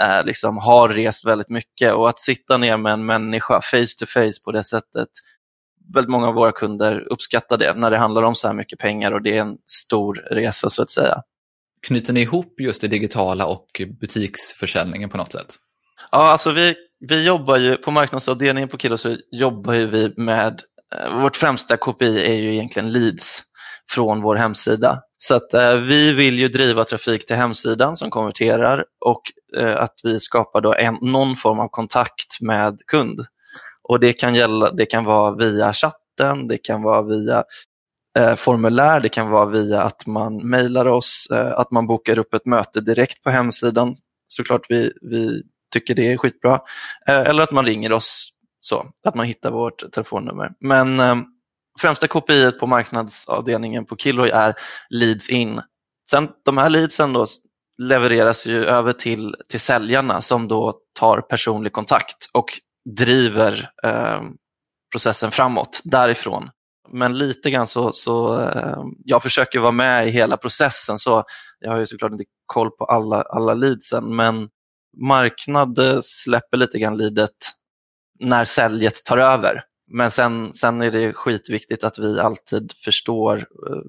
eh, 0.01 0.25
liksom 0.25 0.58
har 0.58 0.89
rest 0.89 1.25
väldigt 1.25 1.49
mycket 1.49 1.93
och 1.93 2.10
att 2.10 2.19
sitta 2.19 2.58
ner 2.58 2.77
med 2.77 2.93
en 2.93 3.06
människa 3.06 3.62
face 3.62 3.99
to 3.99 4.06
face 4.06 4.43
på 4.45 4.51
det 4.51 4.63
sättet 4.63 5.10
väldigt 5.93 6.10
många 6.10 6.27
av 6.27 6.34
våra 6.34 6.51
kunder 6.51 7.08
uppskattar 7.12 7.58
det 7.58 7.73
när 7.73 7.91
det 7.91 7.97
handlar 7.97 8.23
om 8.23 8.36
så 8.36 8.47
här 8.47 8.54
mycket 8.54 8.80
pengar 8.80 9.12
och 9.12 9.21
det 9.21 9.38
är 9.38 9.41
en 9.41 9.58
stor 9.65 10.13
resa 10.32 10.69
så 10.69 10.82
att 10.82 10.89
säga. 10.89 11.21
Knyter 11.88 12.13
ni 12.13 12.21
ihop 12.21 12.60
just 12.60 12.82
det 12.82 12.88
digitala 12.88 13.45
och 13.45 13.82
butiksförsäljningen 13.99 15.10
på 15.10 15.17
något 15.17 15.32
sätt? 15.32 15.56
Ja, 16.12 16.32
alltså 16.32 16.52
vi, 16.52 16.76
vi 17.00 17.26
jobbar 17.26 17.58
ju 17.58 17.78
på 17.78 17.91
marknadsavdelningen 17.91 18.69
på 18.69 18.78
Kilo 18.78 18.97
så 18.97 19.17
jobbar 19.32 19.74
ju 19.74 19.86
vi 19.86 20.13
med, 20.17 20.62
eh, 20.95 21.21
vårt 21.21 21.36
främsta 21.36 21.78
KPI 21.78 22.26
är 22.26 22.36
ju 22.36 22.54
egentligen 22.54 22.91
leads 22.91 23.43
från 23.89 24.21
vår 24.21 24.36
hemsida. 24.36 25.02
Så 25.17 25.36
att 25.36 25.54
eh, 25.54 25.76
vi 25.76 26.13
vill 26.13 26.39
ju 26.39 26.47
driva 26.47 26.84
trafik 26.84 27.26
till 27.26 27.36
hemsidan 27.36 27.95
som 27.95 28.10
konverterar 28.10 28.86
och 29.06 29.21
eh, 29.58 29.78
att 29.78 29.93
vi 30.04 30.19
skapar 30.19 30.62
då 30.62 30.74
en, 30.74 30.97
någon 31.02 31.36
form 31.36 31.60
av 31.60 31.67
kontakt 31.67 32.41
med 32.41 32.80
kund. 32.88 33.26
Och 33.84 34.00
det 34.00 34.13
kan, 34.13 34.36
gälla, 34.36 34.71
det 34.71 34.86
kan 34.86 35.04
vara 35.04 35.36
via 35.36 35.74
chatten, 35.74 36.47
det 36.47 36.58
kan 36.58 36.82
vara 36.82 37.02
via 37.02 37.43
eh, 38.19 38.36
formulär, 38.36 39.00
det 39.00 39.10
kan 39.10 39.30
vara 39.30 39.45
via 39.45 39.82
att 39.82 40.08
man 40.08 40.50
mejlar 40.50 40.86
oss, 40.86 41.28
eh, 41.32 41.52
att 41.52 41.71
man 41.71 41.88
bokar 41.88 42.19
upp 42.19 42.34
ett 42.34 42.45
möte 42.45 42.82
direkt 42.82 43.24
på 43.24 43.30
hemsidan. 43.30 43.95
Såklart 44.28 44.65
vi, 44.69 44.91
vi 45.02 45.43
tycker 45.71 45.95
det 45.95 46.12
är 46.12 46.17
skitbra. 46.17 46.60
Eh, 47.07 47.19
eller 47.19 47.43
att 47.43 47.51
man 47.51 47.65
ringer 47.65 47.91
oss, 47.91 48.34
så 48.60 48.86
att 49.07 49.15
man 49.15 49.25
hittar 49.25 49.51
vårt 49.51 49.91
telefonnummer. 49.91 50.51
Men 50.60 50.99
eh, 50.99 51.15
främsta 51.79 52.07
KPI 52.07 52.51
på 52.51 52.67
marknadsavdelningen 52.67 53.86
på 53.86 53.95
Kilroy 53.95 54.29
är 54.29 54.55
leads 54.89 55.29
in. 55.29 55.62
Sen 56.10 56.29
de 56.45 56.57
här 56.57 56.69
leadsen 56.69 57.13
då 57.13 57.25
levereras 57.77 58.45
ju 58.45 58.65
över 58.65 58.93
till, 58.93 59.36
till 59.49 59.60
säljarna 59.60 60.21
som 60.21 60.47
då 60.47 60.73
tar 60.99 61.21
personlig 61.21 61.73
kontakt 61.73 62.29
och 62.34 62.45
driver 62.97 63.69
eh, 63.84 64.21
processen 64.91 65.31
framåt 65.31 65.81
därifrån. 65.84 66.49
Men 66.89 67.17
lite 67.17 67.51
grann 67.51 67.67
så, 67.67 67.93
så 67.93 68.39
eh, 68.39 68.84
jag 69.05 69.23
försöker 69.23 69.60
vara 69.60 69.71
med 69.71 70.07
i 70.07 70.12
hela 70.12 70.38
processen 70.38 70.97
så 70.97 71.23
jag 71.60 71.71
har 71.71 71.79
ju 71.79 71.88
såklart 71.88 72.12
inte 72.12 72.23
koll 72.45 72.71
på 72.71 72.86
alla, 72.86 73.21
alla 73.21 73.53
leadsen 73.53 74.15
men 74.15 74.49
marknad 74.97 75.80
eh, 75.80 75.99
släpper 76.04 76.58
lite 76.58 76.80
grann 76.80 76.97
lidet 76.97 77.38
när 78.19 78.45
säljet 78.45 79.06
tar 79.06 79.17
över. 79.17 79.63
Men 79.93 80.12
sen, 80.12 80.54
sen 80.54 80.82
är 80.82 80.91
det 80.91 81.13
skitviktigt 81.13 81.84
att 81.84 81.99
vi 81.99 82.19
alltid 82.19 82.73
förstår 82.84 83.38
eh, 83.38 83.82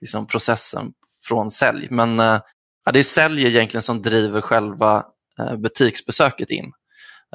liksom 0.00 0.26
processen 0.26 0.92
från 1.24 1.50
sälj. 1.50 1.88
Men 1.90 2.20
eh, 2.20 2.40
ja, 2.84 2.92
det 2.92 2.98
är 2.98 3.02
sälj 3.02 3.46
egentligen 3.46 3.82
som 3.82 4.02
driver 4.02 4.40
själva 4.40 5.04
eh, 5.40 5.56
butiksbesöket 5.56 6.50
in. 6.50 6.72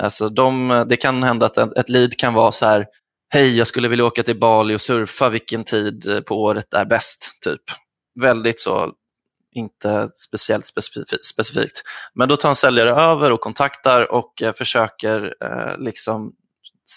Alltså 0.01 0.29
de, 0.29 0.85
det 0.89 0.97
kan 0.97 1.23
hända 1.23 1.45
att 1.45 1.57
ett 1.57 1.89
lead 1.89 2.17
kan 2.17 2.33
vara 2.33 2.51
så 2.51 2.65
här, 2.65 2.85
hej 3.33 3.57
jag 3.57 3.67
skulle 3.67 3.87
vilja 3.87 4.05
åka 4.05 4.23
till 4.23 4.39
Bali 4.39 4.75
och 4.75 4.81
surfa, 4.81 5.29
vilken 5.29 5.63
tid 5.63 6.07
eh, 6.07 6.21
på 6.21 6.41
året 6.41 6.73
är 6.73 6.85
bäst? 6.85 7.31
typ. 7.41 7.61
Väldigt 8.19 8.59
så 8.59 8.93
inte 9.51 10.09
speciellt 10.15 10.65
specifikt. 11.23 11.81
Men 12.13 12.29
då 12.29 12.35
tar 12.35 12.49
en 12.49 12.55
säljare 12.55 12.89
över 12.89 13.31
och 13.31 13.41
kontaktar 13.41 14.11
och 14.11 14.41
eh, 14.41 14.53
försöker 14.53 15.33
eh, 15.43 15.77
liksom 15.77 16.33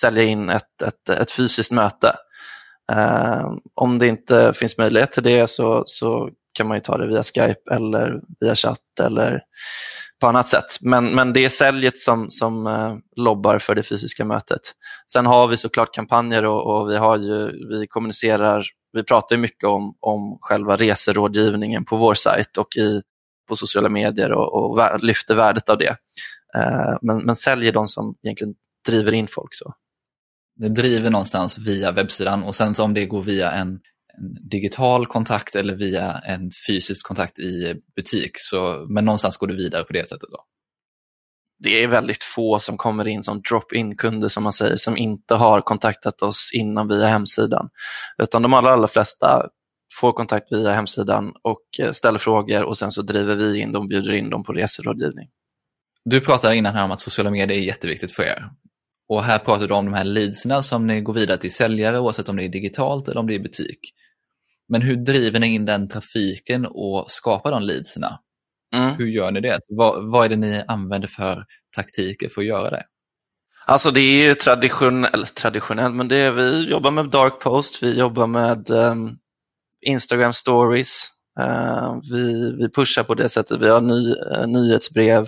sälja 0.01 0.23
in 0.23 0.51
ett, 0.51 0.83
ett, 0.83 1.09
ett 1.09 1.31
fysiskt 1.31 1.73
möte. 1.73 2.17
Eh, 2.93 3.53
om 3.75 3.99
det 3.99 4.07
inte 4.07 4.53
finns 4.53 4.79
möjlighet 4.79 5.13
till 5.13 5.23
det 5.23 5.47
så, 5.47 5.83
så 5.87 6.31
kan 6.55 6.67
man 6.67 6.81
ta 6.81 6.99
det 6.99 7.07
via 7.07 7.23
Skype 7.23 7.75
eller 7.75 8.21
via 8.41 8.55
chatt 8.55 9.01
eller 9.01 9.41
på 10.21 10.27
annat 10.27 10.49
sätt. 10.49 10.65
Men, 10.81 11.15
men 11.15 11.33
det 11.33 11.45
är 11.45 11.49
säljet 11.49 11.99
som, 11.99 12.31
som 12.31 12.67
eh, 12.67 12.97
lobbar 13.17 13.59
för 13.59 13.75
det 13.75 13.83
fysiska 13.83 14.25
mötet. 14.25 14.61
Sen 15.13 15.27
har 15.27 15.49
vi 15.49 15.57
såklart 15.57 15.95
kampanjer 15.95 16.45
och, 16.45 16.67
och 16.67 16.91
vi, 16.91 16.97
har 16.97 17.19
ju, 17.19 17.51
vi 17.69 17.87
kommunicerar 17.87 18.65
vi 18.95 19.05
pratar 19.05 19.37
mycket 19.37 19.69
om, 19.69 19.97
om 20.01 20.39
själva 20.41 20.77
reserådgivningen 20.77 21.85
på 21.85 21.97
vår 21.97 22.15
sajt 22.15 22.57
och 22.57 22.77
i, 22.77 23.03
på 23.49 23.57
sociala 23.57 23.89
medier 23.89 24.33
och, 24.33 24.55
och 24.55 25.05
lyfter 25.05 25.35
värdet 25.35 25.69
av 25.69 25.79
det. 25.79 25.97
Eh, 26.57 26.97
men, 27.03 27.25
men 27.25 27.37
säljer 27.37 27.73
de 27.73 27.89
som 27.89 28.15
egentligen 28.23 28.55
driver 28.89 29.13
in 29.13 29.29
folk. 29.29 29.49
så. 29.55 29.75
Det 30.57 30.69
driver 30.69 31.11
någonstans 31.11 31.59
via 31.59 31.93
webbsidan 31.93 32.43
och 32.43 32.55
sen 32.55 32.75
så 32.75 32.85
om 32.85 32.95
det 32.95 33.07
går 33.07 33.23
via 33.23 33.53
en, 33.53 33.81
en 34.19 34.49
digital 34.49 35.07
kontakt 35.07 35.57
eller 35.57 35.77
via 35.77 36.13
en 36.19 36.51
fysisk 36.69 37.07
kontakt 37.07 37.39
i 37.39 37.75
butik, 37.97 38.33
så, 38.35 38.87
men 38.89 39.05
någonstans 39.05 39.37
går 39.37 39.47
det 39.47 39.55
vidare 39.55 39.85
på 39.85 39.93
det 39.93 40.09
sättet 40.09 40.29
då? 40.31 40.45
det 41.65 41.83
är 41.83 41.89
väldigt 41.89 42.25
få 42.25 42.59
som 42.59 42.77
kommer 42.77 43.09
in 43.09 43.23
som 43.23 43.43
drop-in-kunder 43.43 44.29
som 44.29 44.43
man 44.43 44.53
säger, 44.53 44.77
som 44.77 44.97
inte 44.97 45.35
har 45.35 45.61
kontaktat 45.61 46.23
oss 46.23 46.51
innan 46.55 46.89
via 46.89 47.07
hemsidan. 47.07 47.69
Utan 48.23 48.43
de 48.43 48.55
allra, 48.55 48.73
allra 48.73 48.89
flesta 48.89 49.49
får 50.01 50.13
kontakt 50.13 50.53
via 50.53 50.73
hemsidan 50.73 51.33
och 51.43 51.63
eh, 51.81 51.91
ställer 51.91 52.19
frågor 52.19 52.63
och 52.63 52.79
sen 52.79 52.91
så 52.91 53.03
driver 53.03 53.37
vi 53.37 53.61
in 53.61 53.73
dem 53.73 53.89
bjuder 53.89 54.13
in 54.13 54.31
dem 54.31 54.45
på 54.45 54.53
reserådgivning. 54.53 55.29
Du 56.05 56.21
pratade 56.21 56.57
innan 56.57 56.75
här 56.75 56.85
om 56.85 56.91
att 56.91 57.01
sociala 57.01 57.31
medier 57.31 57.59
är 57.59 57.63
jätteviktigt 57.63 58.13
för 58.13 58.23
er. 58.23 58.51
Och 59.09 59.25
här 59.25 59.39
pratar 59.39 59.69
du 59.69 59.75
om 59.75 59.85
de 59.85 59.95
här 59.95 60.05
leadsna 60.05 60.63
som 60.63 60.87
ni 60.87 61.01
går 61.01 61.15
vidare 61.15 61.39
till 61.39 61.55
säljare 61.55 62.01
oavsett 62.01 62.29
om 62.29 62.37
det 62.37 62.45
är 62.45 62.49
digitalt 62.49 63.09
eller 63.09 63.21
om 63.21 63.27
det 63.27 63.35
är 63.35 63.43
butik. 63.43 63.79
Men 64.69 64.83
hur 64.83 64.97
driver 64.97 65.41
ni 65.41 65.55
in 65.55 65.65
den 65.65 65.89
trafiken 65.89 66.67
och 66.67 67.11
skapar 67.11 67.51
de 67.51 67.63
leadsna? 67.63 68.19
Mm. 68.75 68.95
Hur 68.95 69.07
gör 69.07 69.31
ni 69.31 69.41
det? 69.41 69.61
Vad, 69.69 70.11
vad 70.11 70.25
är 70.25 70.29
det 70.29 70.37
ni 70.37 70.65
använder 70.69 71.09
för 71.09 71.45
taktiker 71.77 72.29
för 72.29 72.41
att 72.41 72.47
göra 72.47 72.71
det? 72.71 72.83
Alltså 73.67 73.91
det 73.91 74.01
är 74.01 74.29
ju 74.29 74.35
traditionellt, 74.35 75.35
traditionell, 75.35 75.93
men 75.93 76.09
det 76.09 76.17
är, 76.17 76.31
vi 76.31 76.71
jobbar 76.71 76.91
med 76.91 77.11
dark 77.11 77.41
post, 77.41 77.83
vi 77.83 77.99
jobbar 77.99 78.27
med 78.27 78.71
um, 78.71 79.19
Instagram 79.81 80.33
stories, 80.33 81.09
uh, 81.41 81.99
vi, 82.13 82.53
vi 82.59 82.69
pushar 82.69 83.03
på 83.03 83.15
det 83.15 83.29
sättet, 83.29 83.61
vi 83.61 83.69
har 83.69 83.81
ny, 83.81 84.15
uh, 84.15 84.47
nyhetsbrev. 84.47 85.27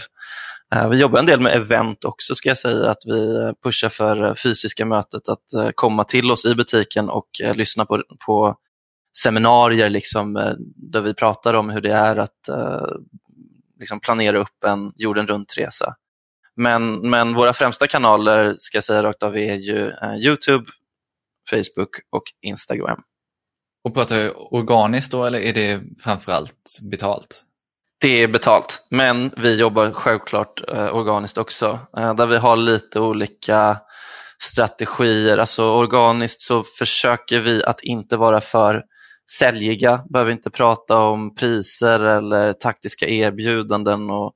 Uh, 0.75 0.89
vi 0.89 0.97
jobbar 0.97 1.19
en 1.19 1.27
del 1.27 1.41
med 1.41 1.57
event 1.57 2.05
också 2.05 2.35
ska 2.35 2.49
jag 2.49 2.59
säga, 2.59 2.91
att 2.91 3.03
vi 3.07 3.53
pushar 3.65 3.89
för 3.89 4.35
fysiska 4.35 4.87
mötet, 4.87 5.29
att 5.29 5.75
komma 5.75 6.05
till 6.05 6.31
oss 6.31 6.47
i 6.47 6.55
butiken 6.55 7.09
och 7.09 7.29
lyssna 7.55 7.85
på, 7.85 8.03
på 8.27 8.57
seminarier 9.23 9.89
liksom, 9.89 10.55
där 10.77 11.01
vi 11.01 11.15
pratar 11.15 11.55
om 11.55 11.71
hur 11.71 11.81
det 11.81 11.93
är 11.93 12.17
att 12.17 12.49
liksom 13.79 14.01
planera 14.01 14.39
upp 14.39 14.65
en 14.65 14.93
jorden 14.97 15.27
runt-resa. 15.27 15.95
Men, 16.57 17.11
men 17.11 17.35
våra 17.35 17.53
främsta 17.53 17.87
kanaler, 17.87 18.55
ska 18.59 18.77
jag 18.77 18.85
säga 18.85 19.03
rakt 19.03 19.23
av, 19.23 19.37
är 19.37 19.55
ju 19.55 19.89
eh, 19.89 20.17
Youtube, 20.17 20.65
Facebook 21.51 21.91
och 22.11 22.23
Instagram. 22.43 23.03
Och 23.85 23.95
pratar 23.95 24.17
du 24.17 24.31
organiskt 24.31 25.13
då 25.13 25.25
eller 25.25 25.39
är 25.39 25.53
det 25.53 25.83
framförallt 26.01 26.79
betalt? 26.91 27.43
Det 28.01 28.23
är 28.23 28.29
betalt, 28.29 28.87
men 28.91 29.31
vi 29.37 29.57
jobbar 29.57 29.91
självklart 29.91 30.69
eh, 30.69 30.97
organiskt 30.97 31.39
också, 31.39 31.79
eh, 31.97 32.15
där 32.15 32.27
vi 32.27 32.37
har 32.37 32.57
lite 32.57 33.01
olika 33.01 33.79
strategier. 34.39 35.39
Alltså 35.39 35.65
organiskt 35.65 36.43
så 36.43 36.63
försöker 36.63 37.41
vi 37.41 37.65
att 37.65 37.81
inte 37.81 38.17
vara 38.17 38.41
för 38.41 38.83
säljiga, 39.33 40.05
behöver 40.11 40.33
inte 40.33 40.51
prata 40.51 40.99
om 40.99 41.35
priser 41.35 42.01
eller 42.01 42.53
taktiska 42.53 43.07
erbjudanden 43.07 44.11
och, 44.11 44.35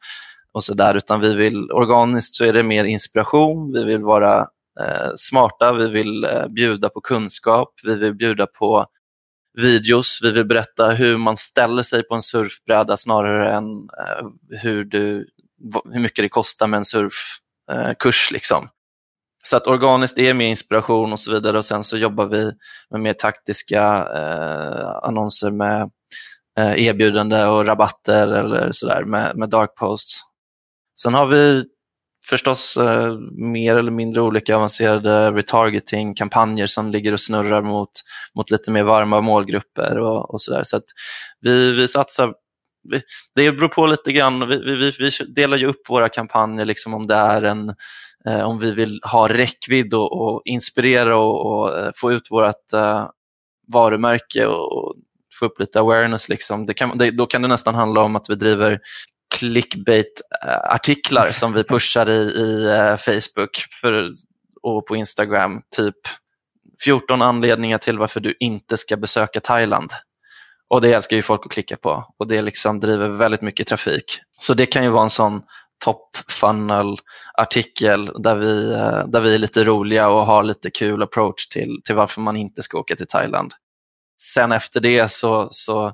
och 0.53 0.65
sådär, 0.65 0.97
utan 0.97 1.21
vi 1.21 1.35
vill 1.35 1.71
organiskt 1.73 2.35
så 2.35 2.45
är 2.45 2.53
det 2.53 2.63
mer 2.63 2.85
inspiration, 2.85 3.73
vi 3.73 3.85
vill 3.85 4.05
vara 4.05 4.39
eh, 4.81 5.11
smarta, 5.17 5.73
vi 5.73 5.89
vill 5.89 6.25
eh, 6.25 6.49
bjuda 6.49 6.89
på 6.89 7.01
kunskap, 7.01 7.75
vi 7.85 7.95
vill 7.97 8.15
bjuda 8.15 8.47
på 8.47 8.87
videos, 9.59 10.21
vi 10.23 10.31
vill 10.31 10.47
berätta 10.47 10.91
hur 10.91 11.17
man 11.17 11.37
ställer 11.37 11.83
sig 11.83 12.03
på 12.03 12.15
en 12.15 12.23
surfbräda 12.23 12.97
snarare 12.97 13.53
än 13.53 13.65
eh, 13.65 14.27
hur, 14.63 14.85
du, 14.85 15.27
hur 15.93 16.01
mycket 16.01 16.25
det 16.25 16.29
kostar 16.29 16.67
med 16.67 16.79
en 16.79 16.85
surfkurs. 16.85 18.31
Eh, 18.31 18.33
liksom. 18.33 18.69
Så 19.43 19.57
att 19.57 19.67
organiskt 19.67 20.19
är 20.19 20.35
mer 20.35 20.47
inspiration 20.47 21.13
och 21.13 21.19
så 21.19 21.33
vidare 21.33 21.59
och 21.59 21.65
sen 21.65 21.85
så 21.85 21.97
jobbar 21.97 22.27
vi 22.27 22.53
med 22.91 23.01
mer 23.01 23.13
taktiska 23.13 23.83
eh, 24.15 25.09
annonser 25.09 25.51
med 25.51 25.91
eh, 26.59 26.87
erbjudande 26.87 27.45
och 27.45 27.67
rabatter 27.67 28.29
eller 28.29 28.73
sådär 28.73 29.05
med, 29.05 29.37
med 29.37 29.49
dark 29.49 29.75
posts. 29.75 30.21
Sen 31.03 31.15
har 31.15 31.27
vi 31.27 31.65
förstås 32.27 32.77
eh, 32.77 33.19
mer 33.33 33.77
eller 33.77 33.91
mindre 33.91 34.21
olika 34.21 34.57
avancerade 34.57 35.31
retargeting-kampanjer 35.31 36.67
som 36.67 36.91
ligger 36.91 37.13
och 37.13 37.21
snurrar 37.21 37.63
mot, 37.63 37.91
mot 38.35 38.51
lite 38.51 38.71
mer 38.71 38.83
varma 38.83 39.21
målgrupper 39.21 39.99
och, 39.99 40.31
och 40.35 40.41
sådär. 40.41 40.63
Så 40.65 40.77
att 40.77 40.85
vi, 41.41 41.73
vi 41.73 41.89
satsar 41.89 42.35
det 43.35 43.53
beror 43.53 43.69
på 43.69 43.87
lite 43.87 44.13
grann. 44.13 44.49
Vi, 44.49 44.57
vi, 44.57 44.93
vi 44.99 45.11
delar 45.35 45.57
ju 45.57 45.67
upp 45.67 45.89
våra 45.89 46.09
kampanjer 46.09 46.65
liksom 46.65 46.95
om 46.95 47.07
det 47.07 47.15
är 47.15 47.43
en 47.43 47.75
om 48.27 48.59
vi 48.59 48.71
vill 48.71 49.01
ha 49.03 49.29
räckvidd 49.29 49.95
och, 49.95 50.13
och 50.13 50.43
inspirera 50.45 51.17
och, 51.17 51.47
och, 51.47 51.79
eh, 51.79 51.91
få 51.97 52.13
ut 52.13 52.31
vårt 52.31 52.73
uh, 52.75 53.09
varumärke 53.73 54.47
och, 54.47 54.95
få 55.39 55.47
upp 55.47 55.61
lite 55.61 55.81
awareness. 55.81 56.29
Liksom. 56.29 56.67
Det 56.67 56.75
kan, 56.75 56.99
det, 56.99 57.11
då 57.11 57.27
kan 57.27 57.43
det 57.43 57.49
nästan 57.49 57.75
handla 57.75 58.01
om 58.01 58.17
att 58.17 58.31
vi 58.31 58.35
driver 58.35 58.81
clickbait-artiklar 59.35 61.33
som 61.33 61.53
vi 61.53 61.65
pushar 61.65 62.11
i, 62.11 62.21
i 62.21 62.67
Facebook 62.99 63.65
för, 63.81 64.13
och 64.63 64.87
på 64.87 64.97
Instagram. 64.97 65.63
Typ 65.77 65.97
14 66.85 67.23
anledningar 67.23 67.79
till 67.79 67.99
varför 67.99 68.21
du 68.21 68.35
inte 68.41 68.77
ska 68.77 68.97
besöka 68.97 69.41
Thailand. 69.41 69.91
Och 70.69 70.81
det 70.81 70.93
älskar 70.93 71.17
ju 71.17 71.23
folk 71.23 71.47
att 71.47 71.53
klicka 71.53 71.77
på 71.77 72.15
och 72.19 72.27
det 72.27 72.43
liksom 72.43 72.81
driver 72.81 73.09
väldigt 73.09 73.43
mycket 73.43 73.67
trafik. 73.67 74.21
Så 74.41 74.55
det 74.55 74.67
kan 74.67 74.85
ju 74.85 74.91
vara 74.91 75.03
en 75.03 75.11
sån 75.11 75.43
top 75.81 76.17
funnel 76.29 76.99
artikel 77.35 78.11
där 78.23 78.37
vi, 78.37 78.73
eh, 78.73 79.07
där 79.07 79.21
vi 79.21 79.35
är 79.35 79.39
lite 79.39 79.65
roliga 79.65 80.09
och 80.09 80.27
har 80.27 80.43
lite 80.43 80.71
kul 80.71 81.03
approach 81.03 81.49
till, 81.49 81.81
till 81.85 81.95
varför 81.95 82.21
man 82.21 82.37
inte 82.37 82.63
ska 82.63 82.79
åka 82.79 82.97
till 82.97 83.07
Thailand. 83.07 83.53
Sen 84.21 84.53
efter 84.53 84.81
det 84.81 85.13
så, 85.13 85.49
så 85.51 85.87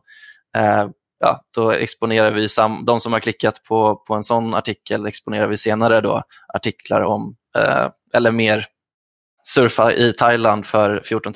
eh, 0.56 0.88
ja, 1.18 1.40
då 1.54 1.70
exponerar 1.70 2.30
vi, 2.30 2.48
sam, 2.48 2.84
de 2.84 3.00
som 3.00 3.12
har 3.12 3.20
klickat 3.20 3.62
på, 3.62 3.96
på 3.96 4.14
en 4.14 4.24
sån 4.24 4.54
artikel 4.54 5.06
exponerar 5.06 5.46
vi 5.46 5.56
senare 5.56 6.00
då 6.00 6.22
artiklar 6.54 7.00
om, 7.00 7.36
eh, 7.58 7.88
eller 8.14 8.30
mer 8.30 8.66
surfa 9.46 9.92
i 9.92 10.12
Thailand 10.12 10.66
för 10.66 11.02
14 11.04 11.32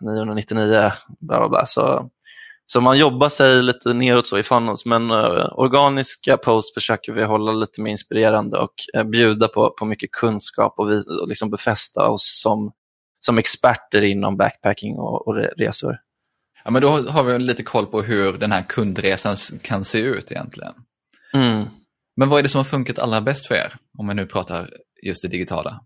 999. 0.00 0.92
Bla 1.20 1.38
bla 1.38 1.48
bla. 1.48 1.66
Så 1.66 2.10
så 2.66 2.80
man 2.80 2.98
jobbar 2.98 3.28
sig 3.28 3.62
lite 3.62 3.92
neråt 3.92 4.26
så 4.26 4.38
i 4.38 4.42
funnels, 4.42 4.86
men 4.86 5.10
uh, 5.10 5.58
organiska 5.58 6.36
post 6.36 6.74
försöker 6.74 7.12
vi 7.12 7.24
hålla 7.24 7.52
lite 7.52 7.80
mer 7.80 7.90
inspirerande 7.90 8.58
och 8.58 8.74
uh, 8.96 9.04
bjuda 9.04 9.48
på, 9.48 9.70
på 9.70 9.84
mycket 9.84 10.12
kunskap 10.12 10.74
och, 10.76 10.90
vi, 10.90 11.04
och 11.22 11.28
liksom 11.28 11.50
befästa 11.50 12.08
oss 12.08 12.40
som, 12.42 12.72
som 13.20 13.38
experter 13.38 14.04
inom 14.04 14.36
backpacking 14.36 14.94
och, 14.94 15.28
och 15.28 15.36
resor. 15.36 15.98
Ja, 16.64 16.70
men 16.70 16.82
då 16.82 16.88
har 16.88 17.24
vi 17.24 17.38
lite 17.38 17.62
koll 17.62 17.86
på 17.86 18.02
hur 18.02 18.38
den 18.38 18.52
här 18.52 18.62
kundresan 18.62 19.36
kan 19.62 19.84
se 19.84 19.98
ut 19.98 20.30
egentligen. 20.32 20.74
Mm. 21.34 21.64
Men 22.16 22.28
vad 22.28 22.38
är 22.38 22.42
det 22.42 22.48
som 22.48 22.58
har 22.58 22.64
funkat 22.64 22.98
allra 22.98 23.20
bäst 23.20 23.46
för 23.46 23.54
er, 23.54 23.76
om 23.98 24.08
vi 24.08 24.14
nu 24.14 24.26
pratar 24.26 24.70
just 25.02 25.22
det 25.22 25.28
digitala? 25.28 25.80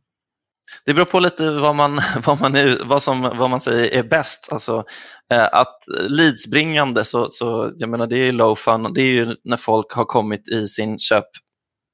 Det 0.84 0.94
beror 0.94 1.04
på 1.04 1.20
lite 1.20 1.50
vad 1.50 1.74
man, 1.74 2.00
vad 2.24 2.40
man, 2.40 2.54
är, 2.54 2.84
vad 2.84 3.02
som, 3.02 3.20
vad 3.22 3.50
man 3.50 3.60
säger 3.60 3.94
är 3.94 4.02
bäst. 4.02 4.48
Alltså, 4.52 4.84
eh, 5.32 5.48
att 5.52 5.78
leadsbringande, 6.08 7.04
så, 7.04 7.28
så, 7.30 7.72
jag 7.76 7.90
menar, 7.90 8.06
det 8.06 8.16
är 8.16 8.32
low 8.32 8.56
fun. 8.56 8.92
Det 8.94 9.00
är 9.00 9.10
ju 9.10 9.36
när 9.44 9.56
folk 9.56 9.92
har 9.92 10.04
kommit 10.04 10.48
i 10.48 10.68
sin 10.68 10.98
köpprocess 10.98 11.34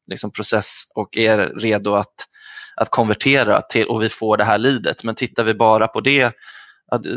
liksom, 0.06 0.30
och 0.94 1.16
är 1.16 1.38
redo 1.38 1.94
att, 1.94 2.14
att 2.76 2.90
konvertera 2.90 3.62
till, 3.62 3.87
och 3.87 4.02
vi 4.02 4.08
får 4.08 4.37
det 4.37 4.44
här 4.44 4.58
leadet. 4.58 5.04
Men 5.04 5.14
tittar 5.14 5.44
vi 5.44 5.54
bara 5.54 5.88
på 5.88 6.00
det, 6.00 6.32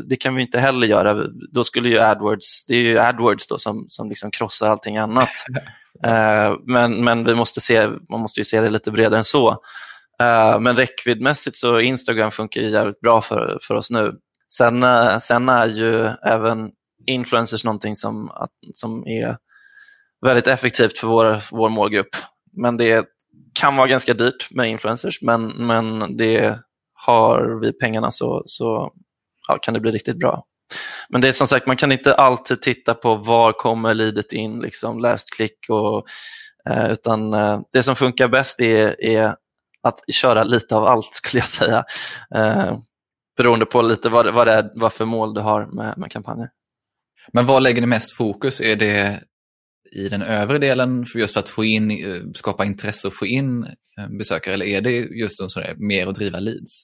det 0.05 0.15
kan 0.15 0.35
vi 0.35 0.41
inte 0.41 0.59
heller 0.59 0.87
göra. 0.87 1.27
Då 1.51 1.63
skulle 1.63 1.89
ju 1.89 1.99
AdWords, 1.99 2.65
det 2.65 2.75
är 2.75 2.81
ju 2.81 2.99
AdWords 2.99 3.47
då 3.47 3.57
som, 3.57 3.85
som 3.87 4.09
liksom 4.09 4.31
krossar 4.31 4.69
allting 4.69 4.97
annat. 4.97 5.29
Eh, 6.03 6.53
men, 6.65 7.03
men 7.03 7.25
vi 7.25 7.35
måste 7.35 7.61
se, 7.61 7.87
man 7.87 8.21
måste 8.21 8.39
ju 8.39 8.43
se 8.43 8.61
det 8.61 8.69
lite 8.69 8.91
bredare 8.91 9.17
än 9.17 9.23
så. 9.23 9.57
Eh, 10.21 10.59
men 10.59 10.75
räckviddmässigt 10.75 11.55
så 11.55 11.79
Instagram 11.79 12.31
funkar 12.31 12.61
ju 12.61 12.69
jävligt 12.69 12.99
bra 12.99 13.21
för, 13.21 13.59
för 13.61 13.75
oss 13.75 13.91
nu. 13.91 14.13
Sen, 14.53 14.83
eh, 14.83 15.17
sen 15.17 15.49
är 15.49 15.67
ju 15.67 16.09
även 16.25 16.71
influencers 17.07 17.63
någonting 17.63 17.95
som, 17.95 18.31
som 18.73 19.07
är 19.07 19.37
väldigt 20.25 20.47
effektivt 20.47 20.97
för 20.97 21.07
vår, 21.07 21.41
vår 21.51 21.69
målgrupp. 21.69 22.15
Men 22.53 22.77
det 22.77 23.05
kan 23.59 23.75
vara 23.75 23.87
ganska 23.87 24.13
dyrt 24.13 24.47
med 24.51 24.69
influencers, 24.69 25.21
men, 25.21 25.47
men 25.47 26.17
det 26.17 26.59
har 26.93 27.59
vi 27.61 27.73
pengarna 27.73 28.11
så, 28.11 28.43
så 28.45 28.91
ja, 29.47 29.57
kan 29.61 29.73
det 29.73 29.79
bli 29.79 29.91
riktigt 29.91 30.19
bra. 30.19 30.43
Men 31.09 31.21
det 31.21 31.27
är 31.27 31.33
som 31.33 31.47
sagt, 31.47 31.67
man 31.67 31.77
kan 31.77 31.91
inte 31.91 32.13
alltid 32.13 32.61
titta 32.61 32.93
på 32.93 33.15
var 33.15 33.51
kommer 33.51 33.93
leadet 33.93 34.33
in, 34.33 34.59
liksom 34.59 34.99
last 34.99 35.35
click 35.35 35.57
och 35.69 36.05
eh, 36.69 36.91
utan 36.91 37.33
eh, 37.33 37.59
det 37.73 37.83
som 37.83 37.95
funkar 37.95 38.27
bäst 38.27 38.59
är, 38.59 39.03
är 39.03 39.35
att 39.83 39.99
köra 40.13 40.43
lite 40.43 40.75
av 40.75 40.85
allt 40.85 41.13
skulle 41.13 41.39
jag 41.39 41.47
säga. 41.49 41.85
Eh, 42.35 42.77
beroende 43.37 43.65
på 43.65 43.81
lite 43.81 44.09
vad, 44.09 44.33
vad 44.33 44.47
det 44.47 44.53
är, 44.53 44.71
vad 44.75 44.93
för 44.93 45.05
mål 45.05 45.33
du 45.33 45.41
har 45.41 45.65
med, 45.65 45.97
med 45.97 46.11
kampanjer. 46.11 46.49
Men 47.33 47.45
vad 47.45 47.63
lägger 47.63 47.81
ni 47.81 47.87
mest 47.87 48.13
fokus? 48.13 48.61
Är 48.61 48.75
det 48.75 49.23
i 49.91 50.09
den 50.09 50.21
övre 50.21 50.57
delen 50.57 51.05
för 51.05 51.19
just 51.19 51.33
för 51.33 51.39
att 51.39 51.49
få 51.49 51.65
in, 51.65 51.91
eh, 51.91 52.21
skapa 52.33 52.65
intresse 52.65 53.07
och 53.07 53.15
få 53.15 53.25
in 53.25 53.63
eh, 53.63 54.07
besökare 54.17 54.53
eller 54.53 54.65
är 54.65 54.81
det 54.81 54.91
just 54.91 55.41
en 55.41 55.49
sån 55.49 55.63
mer 55.77 56.07
att 56.07 56.15
driva 56.15 56.39
leads? 56.39 56.83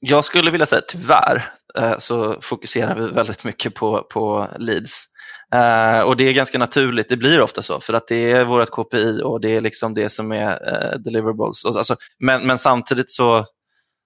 Jag 0.00 0.24
skulle 0.24 0.50
vilja 0.50 0.66
säga 0.66 0.82
tyvärr 0.88 1.52
eh, 1.78 1.98
så 1.98 2.40
fokuserar 2.42 3.00
vi 3.00 3.14
väldigt 3.14 3.44
mycket 3.44 3.74
på, 3.74 4.02
på 4.02 4.48
leads. 4.58 5.06
Uh, 5.54 6.00
och 6.00 6.16
det 6.16 6.24
är 6.28 6.32
ganska 6.32 6.58
naturligt, 6.58 7.08
det 7.08 7.16
blir 7.16 7.40
ofta 7.40 7.62
så 7.62 7.80
för 7.80 7.92
att 7.94 8.08
det 8.08 8.32
är 8.32 8.44
vårt 8.44 8.70
KPI 8.70 9.20
och 9.24 9.40
det 9.40 9.56
är 9.56 9.60
liksom 9.60 9.94
det 9.94 10.08
som 10.08 10.32
är 10.32 10.52
uh, 10.52 11.00
deliverables. 11.00 11.64
Alltså, 11.64 11.96
men, 12.18 12.46
men 12.46 12.58
samtidigt 12.58 13.10
så, 13.10 13.46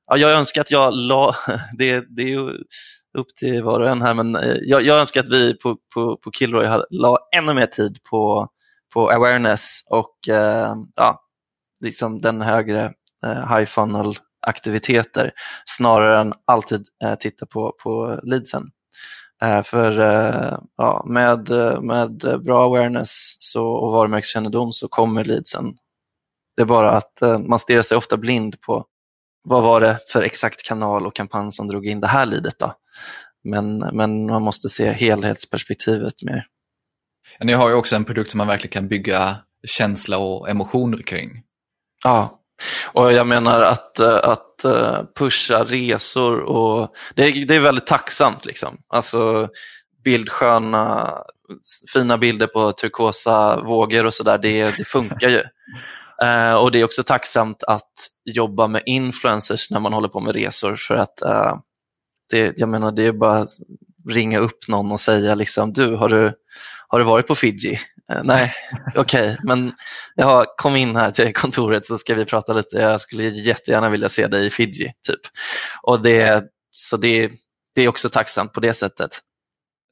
ja, 0.06 0.16
jag 0.16 0.30
önskar 0.32 0.60
att 0.60 0.70
jag 0.70 0.94
la, 0.94 1.36
det, 1.78 2.04
det 2.16 2.22
är 2.22 2.26
ju 2.26 2.50
upp 3.18 3.28
till 3.38 3.62
var 3.62 3.80
och 3.80 3.88
en 3.88 4.02
här, 4.02 4.14
men 4.14 4.36
uh, 4.36 4.56
jag, 4.62 4.82
jag 4.82 5.00
önskar 5.00 5.20
att 5.20 5.32
vi 5.32 5.54
på, 5.54 5.76
på, 5.94 6.16
på 6.16 6.30
Kilroy 6.30 6.82
la 6.90 7.18
ännu 7.36 7.54
mer 7.54 7.66
tid 7.66 7.98
på, 8.10 8.48
på 8.94 9.10
awareness 9.10 9.80
och 9.90 10.16
ja, 10.96 11.20
liksom 11.80 12.20
den 12.20 12.40
högre 12.40 12.92
high 13.48 13.64
funnel 13.64 14.14
aktiviteter 14.46 15.32
snarare 15.66 16.20
än 16.20 16.32
alltid 16.44 16.86
titta 17.20 17.46
på, 17.46 17.74
på 17.82 18.20
leadsen. 18.22 18.70
Eh, 19.44 19.62
för 19.62 20.00
eh, 20.00 20.58
ja, 20.76 21.04
med, 21.08 21.50
med 21.82 22.42
bra 22.44 22.64
awareness 22.64 23.36
så, 23.38 23.66
och 23.66 23.92
varumärkeskännedom 23.92 24.72
så 24.72 24.88
kommer 24.88 25.24
leadsen. 25.24 25.76
Det 26.56 26.62
är 26.62 26.66
bara 26.66 26.90
att 26.90 27.22
eh, 27.22 27.38
man 27.38 27.58
stirrar 27.58 27.82
sig 27.82 27.96
ofta 27.96 28.16
blind 28.16 28.60
på 28.60 28.86
vad 29.44 29.62
var 29.62 29.80
det 29.80 29.98
för 30.12 30.22
exakt 30.22 30.62
kanal 30.62 31.06
och 31.06 31.16
kampanj 31.16 31.52
som 31.52 31.68
drog 31.68 31.86
in 31.86 32.00
det 32.00 32.06
här 32.06 32.26
leadet. 32.26 32.58
Då? 32.58 32.74
Men, 33.44 33.78
men 33.78 34.26
man 34.26 34.42
måste 34.42 34.68
se 34.68 34.92
helhetsperspektivet 34.92 36.22
mer. 36.22 36.46
Ni 37.40 37.52
har 37.52 37.68
ju 37.68 37.74
också 37.74 37.96
en 37.96 38.04
produkt 38.04 38.30
som 38.30 38.38
man 38.38 38.46
verkligen 38.46 38.72
kan 38.72 38.88
bygga 38.88 39.36
känsla 39.66 40.18
och 40.18 40.50
emotioner 40.50 41.02
kring. 41.02 41.42
Ja, 42.04 42.40
och 42.92 43.12
jag 43.12 43.26
menar 43.26 43.60
att, 43.60 43.98
eh, 43.98 44.20
att 44.22 44.64
eh, 44.64 45.02
pusha 45.18 45.64
resor 45.64 46.40
och 46.40 46.94
det 47.14 47.22
är, 47.22 47.46
det 47.46 47.54
är 47.54 47.60
väldigt 47.60 47.86
tacksamt. 47.86 48.44
Liksom. 48.44 48.78
Alltså 48.88 49.48
bildsköna, 50.04 51.14
fina 51.92 52.18
bilder 52.18 52.46
på 52.46 52.72
turkosa 52.72 53.60
vågor 53.60 54.06
och 54.06 54.14
sådär, 54.14 54.38
det, 54.38 54.76
det 54.76 54.84
funkar 54.84 55.28
ju. 55.28 55.42
Uh, 56.22 56.54
och 56.62 56.70
det 56.70 56.80
är 56.80 56.84
också 56.84 57.02
tacksamt 57.02 57.62
att 57.62 57.92
jobba 58.24 58.66
med 58.66 58.82
influencers 58.86 59.70
när 59.70 59.80
man 59.80 59.92
håller 59.92 60.08
på 60.08 60.20
med 60.20 60.34
resor 60.34 60.76
för 60.76 60.94
att 60.94 61.22
uh, 61.24 61.56
det, 62.30 62.58
jag 62.58 62.68
menar, 62.68 62.92
det 62.92 63.02
är 63.02 63.12
bara 63.12 63.38
att 63.38 63.50
ringa 64.08 64.38
upp 64.38 64.68
någon 64.68 64.92
och 64.92 65.00
säga 65.00 65.34
liksom, 65.34 65.72
du, 65.72 65.94
har 65.94 66.08
du, 66.08 66.32
har 66.88 66.98
du 66.98 67.04
varit 67.04 67.26
på 67.26 67.34
Fiji? 67.34 67.78
Eh, 68.12 68.20
nej, 68.24 68.52
okej, 68.94 69.32
okay. 69.32 69.36
men 69.42 69.72
ja, 70.14 70.44
kom 70.56 70.76
in 70.76 70.96
här 70.96 71.10
till 71.10 71.34
kontoret 71.34 71.84
så 71.84 71.98
ska 71.98 72.14
vi 72.14 72.24
prata 72.24 72.52
lite. 72.52 72.76
Jag 72.76 73.00
skulle 73.00 73.22
jättegärna 73.22 73.90
vilja 73.90 74.08
se 74.08 74.26
dig 74.26 74.46
i 74.46 74.50
Fiji. 74.50 74.92
Typ. 75.06 75.20
Och 75.82 76.02
det, 76.02 76.44
så 76.70 76.96
det, 76.96 77.30
det 77.74 77.82
är 77.82 77.88
också 77.88 78.10
tacksamt 78.10 78.52
på 78.52 78.60
det 78.60 78.74
sättet. 78.74 79.20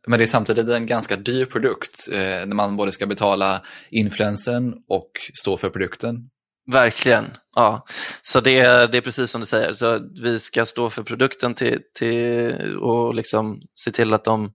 Men 0.06 0.18
det 0.18 0.24
är 0.24 0.26
samtidigt 0.26 0.68
en 0.68 0.86
ganska 0.86 1.16
dyr 1.16 1.44
produkt 1.44 2.08
eh, 2.12 2.18
när 2.18 2.54
man 2.54 2.76
både 2.76 2.92
ska 2.92 3.06
betala 3.06 3.62
influensen 3.90 4.74
och 4.88 5.10
stå 5.34 5.56
för 5.56 5.70
produkten. 5.70 6.28
Verkligen, 6.72 7.30
ja. 7.56 7.84
Så 8.22 8.40
det, 8.40 8.62
det 8.92 8.98
är 8.98 9.00
precis 9.00 9.30
som 9.30 9.40
du 9.40 9.46
säger. 9.46 9.72
Så 9.72 10.00
vi 10.22 10.40
ska 10.40 10.66
stå 10.66 10.90
för 10.90 11.02
produkten 11.02 11.54
till, 11.54 11.80
till, 11.94 12.76
och 12.76 13.14
liksom 13.14 13.60
se 13.74 13.90
till 13.90 14.14
att 14.14 14.24
de 14.24 14.52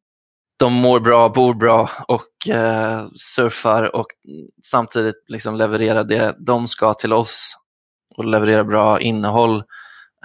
de 0.57 0.73
mår 0.73 0.99
bra, 0.99 1.29
bor 1.29 1.53
bra 1.53 1.89
och 2.07 2.49
eh, 2.49 3.07
surfar 3.15 3.95
och 3.95 4.07
samtidigt 4.63 5.23
liksom 5.27 5.55
levererar 5.55 6.03
det 6.03 6.35
de 6.39 6.67
ska 6.67 6.93
till 6.93 7.13
oss 7.13 7.57
och 8.15 8.25
leverera 8.25 8.63
bra 8.63 9.01
innehåll. 9.01 9.63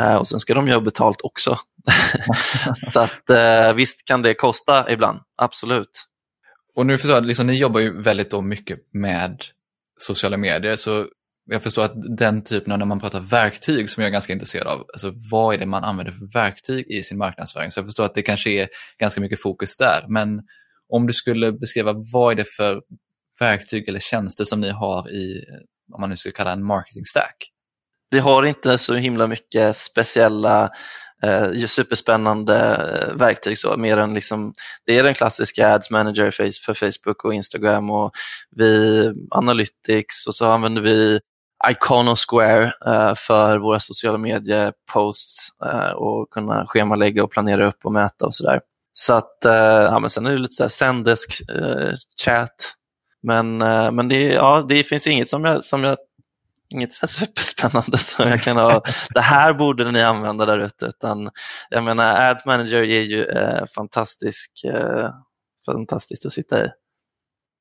Eh, 0.00 0.16
och 0.16 0.28
sen 0.28 0.40
ska 0.40 0.54
de 0.54 0.66
ju 0.66 0.72
ha 0.72 0.80
betalt 0.80 1.20
också. 1.22 1.58
så 2.92 3.00
att, 3.00 3.30
eh, 3.30 3.74
visst 3.74 4.04
kan 4.04 4.22
det 4.22 4.34
kosta 4.34 4.92
ibland, 4.92 5.20
absolut. 5.36 6.08
Och 6.74 6.86
nu 6.86 6.98
förstår 6.98 7.14
jag, 7.14 7.24
liksom, 7.24 7.46
ni 7.46 7.58
jobbar 7.58 7.80
ju 7.80 8.02
väldigt 8.02 8.30
då 8.30 8.40
mycket 8.40 8.78
med 8.92 9.44
sociala 9.98 10.36
medier, 10.36 10.74
så 10.74 11.06
jag 11.52 11.62
förstår 11.62 11.84
att 11.84 12.16
den 12.16 12.44
typen 12.44 12.72
av, 12.72 12.78
när 12.78 12.86
man 12.86 13.00
pratar 13.00 13.20
verktyg 13.20 13.90
som 13.90 14.02
jag 14.02 14.08
är 14.08 14.12
ganska 14.12 14.32
intresserad 14.32 14.66
av, 14.66 14.86
alltså 14.92 15.12
vad 15.30 15.54
är 15.54 15.58
det 15.58 15.66
man 15.66 15.84
använder 15.84 16.12
för 16.12 16.32
verktyg 16.40 16.90
i 16.90 17.02
sin 17.02 17.18
marknadsföring? 17.18 17.70
Så 17.70 17.80
jag 17.80 17.86
förstår 17.86 18.04
att 18.04 18.14
det 18.14 18.22
kanske 18.22 18.50
är 18.50 18.68
ganska 18.98 19.20
mycket 19.20 19.42
fokus 19.42 19.76
där, 19.76 20.04
men 20.08 20.42
om 20.88 21.06
du 21.06 21.12
skulle 21.12 21.52
beskriva 21.52 21.92
vad 22.12 22.32
är 22.32 22.36
det 22.36 22.48
för 22.56 22.80
verktyg 23.40 23.88
eller 23.88 24.00
tjänster 24.00 24.44
som 24.44 24.60
ni 24.60 24.70
har 24.70 25.10
i, 25.10 25.44
om 25.94 26.00
man 26.00 26.10
nu 26.10 26.16
skulle 26.16 26.32
kalla 26.32 26.52
en 26.52 26.64
marketing 26.64 27.04
stack? 27.04 27.36
Vi 28.10 28.18
har 28.18 28.42
inte 28.42 28.78
så 28.78 28.94
himla 28.94 29.26
mycket 29.26 29.76
speciella 29.76 30.70
eh, 31.22 31.52
superspännande 31.54 32.56
eh, 32.56 33.16
verktyg 33.16 33.58
så, 33.58 33.76
mer 33.76 33.96
än 33.96 34.14
liksom, 34.14 34.54
det 34.86 34.98
är 34.98 35.02
den 35.02 35.14
klassiska 35.14 35.74
Ads 35.74 35.90
Manager 35.90 36.30
för 36.66 36.74
Facebook 36.74 37.24
och 37.24 37.34
Instagram 37.34 37.90
och 37.90 38.10
vi 38.56 39.12
Analytics 39.30 40.26
och 40.26 40.34
så 40.34 40.46
använder 40.46 40.82
vi 40.82 41.20
Iconosquare 41.70 42.72
eh, 42.86 43.14
för 43.14 43.58
våra 43.58 43.80
sociala 43.80 44.18
medieposts 44.18 45.48
eh, 45.64 45.90
och 45.90 46.30
kunna 46.30 46.66
schemalägga 46.66 47.24
och 47.24 47.30
planera 47.30 47.66
upp 47.66 47.84
och 47.84 47.92
mäta 47.92 48.26
och 48.26 48.34
sådär. 48.34 48.60
Så 48.92 49.14
att, 49.14 49.44
eh, 49.44 49.52
ja, 49.54 49.98
men 49.98 50.10
sen 50.10 50.26
är 50.26 50.30
det 50.30 50.38
lite 50.38 50.54
så 50.54 50.62
här 50.62 50.68
Zendesk 50.68 51.42
chat. 52.24 52.74
Men, 53.22 53.58
men 53.96 54.08
det, 54.08 54.22
ja, 54.22 54.64
det 54.68 54.84
finns 54.84 55.06
inget 55.06 55.28
som 55.28 55.44
jag, 55.44 55.64
som 55.64 55.84
jag 55.84 55.96
inget 56.72 56.92
så 56.92 57.06
superspännande 57.06 57.98
som 57.98 58.28
jag 58.28 58.42
kan 58.42 58.56
ha, 58.56 58.82
det 59.14 59.20
här 59.20 59.52
borde 59.52 59.92
ni 59.92 60.02
använda 60.02 60.46
där 60.46 60.58
ute. 60.58 60.86
Utan, 60.86 61.30
jag 61.70 61.84
menar, 61.84 62.30
Ad 62.30 62.40
Manager 62.46 62.82
är 62.82 63.02
ju 63.02 63.24
eh, 63.24 63.66
fantastisk, 63.74 64.64
eh, 64.64 65.10
fantastiskt 65.66 66.26
att 66.26 66.32
sitta 66.32 66.64
i. 66.64 66.68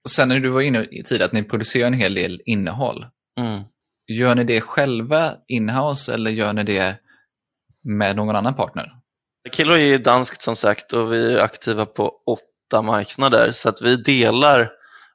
Och 0.03 0.11
sen 0.11 0.29
när 0.29 0.39
du 0.39 0.49
var 0.49 0.61
inne 0.61 0.83
i 0.83 1.03
tid 1.03 1.21
att 1.21 1.31
ni 1.31 1.43
producerar 1.43 1.87
en 1.87 1.93
hel 1.93 2.13
del 2.13 2.41
innehåll. 2.45 3.05
Mm. 3.39 3.61
Gör 4.07 4.35
ni 4.35 4.43
det 4.43 4.61
själva 4.61 5.33
inhouse 5.47 6.13
eller 6.13 6.31
gör 6.31 6.53
ni 6.53 6.63
det 6.63 6.97
med 7.83 8.15
någon 8.15 8.35
annan 8.35 8.55
partner? 8.55 8.91
Kilo 9.51 9.77
är 9.77 9.97
danskt 9.97 10.41
som 10.41 10.55
sagt 10.55 10.93
och 10.93 11.13
vi 11.13 11.33
är 11.33 11.41
aktiva 11.41 11.85
på 11.85 12.13
åtta 12.25 12.81
marknader 12.81 13.51
så 13.51 13.69
att 13.69 13.81
vi 13.81 13.95
delar 13.95 14.71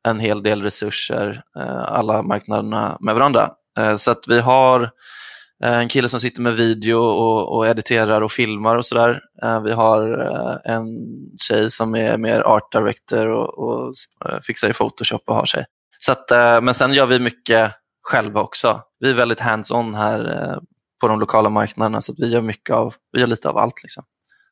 en 0.09 0.21
hel 0.21 0.43
del 0.43 0.63
resurser, 0.63 1.43
eh, 1.57 1.93
alla 1.93 2.23
marknaderna 2.23 2.97
med 3.01 3.15
varandra. 3.15 3.51
Eh, 3.79 3.97
så 3.97 4.11
att 4.11 4.29
vi 4.29 4.41
har 4.41 4.83
eh, 5.65 5.79
en 5.79 5.89
kille 5.89 6.09
som 6.09 6.21
sitter 6.21 6.43
med 6.43 6.55
video 6.55 6.99
och, 6.99 7.57
och 7.57 7.67
editerar 7.67 8.21
och 8.21 8.33
filmar 8.33 8.77
och 8.77 8.87
sådär. 8.87 9.21
Vi 9.65 9.73
har 9.73 10.01
en 10.65 10.87
tjej 11.49 11.71
som 11.71 11.95
är 11.95 12.19
mer 12.19 12.41
art 12.41 12.73
director 12.73 13.29
och, 13.29 13.59
och 13.59 13.95
fixar 14.43 14.71
i 14.71 14.73
Photoshop 14.73 15.23
och 15.27 15.35
har 15.35 15.47
sig. 15.47 15.65
Så 15.99 16.13
att, 16.13 16.31
men 16.63 16.75
sen 16.75 16.93
gör 16.93 17.07
vi 17.07 17.19
mycket 17.19 17.73
själva 18.07 18.41
också. 18.41 18.83
Vi 18.99 19.11
är 19.11 19.15
väldigt 19.15 19.41
hands-on 19.41 19.95
här 19.95 20.59
på 21.01 21.09
de 21.09 21.21
lokala 21.21 21.49
marknaderna 21.49 22.01
så 22.01 22.15
vi 22.19 22.29
gör 22.29 22.41
mycket 22.41 22.75
av, 22.75 22.95
vi 23.13 23.21
gör 23.21 23.27
lite 23.27 23.49
av 23.49 23.59
allt. 23.59 23.83
Liksom. 23.83 24.05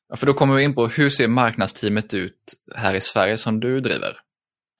Ja, 0.08 0.16
för 0.16 0.26
då 0.26 0.34
kommer 0.34 0.54
vi 0.54 0.62
in 0.62 0.74
på 0.74 0.86
hur 0.86 1.10
ser 1.10 1.28
marknadsteamet 1.28 2.14
ut 2.14 2.54
här 2.76 2.94
i 2.94 3.00
Sverige 3.00 3.36
som 3.36 3.60
du 3.60 3.80
driver? 3.80 4.20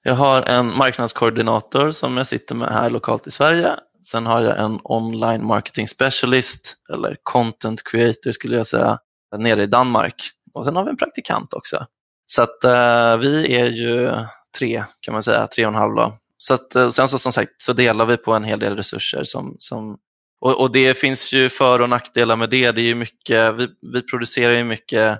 Jag 0.03 0.15
har 0.15 0.41
en 0.41 0.77
marknadskoordinator 0.77 1.91
som 1.91 2.17
jag 2.17 2.27
sitter 2.27 2.55
med 2.55 2.69
här 2.69 2.89
lokalt 2.89 3.27
i 3.27 3.31
Sverige. 3.31 3.75
Sen 4.11 4.25
har 4.25 4.41
jag 4.41 4.59
en 4.59 4.79
online 4.83 5.45
marketing 5.45 5.87
specialist 5.87 6.75
eller 6.93 7.17
content 7.23 7.81
creator 7.83 8.31
skulle 8.31 8.57
jag 8.57 8.67
säga 8.67 8.99
nere 9.37 9.63
i 9.63 9.67
Danmark. 9.67 10.15
Och 10.53 10.65
sen 10.65 10.75
har 10.75 10.83
vi 10.83 10.89
en 10.89 10.97
praktikant 10.97 11.53
också. 11.53 11.85
Så 12.25 12.41
att 12.41 12.59
uh, 12.65 13.17
vi 13.17 13.55
är 13.55 13.69
ju 13.69 14.11
tre 14.57 14.83
kan 14.99 15.13
man 15.13 15.23
säga, 15.23 15.47
tre 15.47 15.65
och 15.65 15.71
en 15.71 15.79
halv. 15.79 15.95
Då. 15.95 16.17
Så 16.37 16.53
att, 16.53 16.75
eh, 16.75 16.89
sen 16.89 17.07
så 17.07 17.19
som 17.19 17.31
sagt 17.31 17.51
så 17.57 17.73
delar 17.73 18.05
vi 18.05 18.17
på 18.17 18.33
en 18.33 18.43
hel 18.43 18.59
del 18.59 18.75
resurser 18.75 19.23
som, 19.23 19.55
som 19.59 19.97
och, 20.41 20.61
och, 20.61 20.71
det 20.71 20.97
finns 20.97 21.33
ju 21.33 21.49
för 21.49 21.81
och 21.81 21.89
nackdelar 21.89 22.35
med 22.35 22.49
det. 22.49 22.71
det 22.71 22.81
är 22.81 22.85
ju 22.85 22.95
mycket, 22.95 23.55
vi, 23.55 23.67
vi 23.93 24.01
producerar 24.01 24.53
ju 24.53 24.63
mycket 24.63 25.19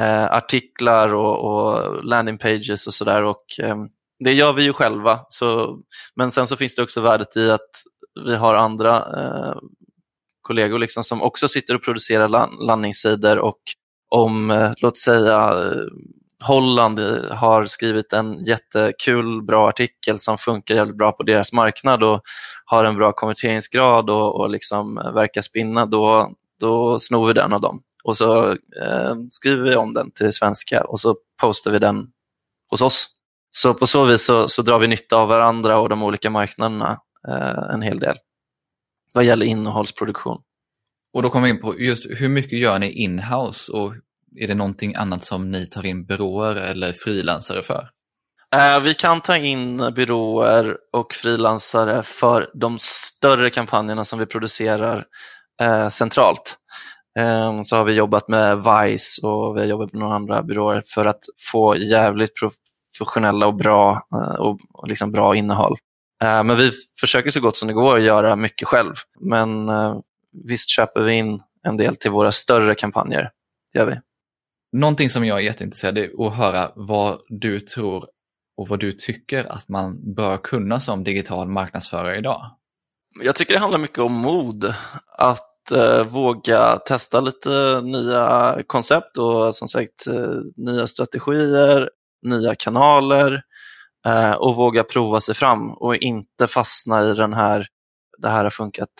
eh, 0.00 0.24
artiklar 0.24 1.14
och, 1.14 1.44
och 1.44 2.04
landing 2.04 2.38
pages 2.38 2.86
och 2.86 2.94
sådär 2.94 3.22
och 3.22 3.44
eh, 3.62 3.76
det 4.24 4.32
gör 4.32 4.52
vi 4.52 4.62
ju 4.62 4.72
själva. 4.72 5.20
Så, 5.28 5.78
men 6.16 6.30
sen 6.30 6.46
så 6.46 6.56
finns 6.56 6.74
det 6.74 6.82
också 6.82 7.00
värdet 7.00 7.36
i 7.36 7.50
att 7.50 7.70
vi 8.24 8.36
har 8.36 8.54
andra 8.54 8.96
eh, 8.96 9.54
kollegor 10.42 10.78
liksom 10.78 11.04
som 11.04 11.22
också 11.22 11.48
sitter 11.48 11.74
och 11.74 11.82
producerar 11.82 12.28
landningssidor 12.66 13.38
och 13.38 13.60
om, 14.08 14.50
eh, 14.50 14.72
låt 14.82 14.96
säga, 14.96 15.36
eh, 15.36 15.86
Holland 16.42 17.00
har 17.30 17.64
skrivit 17.64 18.12
en 18.12 18.44
jättekul, 18.44 19.42
bra 19.42 19.68
artikel 19.68 20.18
som 20.18 20.38
funkar 20.38 20.74
jävligt 20.74 20.96
bra 20.96 21.12
på 21.12 21.22
deras 21.22 21.52
marknad 21.52 22.04
och 22.04 22.22
har 22.64 22.84
en 22.84 22.96
bra 22.96 23.12
konverteringsgrad 23.12 24.10
och, 24.10 24.40
och 24.40 24.50
liksom 24.50 24.98
eh, 24.98 25.12
verkar 25.12 25.40
spinna, 25.40 25.86
då, 25.86 26.32
då 26.60 26.98
snor 26.98 27.26
vi 27.26 27.32
den 27.32 27.52
av 27.52 27.60
dem. 27.60 27.82
Och 28.04 28.16
så 28.16 28.50
eh, 28.52 29.14
skriver 29.30 29.62
vi 29.62 29.76
om 29.76 29.94
den 29.94 30.10
till 30.10 30.32
svenska 30.32 30.84
och 30.84 31.00
så 31.00 31.16
postar 31.40 31.70
vi 31.70 31.78
den 31.78 32.06
hos 32.70 32.80
oss. 32.80 33.06
Så 33.50 33.74
på 33.74 33.86
så 33.86 34.04
vis 34.04 34.24
så, 34.24 34.48
så 34.48 34.62
drar 34.62 34.78
vi 34.78 34.86
nytta 34.86 35.16
av 35.16 35.28
varandra 35.28 35.78
och 35.78 35.88
de 35.88 36.02
olika 36.02 36.30
marknaderna 36.30 36.98
eh, 37.28 37.74
en 37.74 37.82
hel 37.82 37.98
del 37.98 38.16
vad 39.14 39.24
gäller 39.24 39.46
innehållsproduktion. 39.46 40.42
Och 41.12 41.22
då 41.22 41.30
kommer 41.30 41.46
vi 41.46 41.50
in 41.50 41.60
på 41.60 41.80
just 41.80 42.06
hur 42.08 42.28
mycket 42.28 42.58
gör 42.58 42.78
ni 42.78 42.92
inhouse 42.92 43.72
och 43.72 43.94
är 44.36 44.48
det 44.48 44.54
någonting 44.54 44.94
annat 44.94 45.24
som 45.24 45.50
ni 45.50 45.66
tar 45.66 45.86
in 45.86 46.04
byråer 46.04 46.56
eller 46.56 46.92
frilansare 46.92 47.62
för? 47.62 47.90
Eh, 48.54 48.80
vi 48.80 48.94
kan 48.94 49.20
ta 49.20 49.36
in 49.36 49.92
byråer 49.94 50.76
och 50.92 51.14
frilansare 51.14 52.02
för 52.02 52.50
de 52.54 52.78
större 52.80 53.50
kampanjerna 53.50 54.04
som 54.04 54.18
vi 54.18 54.26
producerar 54.26 55.04
eh, 55.62 55.88
centralt. 55.88 56.56
Ehm, 57.18 57.64
så 57.64 57.76
har 57.76 57.84
vi 57.84 57.92
jobbat 57.92 58.28
med 58.28 58.56
Vice 58.56 59.26
och 59.26 59.56
vi 59.56 59.60
har 59.60 59.66
jobbat 59.66 59.92
med 59.92 60.00
några 60.00 60.14
andra 60.14 60.42
byråer 60.42 60.82
för 60.86 61.04
att 61.04 61.20
få 61.52 61.76
jävligt 61.76 62.32
professionella 62.98 63.46
och 63.46 63.54
bra, 63.54 64.06
eh, 64.14 64.34
och 64.34 64.88
liksom 64.88 65.12
bra 65.12 65.36
innehåll. 65.36 65.76
Men 66.22 66.56
vi 66.56 66.72
försöker 67.00 67.30
så 67.30 67.40
gott 67.40 67.56
som 67.56 67.68
det 67.68 67.74
går 67.74 67.96
att 67.96 68.02
göra 68.02 68.36
mycket 68.36 68.68
själv. 68.68 68.94
Men 69.20 69.70
visst 70.46 70.70
köper 70.70 71.00
vi 71.00 71.12
in 71.12 71.42
en 71.62 71.76
del 71.76 71.96
till 71.96 72.10
våra 72.10 72.32
större 72.32 72.74
kampanjer. 72.74 73.30
Det 73.72 73.78
gör 73.78 73.86
vi. 73.86 73.96
Någonting 74.72 75.10
som 75.10 75.24
jag 75.24 75.38
är 75.38 75.42
jätteintresserad 75.42 75.98
av 75.98 76.26
att 76.26 76.36
höra 76.36 76.72
vad 76.74 77.20
du 77.28 77.60
tror 77.60 78.08
och 78.56 78.68
vad 78.68 78.80
du 78.80 78.92
tycker 78.92 79.52
att 79.52 79.68
man 79.68 80.14
bör 80.14 80.36
kunna 80.36 80.80
som 80.80 81.04
digital 81.04 81.48
marknadsförare 81.48 82.18
idag. 82.18 82.56
Jag 83.24 83.34
tycker 83.34 83.54
det 83.54 83.60
handlar 83.60 83.78
mycket 83.78 83.98
om 83.98 84.12
mod. 84.12 84.74
Att 85.18 85.70
eh, 85.70 86.04
våga 86.04 86.76
testa 86.76 87.20
lite 87.20 87.80
nya 87.80 88.58
koncept 88.66 89.18
och 89.18 89.56
som 89.56 89.68
sagt 89.68 90.06
eh, 90.06 90.40
nya 90.56 90.86
strategier, 90.86 91.90
nya 92.22 92.54
kanaler 92.54 93.42
eh, 94.06 94.32
och 94.32 94.56
våga 94.56 94.84
prova 94.84 95.20
sig 95.20 95.34
fram 95.34 95.70
och 95.70 95.96
inte 95.96 96.46
fastna 96.46 97.10
i 97.10 97.14
den 97.14 97.34
här, 97.34 97.66
det 98.18 98.28
här 98.28 98.44
har 98.44 98.50
funkat 98.50 98.90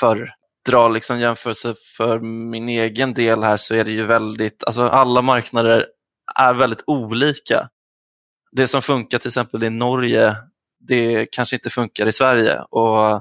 förr 0.00 0.30
dra 0.66 0.88
liksom 0.88 1.20
jämförelse 1.20 1.74
för 1.96 2.18
min 2.20 2.68
egen 2.68 3.14
del 3.14 3.42
här 3.42 3.56
så 3.56 3.74
är 3.74 3.84
det 3.84 3.90
ju 3.90 4.06
väldigt, 4.06 4.64
alltså 4.64 4.88
alla 4.88 5.22
marknader 5.22 5.86
är 6.36 6.54
väldigt 6.54 6.84
olika. 6.86 7.68
Det 8.52 8.66
som 8.66 8.82
funkar 8.82 9.18
till 9.18 9.28
exempel 9.28 9.64
i 9.64 9.70
Norge, 9.70 10.36
det 10.80 11.26
kanske 11.32 11.56
inte 11.56 11.70
funkar 11.70 12.06
i 12.06 12.12
Sverige 12.12 12.60
och 12.60 13.12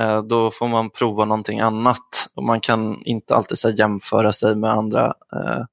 eh, 0.00 0.22
då 0.22 0.50
får 0.50 0.68
man 0.68 0.90
prova 0.90 1.24
någonting 1.24 1.60
annat 1.60 2.28
och 2.36 2.42
man 2.42 2.60
kan 2.60 3.02
inte 3.04 3.34
alltid 3.34 3.58
så 3.58 3.70
jämföra 3.70 4.32
sig 4.32 4.54
med 4.54 4.70
andra. 4.70 5.06
Eh. 5.06 5.64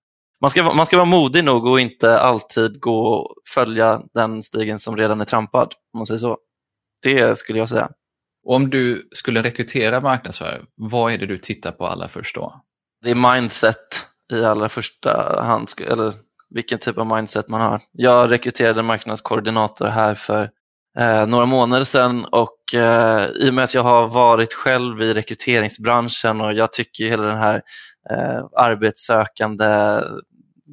Man 0.41 0.49
ska, 0.49 0.63
man 0.63 0.86
ska 0.86 0.97
vara 0.97 1.06
modig 1.06 1.43
nog 1.43 1.65
och 1.65 1.80
inte 1.80 2.19
alltid 2.19 2.80
gå 2.80 3.08
och 3.08 3.36
följa 3.54 4.02
den 4.13 4.43
stigen 4.43 4.80
som 4.80 4.97
redan 4.97 5.21
är 5.21 5.26
trampad, 5.26 5.73
om 5.93 5.97
man 5.97 6.06
säger 6.06 6.19
så. 6.19 6.38
Det 7.04 7.38
skulle 7.38 7.60
jag 7.60 7.69
säga. 7.69 7.89
Och 8.43 8.56
om 8.56 8.69
du 8.69 9.10
skulle 9.12 9.41
rekrytera 9.41 10.01
marknadsförare, 10.01 10.62
vad 10.75 11.13
är 11.13 11.17
det 11.17 11.25
du 11.25 11.38
tittar 11.38 11.71
på 11.71 11.88
allra 11.88 12.08
först 12.08 12.36
då? 12.36 12.62
Det 13.03 13.12
är 13.12 13.34
mindset 13.36 13.77
i 14.34 14.43
allra 14.43 14.69
första 14.69 15.41
hand, 15.43 15.67
eller 15.88 16.13
vilken 16.49 16.79
typ 16.79 16.97
av 16.97 17.08
mindset 17.08 17.47
man 17.47 17.62
har. 17.62 17.82
Jag 17.91 18.32
rekryterade 18.32 18.79
en 18.79 18.86
marknadskoordinator 18.86 19.88
här 19.88 20.15
för 20.15 20.49
eh, 20.99 21.28
några 21.28 21.45
månader 21.45 21.84
sedan 21.84 22.26
och 22.26 22.74
eh, 22.76 23.26
i 23.26 23.49
och 23.49 23.53
med 23.53 23.63
att 23.63 23.74
jag 23.74 23.84
har 23.84 24.07
varit 24.07 24.53
själv 24.53 25.01
i 25.01 25.13
rekryteringsbranschen 25.13 26.41
och 26.41 26.53
jag 26.53 26.74
tycker 26.74 27.05
hela 27.05 27.24
den 27.24 27.38
här 27.38 27.61
eh, 28.09 28.45
arbetssökande 28.57 30.01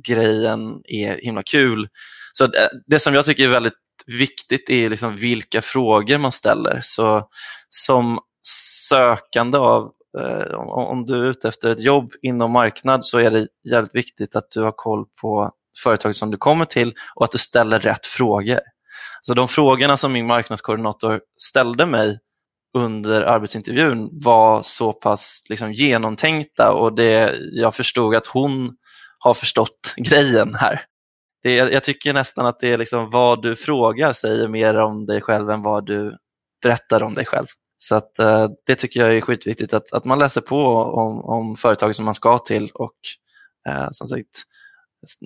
grejen 0.07 0.80
är 0.84 1.24
himla 1.24 1.42
kul. 1.42 1.88
Så 2.32 2.47
det, 2.47 2.70
det 2.86 3.01
som 3.01 3.14
jag 3.14 3.24
tycker 3.24 3.45
är 3.45 3.49
väldigt 3.49 3.74
viktigt 4.18 4.70
är 4.70 4.88
liksom 4.88 5.16
vilka 5.16 5.62
frågor 5.62 6.18
man 6.18 6.32
ställer. 6.32 6.80
Så 6.82 7.28
som 7.68 8.18
sökande 8.88 9.58
av, 9.58 9.92
eh, 10.18 10.54
om 10.54 11.06
du 11.06 11.14
är 11.14 11.30
ute 11.30 11.48
efter 11.48 11.70
ett 11.70 11.80
jobb 11.80 12.12
inom 12.22 12.52
marknad 12.52 13.04
så 13.04 13.18
är 13.18 13.30
det 13.30 13.46
jävligt 13.70 13.94
viktigt 13.94 14.36
att 14.36 14.50
du 14.50 14.62
har 14.62 14.72
koll 14.72 15.04
på 15.20 15.52
företaget 15.82 16.16
som 16.16 16.30
du 16.30 16.36
kommer 16.36 16.64
till 16.64 16.94
och 17.14 17.24
att 17.24 17.32
du 17.32 17.38
ställer 17.38 17.80
rätt 17.80 18.06
frågor. 18.06 18.61
Så 19.22 19.34
de 19.34 19.48
frågorna 19.48 19.96
som 19.96 20.12
min 20.12 20.26
marknadskoordinator 20.26 21.20
ställde 21.38 21.86
mig 21.86 22.18
under 22.78 23.22
arbetsintervjun 23.22 24.08
var 24.12 24.62
så 24.62 24.92
pass 24.92 25.44
liksom, 25.48 25.72
genomtänkta 25.72 26.72
och 26.72 26.94
det, 26.94 27.38
jag 27.52 27.74
förstod 27.74 28.14
att 28.14 28.26
hon 28.26 28.76
har 29.18 29.34
förstått 29.34 29.94
grejen 29.96 30.54
här. 30.54 30.80
Det, 31.43 31.55
jag 31.55 31.84
tycker 31.84 32.12
nästan 32.12 32.47
att 32.47 32.59
det 32.59 32.72
är 32.72 32.78
liksom 32.78 33.11
vad 33.11 33.43
du 33.43 33.57
frågar 33.57 34.12
säger 34.12 34.49
mer 34.49 34.76
om 34.76 35.07
dig 35.07 35.20
själv 35.20 35.51
än 35.51 35.62
vad 35.62 35.86
du 35.86 36.16
berättar 36.62 37.03
om 37.03 37.14
dig 37.14 37.26
själv. 37.26 37.47
Så 37.78 37.97
att, 37.97 38.18
eh, 38.18 38.49
det 38.66 38.74
tycker 38.74 39.01
jag 39.01 39.16
är 39.16 39.20
skitviktigt, 39.20 39.74
att, 39.74 39.93
att 39.93 40.05
man 40.05 40.18
läser 40.18 40.41
på 40.41 40.66
om, 40.76 41.24
om 41.24 41.57
företag 41.57 41.97
som 41.97 42.05
man 42.05 42.14
ska 42.14 42.38
till 42.38 42.70
och 42.74 42.97
eh, 43.68 43.88
som 43.91 44.07
sagt 44.07 44.26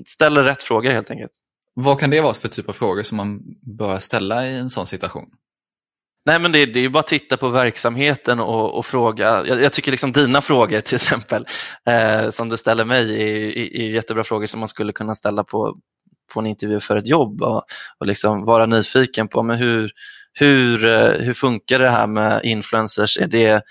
ställer 0.06 0.42
rätt 0.42 0.62
frågor 0.62 0.90
helt 0.90 1.10
enkelt. 1.10 1.32
Vad 1.74 2.00
kan 2.00 2.10
det 2.10 2.20
vara 2.20 2.34
för 2.34 2.48
typ 2.48 2.68
av 2.68 2.72
frågor 2.72 3.02
som 3.02 3.16
man 3.16 3.40
bör 3.76 3.98
ställa 3.98 4.46
i 4.46 4.56
en 4.56 4.70
sån 4.70 4.86
situation? 4.86 5.30
Nej, 6.26 6.38
men 6.38 6.52
det, 6.52 6.66
det 6.66 6.80
är 6.80 6.88
bara 6.88 7.00
att 7.00 7.06
titta 7.06 7.36
på 7.36 7.48
verksamheten 7.48 8.40
och, 8.40 8.78
och 8.78 8.86
fråga. 8.86 9.46
Jag, 9.46 9.62
jag, 9.62 9.72
tycker 9.72 9.90
liksom 9.90 10.12
dina 10.12 10.40
frågor 10.40 10.80
till 10.80 10.94
exempel, 10.94 11.46
eh, 11.86 12.30
som 12.30 12.48
du 12.48 12.56
ställer 12.56 12.84
mig, 12.84 13.22
är, 13.22 13.58
är, 13.58 13.76
är, 13.76 13.90
jättebra 13.90 14.24
frågor 14.24 14.46
som 14.46 14.60
man 14.60 14.68
skulle 14.68 14.92
kunna 14.92 15.14
ställa 15.14 15.44
på, 15.44 15.78
på 16.34 16.40
en 16.40 16.46
intervju 16.46 16.80
för 16.80 16.96
ett 16.96 17.08
jobb 17.08 17.42
och, 17.42 17.64
och 17.98 18.06
liksom 18.06 18.44
vara 18.44 18.66
nyfiken 18.66 19.28
på 19.28 19.42
men 19.42 19.56
hur, 19.56 19.90
hur, 20.32 20.86
eh, 20.86 21.20
hur 21.20 21.34
funkar 21.34 21.78
det 21.78 21.90
här 21.90 22.06
med 22.06 22.40
influencers? 22.44 23.18
Är 23.18 23.26
det, 23.26 23.62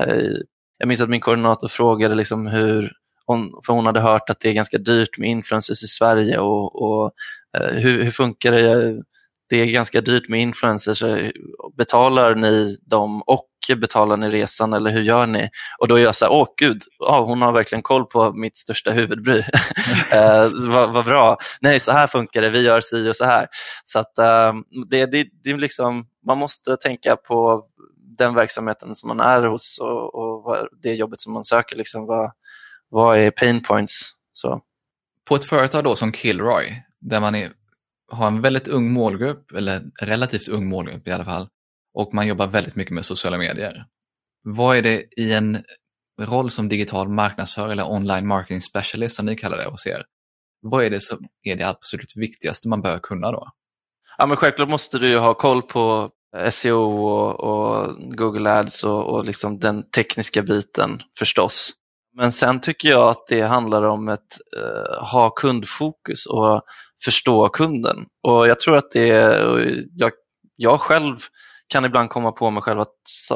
eh, 0.00 0.32
jag 0.78 0.88
minns 0.88 1.00
att 1.00 1.08
min 1.08 1.20
koordinator 1.20 1.68
frågade 1.68 2.14
liksom 2.14 2.46
hur, 2.46 2.92
hon, 3.26 3.50
för 3.66 3.72
hon 3.72 3.86
hade 3.86 4.00
hört 4.00 4.30
att 4.30 4.40
det 4.40 4.48
är 4.48 4.52
ganska 4.52 4.78
dyrt 4.78 5.18
med 5.18 5.28
influencers 5.30 5.82
i 5.82 5.86
Sverige 5.86 6.38
och, 6.38 6.82
och 6.82 7.12
eh, 7.58 7.74
hur, 7.74 8.04
hur 8.04 8.10
funkar 8.10 8.52
det? 8.52 9.02
Det 9.48 9.56
är 9.56 9.66
ganska 9.66 10.00
dyrt 10.00 10.28
med 10.28 10.40
influencers. 10.40 11.02
Betalar 11.76 12.34
ni 12.34 12.76
dem 12.80 13.22
och 13.22 13.48
betalar 13.76 14.16
ni 14.16 14.28
resan 14.28 14.72
eller 14.72 14.90
hur 14.90 15.02
gör 15.02 15.26
ni? 15.26 15.48
Och 15.78 15.88
då 15.88 15.94
är 15.94 16.02
jag 16.02 16.14
så 16.14 16.24
här, 16.24 16.32
åh 16.32 16.48
gud, 16.56 16.82
ja, 16.98 17.24
hon 17.24 17.42
har 17.42 17.52
verkligen 17.52 17.82
koll 17.82 18.04
på 18.04 18.32
mitt 18.32 18.56
största 18.56 18.90
huvudbry. 18.90 19.38
eh, 20.12 20.48
vad, 20.70 20.92
vad, 20.92 21.04
bra. 21.04 21.36
Nej, 21.60 21.80
så 21.80 21.92
här 21.92 22.06
funkar 22.06 22.42
det, 22.42 22.50
vi 22.50 22.62
gör 22.62 22.80
si 22.80 23.08
och 23.08 23.16
så 23.16 23.24
här. 23.24 23.48
Så 23.84 23.98
att, 23.98 24.18
eh, 24.18 24.52
det, 24.90 25.06
det, 25.06 25.26
det 25.44 25.50
är 25.50 25.58
liksom, 25.58 26.06
man 26.26 26.38
måste 26.38 26.76
tänka 26.76 27.16
på 27.16 27.64
den 28.18 28.34
verksamheten 28.34 28.94
som 28.94 29.08
man 29.08 29.20
är 29.20 29.42
hos 29.42 29.78
och, 29.80 30.14
och 30.14 30.68
det 30.82 30.94
jobbet 30.94 31.20
som 31.20 31.32
man 31.32 31.44
söker. 31.44 31.76
Liksom, 31.76 32.06
vad, 32.06 32.32
vad 32.88 33.18
är 33.18 33.30
pain 33.30 33.62
points? 33.62 34.12
Så. 34.32 34.60
På 35.28 35.34
ett 35.34 35.44
företag 35.44 35.84
då 35.84 35.96
som 35.96 36.12
Kilroy, 36.12 36.82
där 37.00 37.20
man 37.20 37.34
är, 37.34 37.52
har 38.08 38.26
en 38.26 38.42
väldigt 38.42 38.68
ung 38.68 38.92
målgrupp, 38.92 39.52
eller 39.52 39.82
relativt 40.02 40.48
ung 40.48 40.68
målgrupp 40.68 41.08
i 41.08 41.10
alla 41.10 41.24
fall, 41.24 41.48
och 41.94 42.14
man 42.14 42.26
jobbar 42.26 42.46
väldigt 42.46 42.76
mycket 42.76 42.94
med 42.94 43.04
sociala 43.04 43.38
medier. 43.38 43.86
Vad 44.42 44.76
är 44.76 44.82
det 44.82 45.04
i 45.16 45.32
en 45.32 45.64
roll 46.20 46.50
som 46.50 46.68
digital 46.68 47.08
marknadsförare 47.08 47.72
eller 47.72 47.90
online 47.90 48.26
marketing 48.26 48.60
specialist 48.60 49.16
som 49.16 49.26
ni 49.26 49.36
kallar 49.36 49.58
det 49.58 49.70
hos 49.70 49.86
er? 49.86 50.02
Vad 50.62 50.84
är 50.84 50.90
det 50.90 51.00
som 51.00 51.18
är 51.42 51.56
det 51.56 51.68
absolut 51.68 52.16
viktigaste 52.16 52.68
man 52.68 52.82
bör 52.82 52.98
kunna 52.98 53.32
då? 53.32 53.50
Ja, 54.18 54.26
men 54.26 54.36
självklart 54.36 54.68
måste 54.68 54.98
du 54.98 55.18
ha 55.18 55.34
koll 55.34 55.62
på 55.62 56.10
eh, 56.36 56.50
SEO 56.50 57.06
och, 57.06 57.40
och 57.40 57.96
Google 58.16 58.50
Ads 58.50 58.84
och, 58.84 59.14
och 59.14 59.24
liksom 59.24 59.58
den 59.58 59.90
tekniska 59.90 60.42
biten 60.42 61.00
förstås. 61.18 61.72
Men 62.16 62.32
sen 62.32 62.60
tycker 62.60 62.88
jag 62.88 63.08
att 63.08 63.26
det 63.28 63.40
handlar 63.42 63.82
om 63.82 64.08
att 64.08 64.38
eh, 64.56 65.06
ha 65.06 65.30
kundfokus 65.30 66.26
och 66.26 66.62
förstå 67.04 67.48
kunden. 67.48 67.96
Och 68.22 68.48
jag 68.48 68.60
tror 68.60 68.76
att 68.76 68.90
det 68.90 69.10
är, 69.10 69.84
jag, 69.94 70.12
jag 70.56 70.80
själv 70.80 71.16
kan 71.68 71.84
ibland 71.84 72.10
komma 72.10 72.32
på 72.32 72.50
mig 72.50 72.62
själv 72.62 72.80
att 72.80 72.94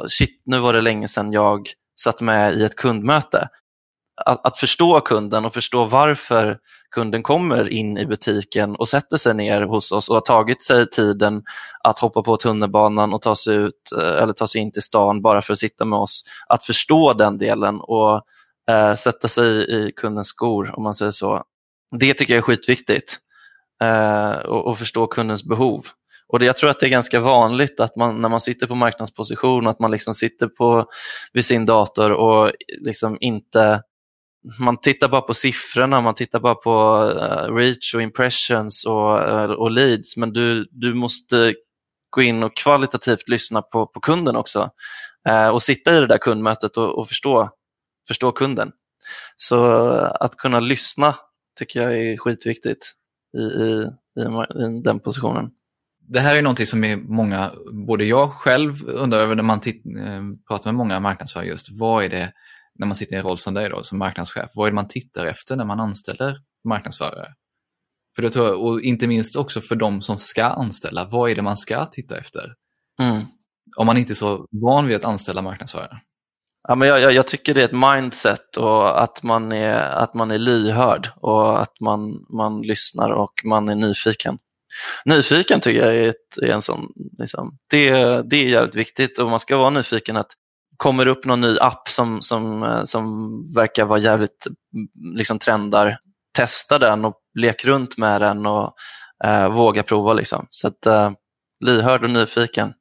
shit, 0.08 0.42
nu 0.44 0.58
var 0.58 0.72
det 0.72 0.80
länge 0.80 1.08
sedan 1.08 1.32
jag 1.32 1.68
satt 2.00 2.20
med 2.20 2.54
i 2.54 2.64
ett 2.64 2.76
kundmöte. 2.76 3.48
Att, 4.26 4.46
att, 4.46 4.58
förstå 4.58 5.00
kunden 5.00 5.44
och 5.44 5.54
förstå 5.54 5.84
varför 5.84 6.58
kunden 6.94 7.22
kommer 7.22 7.68
in 7.68 7.98
i 7.98 8.06
butiken 8.06 8.76
och 8.76 8.88
sätter 8.88 9.16
sig 9.16 9.34
ner 9.34 9.62
hos 9.62 9.92
oss 9.92 10.08
och 10.08 10.14
har 10.14 10.20
tagit 10.20 10.62
sig 10.62 10.90
tiden 10.90 11.42
att 11.84 11.98
hoppa 11.98 12.22
på 12.22 12.36
tunnelbanan 12.36 13.14
och 13.14 13.22
ta 13.22 13.36
sig, 13.36 13.56
ut, 13.56 13.92
eh, 13.98 14.22
eller 14.22 14.32
ta 14.32 14.46
sig 14.46 14.60
in 14.60 14.72
till 14.72 14.82
stan 14.82 15.22
bara 15.22 15.42
för 15.42 15.52
att 15.52 15.58
sitta 15.58 15.84
med 15.84 15.98
oss. 15.98 16.24
Att 16.48 16.64
förstå 16.64 17.12
den 17.12 17.38
delen 17.38 17.80
och 17.80 18.22
eh, 18.70 18.94
sätta 18.94 19.28
sig 19.28 19.70
i 19.70 19.92
kundens 19.92 20.28
skor 20.28 20.74
om 20.76 20.82
man 20.82 20.94
säger 20.94 21.10
så. 21.10 21.44
Det 21.98 22.14
tycker 22.14 22.34
jag 22.34 22.38
är 22.38 22.42
skitviktigt. 22.42 23.18
Eh, 23.82 24.30
och, 24.30 24.66
och 24.66 24.78
förstå 24.78 25.06
kundens 25.06 25.44
behov. 25.44 25.82
Och 26.28 26.38
det, 26.38 26.46
jag 26.46 26.56
tror 26.56 26.70
att 26.70 26.80
det 26.80 26.86
är 26.86 26.90
ganska 26.90 27.20
vanligt 27.20 27.80
att 27.80 27.96
man 27.96 28.22
när 28.22 28.28
man 28.28 28.40
sitter 28.40 28.66
på 28.66 28.74
marknadsposition 28.74 29.66
att 29.66 29.80
man 29.80 29.90
liksom 29.90 30.14
sitter 30.14 30.46
på, 30.46 30.86
vid 31.32 31.44
sin 31.44 31.66
dator 31.66 32.12
och 32.12 32.52
liksom 32.84 33.18
inte 33.20 33.82
man 34.58 34.80
tittar 34.80 35.08
bara 35.08 35.20
på 35.20 35.34
siffrorna, 35.34 36.00
man 36.00 36.14
tittar 36.14 36.40
bara 36.40 36.54
på 36.54 37.02
uh, 37.04 37.54
reach 37.54 37.94
och 37.94 38.02
impressions 38.02 38.86
och, 38.86 39.18
uh, 39.18 39.50
och 39.50 39.70
leads 39.70 40.16
men 40.16 40.32
du, 40.32 40.68
du 40.70 40.94
måste 40.94 41.54
gå 42.10 42.22
in 42.22 42.42
och 42.42 42.56
kvalitativt 42.56 43.28
lyssna 43.28 43.62
på, 43.62 43.86
på 43.86 44.00
kunden 44.00 44.36
också 44.36 44.70
uh, 45.28 45.48
och 45.48 45.62
sitta 45.62 45.96
i 45.96 46.00
det 46.00 46.06
där 46.06 46.18
kundmötet 46.18 46.76
och, 46.76 46.98
och 46.98 47.08
förstå, 47.08 47.50
förstå 48.10 48.32
kunden. 48.32 48.72
Så 49.36 49.64
att 50.20 50.36
kunna 50.36 50.60
lyssna 50.60 51.16
tycker 51.58 51.80
jag 51.80 51.96
är 51.96 52.16
skitviktigt 52.16 52.86
i, 53.38 53.40
i, 53.40 53.86
i, 54.20 54.22
i 54.64 54.82
den 54.84 55.00
positionen 55.00 55.50
det 56.12 56.20
här 56.20 56.36
är 56.36 56.42
någonting 56.42 56.66
som 56.66 56.84
är 56.84 56.96
många, 56.96 57.52
både 57.86 58.04
jag 58.04 58.32
själv 58.32 58.88
undrar 58.88 59.18
över 59.18 59.34
när 59.34 59.42
man 59.42 59.60
eh, 59.66 60.22
pratar 60.48 60.72
med 60.72 60.74
många 60.74 61.00
marknadsförare 61.00 61.46
just, 61.46 61.68
vad 61.70 62.04
är 62.04 62.08
det 62.08 62.32
när 62.74 62.86
man 62.86 62.96
sitter 62.96 63.14
i 63.14 63.18
en 63.18 63.24
roll 63.24 63.38
som 63.38 63.54
dig 63.54 63.68
då, 63.68 63.82
som 63.82 63.98
marknadschef, 63.98 64.50
vad 64.54 64.66
är 64.66 64.70
det 64.70 64.74
man 64.74 64.88
tittar 64.88 65.26
efter 65.26 65.56
när 65.56 65.64
man 65.64 65.80
anställer 65.80 66.38
marknadsförare? 66.68 67.34
För 68.16 68.22
det 68.22 68.30
tror 68.30 68.46
jag, 68.46 68.62
och 68.62 68.80
inte 68.80 69.06
minst 69.06 69.36
också 69.36 69.60
för 69.60 69.76
de 69.76 70.02
som 70.02 70.18
ska 70.18 70.44
anställa, 70.44 71.04
vad 71.04 71.30
är 71.30 71.34
det 71.34 71.42
man 71.42 71.56
ska 71.56 71.86
titta 71.86 72.18
efter? 72.18 72.54
Mm. 73.02 73.22
Om 73.76 73.86
man 73.86 73.96
inte 73.96 74.12
är 74.12 74.14
så 74.14 74.46
van 74.50 74.86
vid 74.86 74.96
att 74.96 75.04
anställa 75.04 75.42
marknadsförare. 75.42 76.00
Ja, 76.68 76.74
men 76.74 76.88
jag, 76.88 77.00
jag, 77.00 77.12
jag, 77.12 77.26
tycker 77.26 77.54
det 77.54 77.60
är 77.60 77.64
ett 77.64 78.00
mindset 78.00 78.56
och 78.56 79.02
att 79.02 79.22
man 79.22 79.52
är, 79.52 79.80
att 79.80 80.14
man 80.14 80.30
är 80.30 80.38
lyhörd 80.38 81.10
och 81.16 81.62
att 81.62 81.80
man, 81.80 82.26
man 82.28 82.62
lyssnar 82.62 83.10
och 83.10 83.32
man 83.44 83.68
är 83.68 83.74
nyfiken. 83.74 84.38
Nyfiken 85.04 85.60
tycker 85.60 85.86
jag 85.86 85.94
är, 85.94 86.08
ett, 86.08 86.38
är 86.42 86.46
en 86.46 86.62
sån, 86.62 86.92
liksom, 87.18 87.58
det, 87.70 87.90
det 88.22 88.36
är 88.36 88.48
jävligt 88.48 88.76
viktigt 88.76 89.18
och 89.18 89.30
man 89.30 89.40
ska 89.40 89.56
vara 89.56 89.70
nyfiken 89.70 90.16
att 90.16 90.30
kommer 90.80 91.08
upp 91.08 91.24
någon 91.24 91.40
ny 91.40 91.58
app 91.58 91.88
som, 91.88 92.22
som, 92.22 92.62
eh, 92.62 92.84
som 92.84 93.12
verkar 93.54 93.84
vara 93.84 93.98
jävligt 93.98 94.46
mm, 94.46 95.16
liksom, 95.16 95.38
trendar, 95.38 95.98
testa 96.36 96.78
den 96.78 97.04
och 97.04 97.16
lek 97.38 97.64
runt 97.64 97.98
med 97.98 98.20
den 98.20 98.46
och 98.46 98.74
eh, 99.24 99.48
våga 99.52 99.82
prova. 99.82 100.12
Liksom. 100.12 100.46
Så 100.50 100.68
att, 100.68 100.86
eh, 100.86 101.10
lyhörd 101.64 102.04
och 102.04 102.10
nyfiken. 102.10 102.72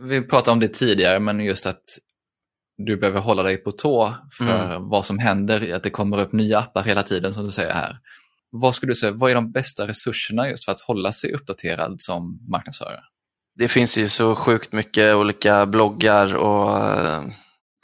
Vi 0.00 0.22
pratade 0.22 0.52
om 0.52 0.60
det 0.60 0.68
tidigare, 0.68 1.20
men 1.20 1.40
just 1.40 1.66
att 1.66 1.82
du 2.78 2.96
behöver 2.96 3.20
hålla 3.20 3.42
dig 3.42 3.56
på 3.56 3.72
tå 3.72 4.14
för 4.38 4.66
mm. 4.66 4.88
vad 4.88 5.06
som 5.06 5.18
händer, 5.18 5.74
att 5.74 5.82
det 5.82 5.90
kommer 5.90 6.20
upp 6.20 6.32
nya 6.32 6.58
appar 6.58 6.82
hela 6.82 7.02
tiden 7.02 7.34
som 7.34 7.44
du 7.44 7.50
säger 7.50 7.74
här. 7.74 7.98
Vad 8.50 8.74
skulle 8.74 8.90
du 8.90 8.96
säga, 8.96 9.12
vad 9.12 9.30
är 9.30 9.34
de 9.34 9.52
bästa 9.52 9.88
resurserna 9.88 10.48
just 10.48 10.64
för 10.64 10.72
att 10.72 10.80
hålla 10.80 11.12
sig 11.12 11.32
uppdaterad 11.32 11.96
som 11.98 12.38
marknadsförare? 12.50 13.00
Det 13.54 13.68
finns 13.68 13.98
ju 13.98 14.08
så 14.08 14.34
sjukt 14.34 14.72
mycket 14.72 15.14
olika 15.14 15.66
bloggar 15.66 16.36
och 16.36 16.78
eh, 16.78 17.22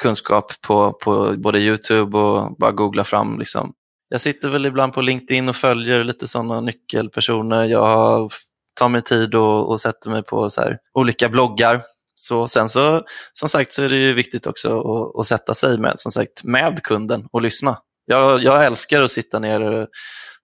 kunskap 0.03 0.53
på, 0.67 0.93
på 0.93 1.35
både 1.39 1.59
Youtube 1.59 2.19
och 2.19 2.57
bara 2.57 2.73
googla 2.73 3.05
fram. 3.05 3.39
Liksom. 3.39 3.73
Jag 4.09 4.21
sitter 4.21 4.51
väl 4.51 4.67
ibland 4.67 4.93
på 4.93 5.01
LinkedIn 5.01 5.49
och 5.49 5.57
följer 5.57 6.05
lite 6.05 6.29
sådana 6.29 6.61
nyckelpersoner. 6.61 7.65
Jag 7.65 8.33
tar 8.81 8.89
mig 8.89 9.03
tid 9.03 9.35
och, 9.35 9.71
och 9.71 9.81
sätter 9.81 10.11
mig 10.11 10.23
på 10.23 10.51
så 10.51 10.61
här, 10.61 10.79
olika 10.95 11.29
bloggar. 11.29 11.83
Så 12.23 12.49
sen 12.49 12.69
så, 12.69 13.05
som 13.33 13.49
sagt 13.49 13.73
så 13.73 13.83
är 13.83 13.89
det 13.89 13.97
ju 13.97 14.13
viktigt 14.13 14.47
också 14.47 14.81
att, 14.81 15.21
att 15.21 15.27
sätta 15.27 15.55
sig 15.55 15.79
med, 15.79 15.93
som 15.97 16.13
sagt, 16.13 16.45
med 16.45 16.83
kunden 16.83 17.27
och 17.33 17.43
lyssna. 17.43 17.79
Jag, 18.07 18.43
jag 18.43 18.67
älskar 18.67 19.03
att 19.03 19.11
sitta 19.11 19.39
ner 19.39 19.89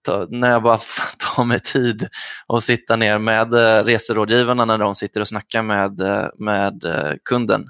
ta, 0.03 0.27
när 0.31 0.51
jag 0.51 0.63
bara 0.63 0.79
tar 1.37 1.45
mig 1.45 1.61
tid 1.61 2.09
och 2.47 2.65
sitta 2.65 2.97
ner 2.97 3.19
med 3.19 3.55
eh, 3.55 3.85
reserådgivarna 3.85 4.65
när 4.65 4.79
de 4.79 4.95
sitter 4.95 5.21
och 5.21 5.29
snackar 5.29 5.63
med, 5.63 6.01
eh, 6.01 6.29
med 6.39 6.85
eh, 6.85 7.13
kunden. 7.25 7.69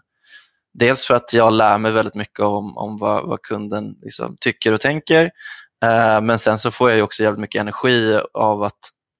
Dels 0.74 1.04
för 1.04 1.14
att 1.14 1.32
jag 1.32 1.52
lär 1.52 1.78
mig 1.78 1.92
väldigt 1.92 2.14
mycket 2.14 2.40
om, 2.40 2.78
om 2.78 2.96
vad, 2.98 3.28
vad 3.28 3.42
kunden 3.42 3.94
liksom 4.02 4.36
tycker 4.40 4.72
och 4.72 4.80
tänker. 4.80 5.30
Men 6.22 6.38
sen 6.38 6.59
så 6.59 6.70
får 6.70 6.90
jag 6.90 7.04
också 7.04 7.22
jävligt 7.22 7.40
mycket 7.40 7.61
energi 7.61 8.20
av 8.34 8.62
att 8.62 8.78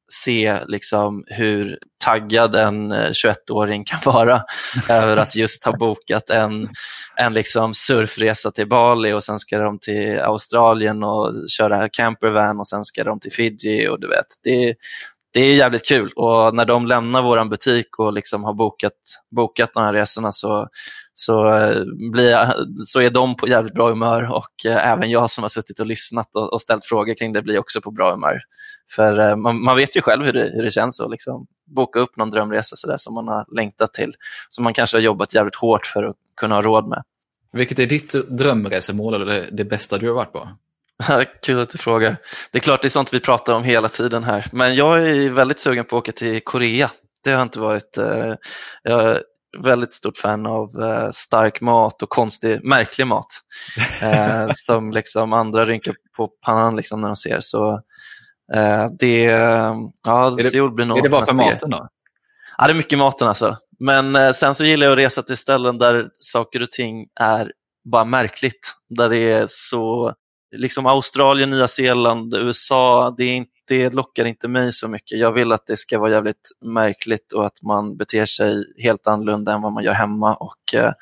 se 0.09 0.59
liksom 0.67 1.25
hur 1.27 1.79
taggad 2.05 2.57
en 2.57 2.93
21-åring 2.93 3.85
kan 3.85 3.99
vara 4.05 4.43
över 4.91 5.17
att 5.17 5.37
just 5.37 5.65
ha 5.65 5.77
bokat 5.77 6.31
en, 6.31 6.69
en 7.17 7.33
liksom 7.33 7.75
surfresa 7.75 8.51
till 8.51 8.69
Bali 8.69 9.13
och 9.13 9.25
sen 9.25 9.39
ska 9.39 9.59
de 9.59 9.79
till 9.79 10.21
Australien 10.21 11.03
och 11.03 11.35
köra 11.49 11.89
campervan 11.89 12.61
och 12.61 12.69
sen 12.69 12.85
ska 12.85 13.05
de 13.05 13.21
till 13.21 13.33
Fiji 13.33 13.89
och 13.89 14.01
du 14.01 14.09
vet, 14.09 14.27
det, 14.45 14.75
det 15.33 15.41
är 15.41 15.55
jävligt 15.55 15.87
kul. 15.87 16.13
Och 16.17 16.55
när 16.55 16.65
de 16.65 16.87
lämnar 16.87 17.23
vår 17.23 17.45
butik 17.45 17.99
och 17.99 18.13
liksom 18.13 18.45
har 18.45 18.55
bokat, 18.55 18.93
bokat 19.37 19.71
de 19.75 19.83
här 19.83 19.93
resorna 19.93 20.33
så, 20.33 20.69
så, 21.21 21.55
eh, 21.55 21.83
blir, 22.11 22.55
så 22.85 23.01
är 23.01 23.11
de 23.11 23.37
på 23.37 23.49
jävligt 23.49 23.75
bra 23.75 23.89
humör 23.89 24.33
och 24.33 24.67
eh, 24.67 24.87
även 24.87 25.11
jag 25.11 25.31
som 25.31 25.45
har 25.45 25.49
suttit 25.49 25.81
och 25.81 25.87
lyssnat 25.87 26.29
och, 26.33 26.53
och 26.53 26.63
ställt 26.63 26.85
frågor 26.85 27.15
kring 27.15 27.33
det 27.33 27.43
blir 27.43 27.59
också 27.59 27.81
på 27.81 27.91
bra 27.91 28.11
humör. 28.11 28.41
För 28.91 29.21
eh, 29.21 29.37
man, 29.37 29.63
man, 29.63 29.77
vet 29.77 29.97
ju 29.97 30.01
själv 30.01 30.25
hur 30.25 30.33
det, 30.33 30.51
hur 30.55 30.63
det 30.63 30.71
känns 30.71 31.01
att 31.01 31.11
liksom 31.11 31.47
boka 31.67 31.99
upp 31.99 32.17
någon 32.17 32.31
drömresa 32.31 32.77
så 32.77 32.87
där, 32.87 32.97
som 32.97 33.15
man 33.15 33.29
har 33.29 33.45
längtat 33.57 33.95
till, 33.95 34.13
som 34.49 34.65
man 34.65 34.75
kanske 34.75 34.97
har 34.97 35.03
jobbat 35.03 35.35
jävligt 35.35 35.55
hårt 35.55 35.87
för 35.87 36.05
att 36.05 36.17
kunna 36.37 36.55
ha 36.55 36.63
råd 36.63 36.89
med. 36.89 37.03
Vilket 37.53 37.79
är 37.79 37.87
ditt 37.87 38.13
drömresemål 38.39 39.15
eller 39.15 39.27
det, 39.27 39.49
det 39.53 39.65
bästa 39.65 39.99
du 39.99 40.09
har 40.09 40.15
varit 40.15 40.33
på? 40.33 40.49
Kul 41.43 41.61
att 41.61 41.71
du 41.71 41.79
frågar. 41.79 42.17
Det 42.53 42.59
är 42.59 42.63
klart 42.63 42.83
det 42.83 42.89
är 42.89 42.91
sånt 42.91 43.15
vi 43.15 43.21
pratar 43.21 43.55
om 43.55 43.65
hela 43.65 43.89
tiden 43.89 44.25
här, 44.25 44.47
men 44.53 44.75
jag 44.75 45.09
är 45.09 45.31
väldigt 45.31 45.61
sugen 45.61 45.85
på 45.85 45.97
att 45.97 46.03
åka 46.03 46.13
till 46.13 46.41
Korea. 46.41 46.91
Det 47.25 47.31
har 47.31 47.43
inte 47.43 47.61
varit... 47.61 47.99
Eh, 47.99 48.35
jag 48.83 49.23
väldigt 49.59 49.95
stort 49.95 50.17
fan 50.17 50.47
av 50.47 50.83
eh, 50.83 51.11
stark 51.11 51.61
mat 51.61 52.03
och 52.03 52.09
konstig, 52.09 52.65
märklig 52.65 53.07
mat. 53.07 53.27
Eh, 54.03 54.51
som 54.55 54.91
liksom 54.91 55.33
andra 55.33 55.67
rynkar 55.67 55.95
på 56.17 56.29
pannan 56.47 56.77
liksom 56.77 57.01
när 57.01 57.09
de 57.09 57.17
ser. 57.17 57.39
Så 57.41 57.83
Eh, 58.55 58.91
det, 58.99 59.23
ja, 60.05 60.27
är 60.27 60.43
det, 60.43 60.71
blir 60.71 60.85
nog 60.85 60.99
är 60.99 61.03
det 61.03 61.09
bara 61.09 61.27
för 61.27 61.35
maten 61.35 61.71
då? 61.71 61.89
Ja, 62.59 62.67
det 62.67 62.73
är 62.73 62.75
mycket 62.75 62.99
maten 62.99 63.29
alltså. 63.29 63.57
Men 63.79 64.17
eh, 64.17 64.33
sen 64.33 64.55
så 64.55 64.65
gillar 64.65 64.87
jag 64.87 64.93
att 64.93 64.99
resa 64.99 65.23
till 65.23 65.37
ställen 65.37 65.79
där 65.79 66.11
saker 66.19 66.63
och 66.63 66.71
ting 66.71 67.07
är 67.21 67.53
bara 67.85 68.05
märkligt. 68.05 68.75
Där 68.89 69.09
det 69.09 69.33
är 69.33 69.47
så, 69.49 70.15
liksom 70.57 70.87
Australien, 70.87 71.51
Nya 71.51 71.69
Zeeland, 71.69 72.35
USA, 72.35 73.15
det, 73.17 73.25
är 73.25 73.35
inte, 73.35 73.51
det 73.69 73.95
lockar 73.95 74.25
inte 74.25 74.49
mig 74.49 74.73
så 74.73 74.89
mycket. 74.89 75.19
Jag 75.19 75.33
vill 75.33 75.53
att 75.53 75.67
det 75.67 75.77
ska 75.77 75.99
vara 75.99 76.11
jävligt 76.11 76.51
märkligt 76.65 77.33
och 77.33 77.47
att 77.47 77.63
man 77.63 77.97
beter 77.97 78.27
sig 78.27 78.65
helt 78.83 79.07
annorlunda 79.07 79.53
än 79.53 79.63
vad 79.63 79.73
man 79.73 79.85
gör 79.85 79.93
hemma. 79.93 80.35
Och 80.35 80.75
eh, 80.75 80.93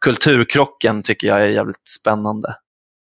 Kulturkrocken 0.00 1.02
tycker 1.02 1.26
jag 1.26 1.40
är 1.40 1.48
jävligt 1.48 1.88
spännande. 1.88 2.56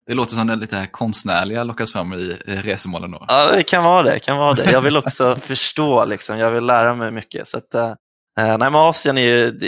Det 0.07 0.15
låter 0.15 0.35
som 0.35 0.47
det 0.47 0.57
lite 0.57 0.89
konstnärliga 0.93 1.65
lockas 1.65 1.93
fram 1.93 2.13
i 2.13 2.39
resemålen 2.47 3.11
då. 3.11 3.25
Ja, 3.29 3.53
det 3.53 3.63
kan 3.63 3.85
vara 3.85 4.03
det. 4.03 4.19
Kan 4.19 4.39
vara 4.39 4.55
det. 4.55 4.73
Jag 4.73 4.81
vill 4.81 4.97
också 4.97 5.37
förstå, 5.43 6.05
liksom. 6.05 6.39
jag 6.39 6.51
vill 6.51 6.65
lära 6.65 6.95
mig 6.95 7.11
mycket. 7.11 7.49
Så 7.49 7.59
att, 7.59 7.75
äh, 7.75 7.95
nej, 8.37 8.59
men 8.59 8.75
Asien 8.75 9.19
är 9.19 9.23
ju, 9.23 9.61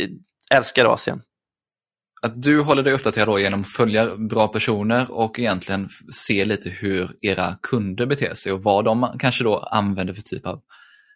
älskar 0.55 0.85
Asien. 0.85 1.21
Att 2.23 2.43
du 2.43 2.61
håller 2.61 2.83
dig 2.83 2.93
uppdaterad 2.93 3.29
då 3.29 3.39
genom 3.39 3.61
att 3.61 3.73
följa 3.73 4.17
bra 4.17 4.49
personer 4.49 5.11
och 5.11 5.39
egentligen 5.39 5.89
se 6.13 6.45
lite 6.45 6.71
hur 6.71 7.17
era 7.21 7.57
kunder 7.63 8.07
beter 8.07 8.35
sig 8.35 8.53
och 8.53 8.63
vad 8.63 8.85
de 8.85 9.17
kanske 9.19 9.45
då 9.45 9.59
använder 9.59 10.15
för 10.15 10.23
typ 10.23 10.47
av 10.47 10.63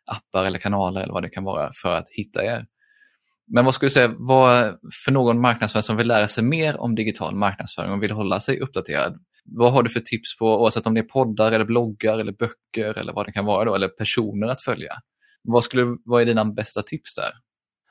appar 0.07 0.45
eller 0.45 0.59
kanaler 0.59 1.01
eller 1.01 1.13
vad 1.13 1.23
det 1.23 1.29
kan 1.29 1.45
vara 1.45 1.71
för 1.83 1.93
att 1.93 2.09
hitta 2.11 2.45
er. 2.45 2.67
Men 3.47 3.65
vad 3.65 3.75
skulle 3.75 3.87
du 3.87 3.93
säga, 3.93 4.15
vad 4.19 4.79
för 5.05 5.13
någon 5.13 5.41
marknadsförare 5.41 5.83
som 5.83 5.97
vill 5.97 6.07
lära 6.07 6.29
sig 6.29 6.45
mer 6.45 6.77
om 6.77 6.95
digital 6.95 7.35
marknadsföring 7.35 7.93
och 7.93 8.03
vill 8.03 8.11
hålla 8.11 8.41
sig 8.41 8.61
uppdaterad? 8.61 9.19
Vad 9.45 9.73
har 9.73 9.83
du 9.83 9.91
för 9.91 10.01
tips 10.01 10.39
på, 10.39 10.63
oavsett 10.63 10.87
om 10.87 10.95
det 10.95 11.01
är 11.01 11.05
poddar 11.05 11.53
eller 11.53 11.65
bloggar 11.65 12.19
eller 12.19 12.33
böcker 12.33 12.99
eller 12.99 13.13
vad 13.13 13.27
det 13.27 13.33
kan 13.33 13.45
vara 13.45 13.65
då, 13.65 13.75
eller 13.75 13.89
personer 13.89 14.47
att 14.47 14.63
följa? 14.63 14.93
Vad, 15.43 15.65
skulle, 15.65 15.97
vad 16.05 16.23
är 16.23 16.27
dina 16.27 16.45
bästa 16.45 16.83
tips 16.83 17.15
där? 17.15 17.31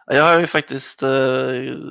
Jag 0.05 0.24
har 0.24 0.39
ju 0.39 0.45
faktiskt 0.45 1.03
eh, 1.03 1.09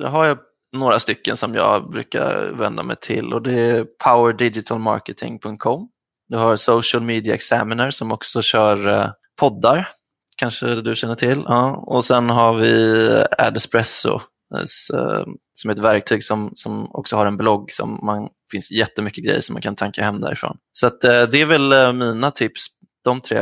jag 0.01 0.09
har 0.09 0.25
några 0.73 0.99
stycken 0.99 1.37
som 1.37 1.55
jag 1.55 1.89
brukar 1.89 2.51
vända 2.57 2.83
mig 2.83 2.95
till 3.01 3.33
och 3.33 3.41
det 3.41 3.61
är 3.61 3.85
powerdigitalmarketing.com. 4.03 5.89
Du 6.27 6.37
har 6.37 6.55
Social 6.55 7.03
Media 7.03 7.33
Examiner 7.33 7.91
som 7.91 8.11
också 8.11 8.41
kör 8.41 8.87
eh, 8.87 9.09
poddar 9.39 9.89
kanske 10.37 10.75
du 10.75 10.95
känner 10.95 11.15
till. 11.15 11.43
Ja. 11.45 11.75
Och 11.75 12.05
sen 12.05 12.29
har 12.29 12.53
vi 12.53 13.25
Adespresso 13.37 14.13
eh, 14.13 15.25
som 15.53 15.69
är 15.69 15.73
ett 15.73 15.79
verktyg 15.79 16.23
som, 16.23 16.51
som 16.53 16.95
också 16.95 17.15
har 17.15 17.25
en 17.25 17.37
blogg 17.37 17.71
som 17.71 17.99
man 18.05 18.29
finns 18.51 18.71
jättemycket 18.71 19.23
grejer 19.25 19.41
som 19.41 19.53
man 19.53 19.61
kan 19.61 19.75
tanka 19.75 20.03
hem 20.03 20.19
därifrån. 20.19 20.57
Så 20.71 20.87
att, 20.87 21.03
eh, 21.03 21.23
det 21.23 21.41
är 21.41 21.45
väl 21.45 21.93
mina 21.93 22.31
tips, 22.31 22.67
de 23.03 23.21
tre. 23.21 23.41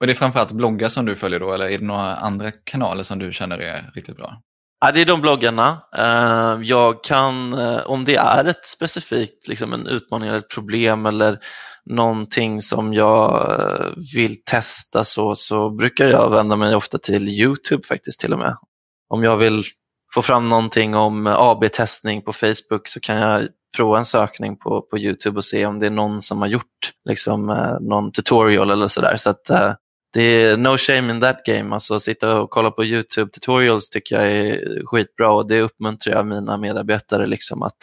Och 0.00 0.06
det 0.06 0.12
är 0.12 0.14
framförallt 0.14 0.52
bloggar 0.52 0.88
som 0.88 1.06
du 1.06 1.16
följer 1.16 1.40
då 1.40 1.52
eller 1.52 1.68
är 1.68 1.78
det 1.78 1.84
några 1.84 2.16
andra 2.16 2.50
kanaler 2.50 3.02
som 3.02 3.18
du 3.18 3.32
känner 3.32 3.58
är 3.58 3.90
riktigt 3.94 4.16
bra? 4.16 4.42
Ja, 4.80 4.92
det 4.92 5.00
är 5.00 5.04
de 5.04 5.20
bloggarna. 5.20 5.82
Eh, 5.96 6.58
jag 6.62 7.04
kan, 7.04 7.52
eh, 7.52 7.80
om 7.86 8.04
det 8.04 8.16
är 8.16 8.44
ett 8.44 8.66
specifikt, 8.66 9.48
liksom 9.48 9.72
en 9.72 9.86
utmaning 9.86 10.28
eller 10.28 10.38
ett 10.38 10.54
problem 10.54 11.06
eller 11.06 11.38
någonting 11.84 12.60
som 12.60 12.94
jag 12.94 13.50
eh, 13.60 13.86
vill 14.14 14.44
testa 14.44 15.04
så, 15.04 15.34
så 15.34 15.70
brukar 15.70 16.08
jag 16.08 16.30
vända 16.30 16.56
mig 16.56 16.74
ofta 16.74 16.98
till 16.98 17.28
Youtube 17.28 17.82
faktiskt 17.86 18.20
till 18.20 18.32
och 18.32 18.38
med. 18.38 18.56
Om 19.08 19.24
jag 19.24 19.36
vill 19.36 19.64
få 20.14 20.22
fram 20.22 20.48
någonting 20.48 20.94
om 20.94 21.26
AB-testning 21.26 22.22
på 22.22 22.32
Facebook 22.32 22.88
så 22.88 23.00
kan 23.00 23.16
jag 23.16 23.48
prova 23.76 23.98
en 23.98 24.04
sökning 24.04 24.56
på, 24.58 24.82
på 24.82 24.98
Youtube 24.98 25.36
och 25.36 25.44
se 25.44 25.66
om 25.66 25.78
det 25.78 25.86
är 25.86 25.90
någon 25.90 26.22
som 26.22 26.38
har 26.38 26.48
gjort 26.48 26.92
liksom, 27.08 27.46
någon 27.80 28.12
tutorial 28.12 28.70
eller 28.70 28.88
sådär. 28.88 29.16
Så 29.16 29.30
att, 29.30 29.50
det 30.12 30.22
är 30.22 30.56
no 30.56 30.78
shame 30.78 31.12
in 31.12 31.20
that 31.20 31.44
game. 31.44 31.74
Alltså 31.74 31.94
att 31.94 32.02
sitta 32.02 32.40
och 32.40 32.50
kolla 32.50 32.70
på 32.70 32.84
Youtube 32.84 33.30
tutorials 33.30 33.90
tycker 33.90 34.16
jag 34.16 34.32
är 34.32 34.82
skitbra 34.86 35.32
och 35.32 35.48
det 35.48 35.60
uppmuntrar 35.60 36.14
jag 36.14 36.26
mina 36.26 36.56
medarbetare 36.56 37.26
liksom 37.26 37.62
att 37.62 37.76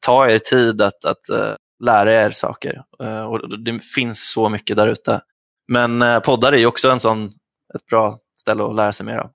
ta 0.00 0.30
er 0.30 0.38
tid 0.38 0.82
att, 0.82 1.04
att 1.04 1.30
uh, 1.32 1.54
lära 1.84 2.12
er 2.12 2.30
saker. 2.30 2.82
Eh, 3.02 3.22
och 3.22 3.64
det 3.64 3.80
finns 3.80 4.30
så 4.32 4.48
mycket 4.48 4.76
där 4.76 4.88
ute. 4.88 5.20
Men 5.68 6.02
eh, 6.02 6.20
poddar 6.20 6.52
är 6.52 6.56
ju 6.56 6.66
också 6.66 6.90
en 6.90 7.00
sån, 7.00 7.26
ett 7.74 7.86
bra 7.90 8.18
ställe 8.38 8.64
att 8.64 8.74
lära 8.74 8.92
sig 8.92 9.06
mer 9.06 9.16
av. 9.16 9.30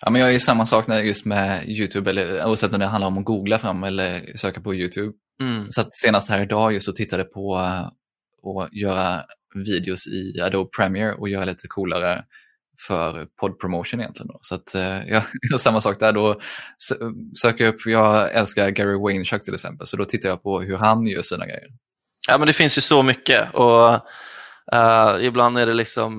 Ja, 0.00 0.10
men 0.10 0.20
jag 0.20 0.34
är 0.34 0.38
samma 0.38 0.66
sak 0.66 0.86
när 0.86 1.00
just 1.00 1.24
med 1.24 1.68
YouTube, 1.68 2.10
eller 2.10 2.46
oavsett 2.46 2.72
om 2.72 2.80
det 2.80 2.86
handlar 2.86 3.08
om 3.08 3.18
att 3.18 3.24
googla 3.24 3.58
fram 3.58 3.84
eller 3.84 4.36
söka 4.36 4.60
på 4.60 4.74
YouTube. 4.74 5.12
Mm. 5.42 5.70
Så 5.70 5.84
senast 5.90 6.28
här 6.28 6.42
idag 6.42 6.72
just 6.72 6.88
och 6.88 6.96
tittade 6.96 7.24
på 7.24 7.56
att 7.56 8.72
göra 8.72 9.22
videos 9.54 10.06
i 10.06 10.40
Adobe 10.40 10.70
Premiere 10.76 11.14
och 11.14 11.28
göra 11.28 11.44
lite 11.44 11.68
coolare 11.68 12.24
för 12.86 13.26
poddpromotion 13.40 14.00
egentligen. 14.00 14.28
Då. 14.28 14.38
Så 14.42 14.54
att, 14.54 14.74
eh, 14.74 14.82
jag 15.08 15.22
gör 15.50 15.56
samma 15.56 15.80
sak 15.80 16.00
där. 16.00 16.12
Då 16.12 16.40
söker 17.42 17.64
jag 17.64 17.74
upp, 17.74 17.86
jag 17.86 18.34
älskar 18.34 18.70
Gary 18.70 18.98
Vaynerchuk 18.98 19.42
till 19.42 19.54
exempel, 19.54 19.86
så 19.86 19.96
då 19.96 20.04
tittar 20.04 20.28
jag 20.28 20.42
på 20.42 20.60
hur 20.60 20.76
han 20.76 21.06
gör 21.06 21.22
sina 21.22 21.46
grejer. 21.46 21.68
Ja, 22.28 22.38
men 22.38 22.46
det 22.46 22.52
finns 22.52 22.78
ju 22.78 22.82
så 22.82 23.02
mycket 23.02 23.54
och 23.54 23.92
uh, 24.74 25.24
ibland 25.24 25.58
är 25.58 25.66
det 25.66 25.74
liksom, 25.74 26.16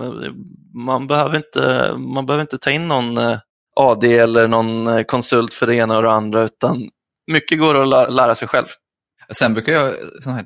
man 0.74 1.08
behöver 1.08 1.38
inte, 1.38 1.94
man 1.98 2.26
behöver 2.26 2.42
inte 2.42 2.58
ta 2.58 2.72
in 2.72 2.88
någon 2.88 3.18
eh, 3.18 3.38
AD 3.76 4.18
eller 4.18 4.48
någon 4.48 5.04
konsult 5.04 5.54
för 5.54 5.68
det 5.68 5.76
ena 5.76 5.98
och 5.98 6.04
det 6.04 6.12
andra, 6.12 6.44
utan 6.44 6.90
mycket 7.32 7.60
går 7.60 7.82
att 7.82 7.88
lära, 7.88 8.10
lära 8.10 8.36
sig 8.36 8.48
själv. 8.48 8.66
Sen 9.40 9.54
brukar 9.54 9.74
jag 9.74 9.94
här, 10.26 10.46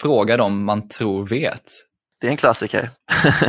fråga 0.00 0.36
dem 0.36 0.64
man 0.64 0.88
tror 0.88 1.26
vet. 1.26 1.72
Det 2.24 2.28
är 2.28 2.30
en 2.30 2.36
klassiker. 2.36 2.90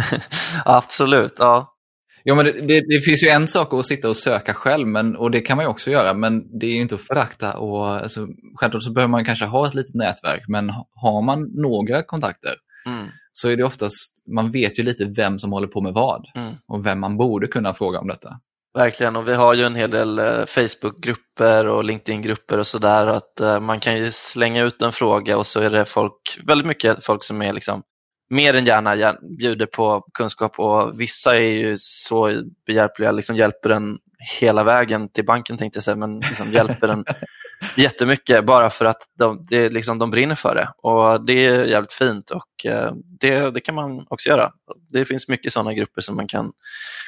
Absolut, 0.66 1.34
ja. 1.38 1.76
Ja, 2.24 2.36
men 2.36 2.46
det, 2.46 2.52
det, 2.52 2.82
det, 2.82 3.02
finns 3.02 3.24
ju 3.24 3.28
en 3.28 3.48
sak 3.48 3.74
att 3.74 3.86
sitta 3.86 4.10
och 4.10 4.18
söka 4.18 4.54
själv, 4.54 4.88
men, 4.88 5.16
och 5.16 5.32
det 5.32 5.42
kan 5.42 5.58
man 5.58 5.66
ju 5.66 5.70
också 5.70 5.92
göra, 5.92 6.14
men 6.14 6.60
det 6.60 6.66
är 6.66 6.72
ju 6.72 6.82
inte 6.82 6.96
att 6.96 7.02
förakta. 7.02 7.58
Och, 7.58 7.88
alltså, 7.88 8.28
självklart 8.56 8.84
så 8.84 8.92
behöver 8.92 9.12
man 9.12 9.26
kanske 9.26 9.46
ha 9.46 9.68
ett 9.68 9.74
litet 9.74 9.96
nätverk, 9.96 10.44
men 10.48 10.70
har 10.96 11.22
man 11.22 11.42
några 11.54 12.04
kontakter 12.04 12.54
mm. 12.86 13.08
så 13.34 13.50
är 13.50 13.58
det 13.58 13.64
oftast, 13.64 14.24
man 14.36 14.52
vet 14.52 14.80
ju 14.80 14.84
lite 14.84 15.06
vem 15.06 15.40
som 15.40 15.52
håller 15.52 15.68
på 15.68 15.82
med 15.82 15.94
vad 15.94 16.26
mm. 16.36 16.54
och 16.68 16.86
vem 16.86 17.00
man 17.00 17.18
borde 17.18 17.48
kunna 17.48 17.74
fråga 17.74 18.00
om 18.00 18.08
detta. 18.08 18.40
Verkligen, 18.78 19.16
och 19.16 19.28
vi 19.28 19.34
har 19.34 19.54
ju 19.54 19.64
en 19.64 19.76
hel 19.76 19.90
del 19.90 20.20
eh, 20.20 20.46
Facebookgrupper 20.46 21.68
och 21.68 21.84
LinkedIn-grupper 21.84 22.58
och 22.58 22.68
sådär. 22.68 23.08
Att 23.08 23.42
uh, 23.42 23.60
man 23.60 23.80
kan 23.80 23.98
ju 23.98 24.12
slänga 24.12 24.64
ut 24.64 24.82
en 24.82 24.92
fråga 24.92 25.38
och 25.38 25.46
så 25.46 25.62
är 25.62 25.70
det 25.70 25.86
folk, 25.86 26.40
väldigt 26.48 26.68
mycket 26.68 27.04
folk 27.06 27.24
som 27.24 27.42
är 27.42 27.54
liksom 27.54 27.84
mer 28.30 28.54
än 28.54 28.66
gärna 28.66 29.18
bjuder 29.38 29.66
på 29.66 30.06
kunskap 30.14 30.60
och 30.60 31.02
vissa 31.02 31.36
är 31.36 31.50
ju 31.50 31.76
så 31.80 32.44
behjälpliga, 32.66 33.12
liksom 33.12 33.36
hjälper 33.36 33.70
en 33.70 33.98
hela 34.40 34.64
vägen 34.64 35.10
till 35.10 35.26
banken 35.26 35.58
tänkte 35.58 35.78
jag 35.78 35.84
säga, 35.84 35.96
men 35.96 36.20
liksom 36.20 36.52
hjälper 36.52 36.88
en 36.88 37.06
jättemycket 37.78 38.46
bara 38.46 38.70
för 38.70 38.86
att 38.86 39.02
de, 39.20 39.46
det, 39.50 39.70
liksom, 39.70 40.00
de 40.00 40.12
brinner 40.12 40.36
för 40.36 40.56
det. 40.56 40.70
Och 40.78 41.26
Det 41.26 41.46
är 41.46 41.66
jävligt 41.66 41.94
fint 41.94 42.32
och 42.32 42.66
eh, 42.66 42.92
det, 43.20 43.52
det 43.52 43.60
kan 43.60 43.76
man 43.76 44.06
också 44.10 44.30
göra. 44.30 44.52
Det 44.94 45.06
finns 45.06 45.28
mycket 45.28 45.54
sådana 45.54 45.74
grupper 45.74 46.02
som 46.02 46.16
man 46.16 46.28
kan 46.28 46.52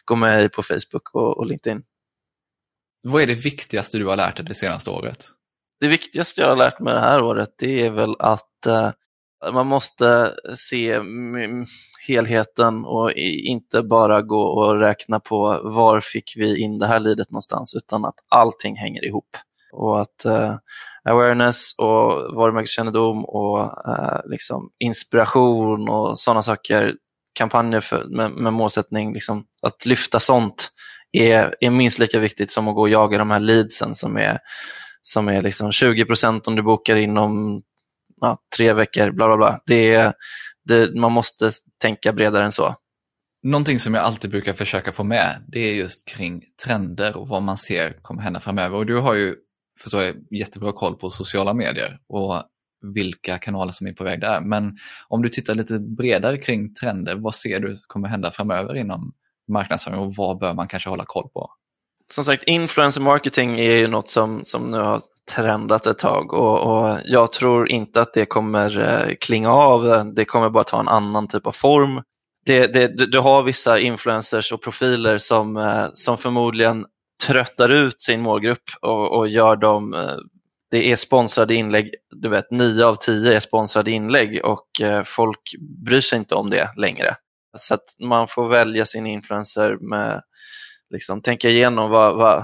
gå 0.05 0.15
med 0.15 0.43
i 0.43 0.49
på 0.49 0.63
Facebook 0.63 1.09
och, 1.13 1.37
och 1.37 1.45
LinkedIn. 1.45 1.83
Vad 3.03 3.21
är 3.21 3.27
det 3.27 3.35
viktigaste 3.35 3.97
du 3.97 4.05
har 4.05 4.17
lärt 4.17 4.37
dig 4.37 4.45
det 4.45 4.55
senaste 4.55 4.89
året? 4.89 5.25
Det 5.79 5.87
viktigaste 5.87 6.41
jag 6.41 6.47
har 6.47 6.55
lärt 6.55 6.79
mig 6.79 6.93
det 6.93 6.99
här 6.99 7.21
året 7.21 7.49
det 7.57 7.85
är 7.85 7.91
väl 7.91 8.15
att 8.19 8.65
eh, 8.65 8.91
man 9.53 9.67
måste 9.67 10.35
se 10.55 11.01
helheten 12.07 12.85
och 12.85 13.11
inte 13.11 13.83
bara 13.83 14.21
gå 14.21 14.41
och 14.41 14.79
räkna 14.79 15.19
på 15.19 15.61
var 15.63 16.01
fick 16.01 16.33
vi 16.35 16.61
in 16.61 16.79
det 16.79 16.87
här 16.87 16.99
lidet 16.99 17.31
någonstans 17.31 17.75
utan 17.75 18.05
att 18.05 18.15
allting 18.29 18.75
hänger 18.75 19.05
ihop. 19.05 19.29
Och 19.73 20.01
att 20.01 20.25
uh, 20.25 20.55
awareness 21.03 21.75
och 21.77 22.35
varumärkeskännedom 22.35 23.25
och 23.25 23.59
uh, 23.87 24.19
liksom 24.25 24.69
inspiration 24.79 25.89
och 25.89 26.19
sådana 26.19 26.43
saker, 26.43 26.95
kampanjer 27.33 27.81
för, 27.81 28.05
med, 28.05 28.31
med 28.31 28.53
målsättning, 28.53 29.13
liksom, 29.13 29.45
att 29.63 29.85
lyfta 29.85 30.19
sånt 30.19 30.69
är, 31.11 31.55
är 31.59 31.69
minst 31.69 31.99
lika 31.99 32.19
viktigt 32.19 32.51
som 32.51 32.67
att 32.67 32.75
gå 32.75 32.81
och 32.81 32.89
jaga 32.89 33.17
de 33.17 33.31
här 33.31 33.39
leadsen 33.39 33.95
som 33.95 34.17
är 34.17 34.39
som 35.01 35.27
är 35.27 35.41
liksom 35.41 35.71
20 35.71 36.05
procent 36.05 36.47
om 36.47 36.55
du 36.55 36.61
bokar 36.61 36.95
inom 36.95 37.61
ja, 38.21 38.37
tre 38.57 38.73
veckor, 38.73 39.11
bla 39.11 39.27
bla 39.27 39.37
bla. 39.37 39.59
Det, 39.65 40.13
det, 40.65 40.95
man 40.95 41.11
måste 41.11 41.51
tänka 41.81 42.13
bredare 42.13 42.45
än 42.45 42.51
så. 42.51 42.75
Någonting 43.43 43.79
som 43.79 43.93
jag 43.93 44.03
alltid 44.03 44.31
brukar 44.31 44.53
försöka 44.53 44.91
få 44.91 45.03
med, 45.03 45.43
det 45.47 45.59
är 45.59 45.73
just 45.73 46.07
kring 46.07 46.41
trender 46.65 47.17
och 47.17 47.27
vad 47.27 47.43
man 47.43 47.57
ser 47.57 48.01
kommer 48.01 48.21
hända 48.21 48.39
framöver. 48.39 48.77
Och 48.77 48.85
du 48.85 48.97
har 48.97 49.13
ju, 49.13 49.35
förstår 49.83 50.03
jag, 50.03 50.15
jättebra 50.31 50.71
koll 50.73 50.95
på 50.95 51.09
sociala 51.09 51.53
medier 51.53 51.99
och 52.09 52.43
vilka 52.93 53.37
kanaler 53.37 53.71
som 53.71 53.87
är 53.87 53.93
på 53.93 54.03
väg 54.03 54.21
där. 54.21 54.41
Men 54.41 54.77
om 55.07 55.21
du 55.21 55.29
tittar 55.29 55.55
lite 55.55 55.79
bredare 55.79 56.37
kring 56.37 56.73
trender, 56.73 57.15
vad 57.15 57.35
ser 57.35 57.59
du 57.59 57.77
kommer 57.87 58.07
hända 58.07 58.31
framöver 58.31 58.75
inom 58.75 59.13
marknadsföring 59.47 59.99
och 59.99 60.15
vad 60.15 60.39
bör 60.39 60.53
man 60.53 60.67
kanske 60.67 60.89
hålla 60.89 61.05
koll 61.07 61.29
på? 61.29 61.49
Som 62.11 62.23
sagt, 62.23 62.43
influencer 62.43 63.01
marketing 63.01 63.59
är 63.59 63.77
ju 63.77 63.87
något 63.87 64.09
som, 64.09 64.43
som 64.43 64.71
nu 64.71 64.77
har 64.77 65.01
trendat 65.35 65.87
ett 65.87 65.97
tag 65.97 66.33
och, 66.33 66.61
och 66.61 66.99
jag 67.05 67.31
tror 67.31 67.71
inte 67.71 68.01
att 68.01 68.13
det 68.13 68.25
kommer 68.25 68.79
eh, 68.79 69.15
klinga 69.15 69.51
av. 69.51 70.11
Det 70.15 70.25
kommer 70.25 70.49
bara 70.49 70.63
ta 70.63 70.79
en 70.79 70.87
annan 70.87 71.27
typ 71.27 71.47
av 71.47 71.51
form. 71.51 72.01
Det, 72.45 72.67
det, 72.67 72.97
du, 72.97 73.05
du 73.05 73.19
har 73.19 73.43
vissa 73.43 73.79
influencers 73.79 74.51
och 74.51 74.61
profiler 74.61 75.17
som, 75.17 75.57
eh, 75.57 75.87
som 75.93 76.17
förmodligen 76.17 76.85
tröttar 77.27 77.69
ut 77.69 78.01
sin 78.01 78.21
målgrupp 78.21 78.63
och, 78.81 79.17
och 79.17 79.27
gör 79.27 79.55
dem 79.55 79.93
eh, 79.93 80.15
det 80.71 80.91
är 80.91 80.95
sponsrade 80.95 81.53
inlägg, 81.55 81.91
du 82.11 82.29
vet 82.29 82.51
9 82.51 82.85
av 82.85 82.95
10 82.95 83.35
är 83.35 83.39
sponsrade 83.39 83.91
inlägg 83.91 84.45
och 84.45 84.67
folk 85.05 85.39
bryr 85.85 86.01
sig 86.01 86.19
inte 86.19 86.35
om 86.35 86.49
det 86.49 86.69
längre. 86.77 87.15
Så 87.57 87.73
att 87.73 87.83
man 87.99 88.27
får 88.27 88.47
välja 88.47 88.85
sin 88.85 89.05
influencer 89.05 89.77
med, 89.81 90.21
liksom, 90.89 91.21
tänka 91.21 91.49
igenom 91.49 91.89
vad, 91.91 92.17
vad, 92.17 92.43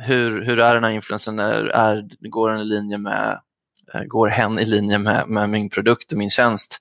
hur, 0.00 0.42
hur 0.42 0.60
är 0.60 0.74
den 0.74 0.84
här 0.84 0.90
influensen, 0.90 1.38
är, 1.38 1.64
är, 1.64 2.04
går 2.28 2.50
den 2.50 2.60
i 2.60 2.64
linje 2.64 2.98
med, 2.98 3.40
eh, 3.94 4.02
går 4.02 4.28
hen 4.28 4.58
i 4.58 4.64
linje 4.64 4.98
med, 4.98 5.28
med 5.28 5.50
min 5.50 5.70
produkt 5.70 6.12
och 6.12 6.18
min 6.18 6.30
tjänst? 6.30 6.78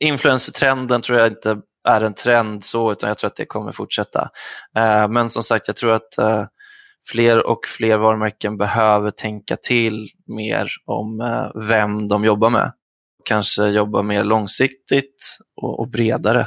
Influencertrenden 0.00 1.02
tror 1.02 1.18
jag 1.18 1.28
inte 1.28 1.60
är 1.88 2.00
en 2.00 2.14
trend 2.14 2.64
så, 2.64 2.92
utan 2.92 3.08
jag 3.08 3.18
tror 3.18 3.28
att 3.28 3.36
det 3.36 3.46
kommer 3.46 3.72
fortsätta. 3.72 4.30
Eh, 4.76 5.08
men 5.08 5.30
som 5.30 5.42
sagt, 5.42 5.68
jag 5.68 5.76
tror 5.76 5.92
att 5.92 6.18
eh, 6.18 6.44
fler 7.08 7.46
och 7.46 7.60
fler 7.66 7.96
varumärken 7.96 8.56
behöver 8.56 9.10
tänka 9.10 9.56
till 9.56 10.08
mer 10.26 10.68
om 10.86 11.20
eh, 11.20 11.68
vem 11.68 12.08
de 12.08 12.24
jobbar 12.24 12.50
med. 12.50 12.72
Kanske 13.24 13.68
jobba 13.68 14.02
mer 14.02 14.24
långsiktigt 14.24 15.38
och, 15.56 15.80
och 15.80 15.88
bredare. 15.88 16.46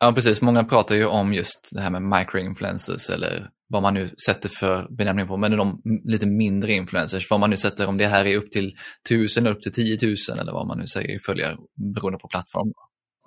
Ja, 0.00 0.12
precis. 0.12 0.40
Många 0.40 0.64
pratar 0.64 0.94
ju 0.94 1.06
om 1.06 1.34
just 1.34 1.70
det 1.72 1.80
här 1.80 1.90
med 1.90 2.02
microinfluencers 2.02 3.10
eller 3.10 3.48
vad 3.72 3.82
man 3.82 3.94
nu 3.94 4.08
sätter 4.26 4.48
för 4.48 4.86
benämning 4.90 5.26
på, 5.26 5.36
men 5.36 5.56
de 5.56 5.82
lite 6.04 6.26
mindre 6.26 6.72
influencers, 6.72 7.30
vad 7.30 7.40
man 7.40 7.50
nu 7.50 7.56
sätter, 7.56 7.88
om 7.88 7.98
det 7.98 8.06
här 8.06 8.24
är 8.24 8.36
upp 8.36 8.50
till 8.50 8.74
1000, 9.10 9.46
upp 9.46 9.62
till 9.62 9.72
10 9.72 9.98
000 10.02 10.38
eller 10.38 10.52
vad 10.52 10.66
man 10.66 10.78
nu 10.78 10.86
säger 10.86 11.18
följer 11.26 11.56
beroende 11.94 12.18
på 12.18 12.28
plattform. 12.28 12.72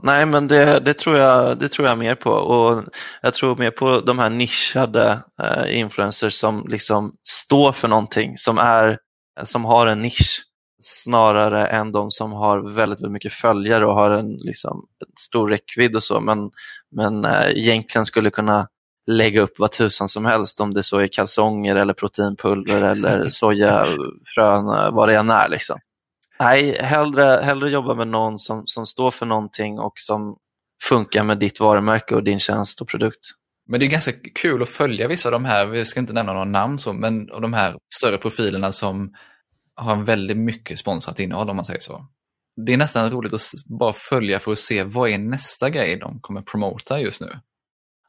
Nej, 0.04 0.26
men 0.26 0.48
det, 0.48 0.80
det, 0.80 0.94
tror 0.94 1.18
jag, 1.18 1.60
det 1.60 1.68
tror 1.68 1.88
jag 1.88 1.98
mer 1.98 2.16
på. 2.16 2.32
Och 2.32 2.84
jag 3.22 3.34
tror 3.34 3.58
mer 3.58 3.72
på 3.72 4.00
de 4.00 4.20
här 4.20 4.30
nischade 4.30 5.20
eh, 5.44 5.80
influencers 5.80 6.34
som 6.34 6.66
liksom 6.70 7.16
står 7.24 7.72
för 7.72 7.88
någonting, 7.88 8.38
som, 8.38 8.58
är, 8.58 8.98
som 9.44 9.66
har 9.66 9.88
en 9.88 10.02
nisch 10.02 10.44
snarare 10.82 11.68
än 11.68 11.92
de 11.92 12.12
som 12.12 12.32
har 12.32 12.76
väldigt, 12.76 13.00
väldigt 13.00 13.12
mycket 13.12 13.34
följare 13.34 13.86
och 13.86 13.96
har 13.96 14.12
en, 14.12 14.38
liksom, 14.38 14.86
stor 15.20 15.50
räckvidd 15.50 15.96
och 15.96 16.04
så, 16.04 16.20
men, 16.20 16.52
men 16.96 17.26
eh, 17.26 17.50
egentligen 17.50 18.06
skulle 18.06 18.30
kunna 18.30 18.68
lägga 19.08 19.42
upp 19.42 19.54
vad 19.60 19.72
tusan 19.72 20.08
som 20.08 20.26
helst, 20.26 20.62
om 20.62 20.74
det 20.74 20.84
så 20.84 21.00
är 21.00 21.08
kalsonger 21.08 21.76
eller 21.76 21.94
proteinpulver 21.94 22.84
eller 22.84 23.30
sojafrön, 23.30 24.94
vad 24.94 25.10
det 25.10 25.16
än 25.16 25.30
är. 25.30 25.50
Liksom. 25.50 25.80
Nej, 26.40 26.82
hellre, 26.82 27.42
hellre 27.44 27.70
jobba 27.70 27.96
med 27.96 28.08
någon 28.08 28.38
som, 28.38 28.64
som 28.66 28.86
står 28.86 29.12
för 29.12 29.26
någonting 29.26 29.80
och 29.80 29.94
som 29.96 30.38
funkar 30.84 31.24
med 31.24 31.38
ditt 31.38 31.60
varumärke 31.60 32.16
och 32.16 32.24
din 32.24 32.40
tjänst 32.40 32.82
och 32.82 32.88
produkt. 32.88 33.26
Men 33.68 33.80
det 33.80 33.86
är 33.86 33.88
ganska 33.88 34.12
kul 34.36 34.62
att 34.62 34.70
följa 34.70 35.08
vissa 35.08 35.30
av 35.30 35.32
de 35.32 35.46
här, 35.46 35.66
vi 35.66 35.86
ska 35.86 36.00
inte 36.00 36.14
nämna 36.14 36.34
några 36.34 36.46
namn, 36.46 36.80
så, 36.80 36.94
men 36.94 37.32
av 37.32 37.42
de 37.42 37.54
här 37.54 37.78
större 37.98 38.18
profilerna 38.18 38.72
som 38.72 39.14
har 39.76 39.96
väldigt 39.96 40.38
mycket 40.38 40.80
sponsrat 40.80 41.20
innehåll 41.20 41.50
om 41.50 41.56
man 41.56 41.66
säger 41.66 41.80
så. 41.80 42.08
Det 42.66 42.74
är 42.74 42.78
nästan 42.78 43.12
roligt 43.12 43.34
att 43.34 43.42
bara 43.80 43.94
följa 43.94 44.40
för 44.40 44.52
att 44.52 44.60
se 44.60 44.84
vad 44.84 45.10
är 45.10 45.18
nästa 45.18 45.70
grej 45.70 45.98
de 45.98 46.20
kommer 46.22 46.42
promota 46.42 47.00
just 47.00 47.22
nu. 47.22 47.40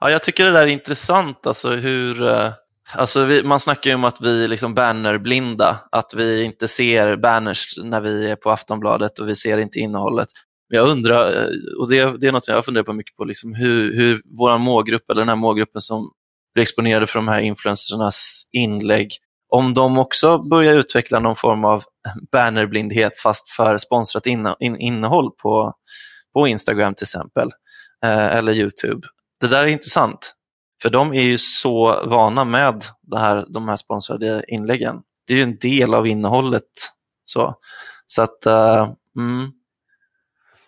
Ja, 0.00 0.10
jag 0.10 0.22
tycker 0.22 0.46
det 0.46 0.52
där 0.52 0.62
är 0.62 0.66
intressant, 0.66 1.46
alltså 1.46 1.70
hur 1.70 2.22
eh, 2.22 2.52
Alltså 2.94 3.24
vi, 3.24 3.42
man 3.44 3.60
snackar 3.60 3.90
ju 3.90 3.94
om 3.94 4.04
att 4.04 4.20
vi 4.20 4.44
är 4.44 4.48
liksom 4.48 4.74
bannerblinda, 4.74 5.80
att 5.92 6.14
vi 6.14 6.42
inte 6.42 6.68
ser 6.68 7.16
banners 7.16 7.78
när 7.82 8.00
vi 8.00 8.30
är 8.30 8.36
på 8.36 8.50
Aftonbladet 8.50 9.18
och 9.18 9.28
vi 9.28 9.34
ser 9.34 9.58
inte 9.58 9.78
innehållet. 9.78 10.28
Men 10.70 10.78
jag 10.78 10.88
undrar, 10.88 11.32
eh, 11.32 11.48
och 11.78 11.90
det, 11.90 12.20
det 12.20 12.26
är 12.26 12.32
något 12.32 12.48
jag 12.48 12.64
funderar 12.64 12.84
på 12.84 12.92
mycket 12.92 13.16
på, 13.16 13.24
liksom 13.24 13.54
hur, 13.54 13.96
hur 13.96 14.22
vår 14.38 14.58
målgrupp, 14.58 15.10
eller 15.10 15.20
den 15.20 15.28
här 15.28 15.36
målgruppen 15.36 15.80
som 15.80 16.10
blir 16.54 16.62
exponerade 16.62 17.06
för 17.06 17.18
de 17.18 17.28
här 17.28 17.40
influencernas 17.40 18.48
inlägg, 18.52 19.10
om 19.48 19.74
de 19.74 19.98
också 19.98 20.38
börjar 20.38 20.74
utveckla 20.74 21.20
någon 21.20 21.36
form 21.36 21.64
av 21.64 21.84
bannerblindhet 22.32 23.18
fast 23.18 23.50
för 23.50 23.78
sponsrat 23.78 24.26
innehåll 24.78 25.30
på, 25.42 25.72
på 26.34 26.48
Instagram 26.48 26.94
till 26.94 27.04
exempel, 27.04 27.50
eh, 28.04 28.26
eller 28.26 28.52
Youtube, 28.52 29.06
det 29.40 29.48
där 29.48 29.62
är 29.62 29.66
intressant. 29.66 30.32
För 30.82 30.90
de 30.90 31.12
är 31.12 31.22
ju 31.22 31.38
så 31.38 32.06
vana 32.06 32.44
med 32.44 32.84
det 33.02 33.18
här, 33.18 33.46
de 33.48 33.68
här 33.68 33.76
sponsrade 33.76 34.44
inläggen. 34.48 35.02
Det 35.26 35.32
är 35.32 35.36
ju 35.36 35.42
en 35.42 35.58
del 35.58 35.94
av 35.94 36.06
innehållet. 36.06 36.62
Så, 37.24 37.54
så 38.06 38.22
att, 38.22 38.46
uh, 38.46 38.92
mm. 39.16 39.52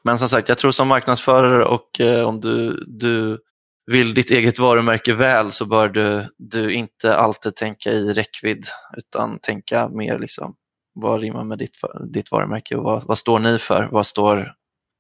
Men 0.02 0.18
som 0.18 0.28
sagt, 0.28 0.48
jag 0.48 0.58
tror 0.58 0.70
som 0.70 0.88
marknadsförare 0.88 1.64
och 1.64 2.00
uh, 2.00 2.22
om 2.22 2.40
du, 2.40 2.84
du 2.86 3.38
vill 3.86 4.14
ditt 4.14 4.30
eget 4.30 4.58
varumärke 4.58 5.14
väl 5.14 5.52
så 5.52 5.64
bör 5.64 5.88
du, 5.88 6.34
du 6.38 6.72
inte 6.72 7.16
alltid 7.16 7.56
tänka 7.56 7.90
i 7.90 8.12
räckvidd 8.12 8.66
utan 8.96 9.38
tänka 9.38 9.88
mer 9.88 10.18
liksom, 10.18 10.54
vad 10.94 11.20
rimmar 11.20 11.44
med 11.44 11.58
ditt, 11.58 11.76
ditt 12.12 12.30
varumärke 12.30 12.76
och 12.76 12.84
vad, 12.84 13.04
vad 13.04 13.18
står 13.18 13.38
ni 13.38 13.58
för? 13.58 13.88
Vad 13.92 14.06
står 14.06 14.54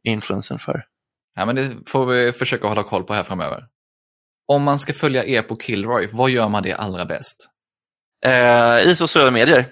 influensen 0.04 0.58
för? 0.58 0.84
Ja, 1.38 1.46
men 1.46 1.56
det 1.56 1.76
får 1.86 2.06
vi 2.06 2.32
försöka 2.32 2.68
hålla 2.68 2.82
koll 2.82 3.04
på 3.04 3.14
här 3.14 3.24
framöver. 3.24 3.64
Om 4.48 4.62
man 4.62 4.78
ska 4.78 4.92
följa 4.92 5.24
er 5.24 5.42
på 5.42 5.56
Killroy, 5.56 6.08
vad 6.12 6.30
gör 6.30 6.48
man 6.48 6.62
det 6.62 6.72
allra 6.72 7.04
bäst? 7.04 7.48
Eh, 8.24 8.90
I 8.90 8.94
sociala 8.94 9.30
medier. 9.30 9.64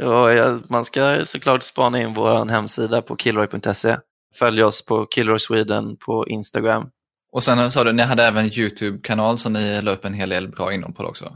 och 0.04 0.60
man 0.70 0.84
ska 0.84 1.24
såklart 1.24 1.62
spana 1.62 2.00
in 2.00 2.14
vår 2.14 2.46
hemsida 2.46 3.02
på 3.02 3.16
killroy.se. 3.16 3.96
Följ 4.34 4.62
oss 4.62 4.86
på 4.86 5.06
Killroy 5.06 5.38
Sweden 5.38 5.96
på 5.96 6.28
Instagram. 6.28 6.90
Och 7.32 7.42
sen 7.42 7.70
sa 7.70 7.84
du, 7.84 7.92
ni 7.92 8.02
hade 8.02 8.24
även 8.24 8.46
YouTube-kanal 8.46 9.38
som 9.38 9.52
ni 9.52 9.82
la 9.82 9.90
upp 9.90 10.04
en 10.04 10.14
hel 10.14 10.28
del 10.28 10.48
bra 10.48 10.72
innehåll 10.72 10.94
på 10.94 11.04
också. 11.04 11.32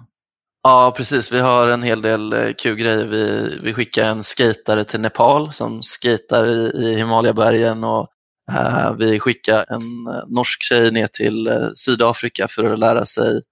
Ja, 0.63 0.95
precis. 0.97 1.33
Vi 1.33 1.41
har 1.41 1.69
en 1.69 1.83
hel 1.83 2.03
del 2.03 2.33
eh, 2.33 2.53
kul 2.59 2.77
grejer. 2.77 3.05
Vi, 3.05 3.59
vi 3.63 3.75
skickar 3.75 4.05
en 4.05 4.23
skatare 4.23 4.85
till 4.85 5.01
Nepal 5.01 5.53
som 5.53 5.83
skatar 5.83 6.51
i, 6.51 6.73
i 6.75 6.95
Himalayabergen 6.95 7.85
och 7.85 8.09
Eh, 8.53 8.93
vi 8.99 9.21
skickade 9.21 9.63
en 9.69 10.07
eh, 10.07 10.23
norsk 10.29 10.63
tjej 10.63 10.91
ner 10.91 11.07
till 11.07 11.49
uh, 11.49 11.71
Sydafrika 11.75 12.49
för 12.49 12.65
att 12.65 12.79
lära 12.79 13.05
sig, 13.05 13.43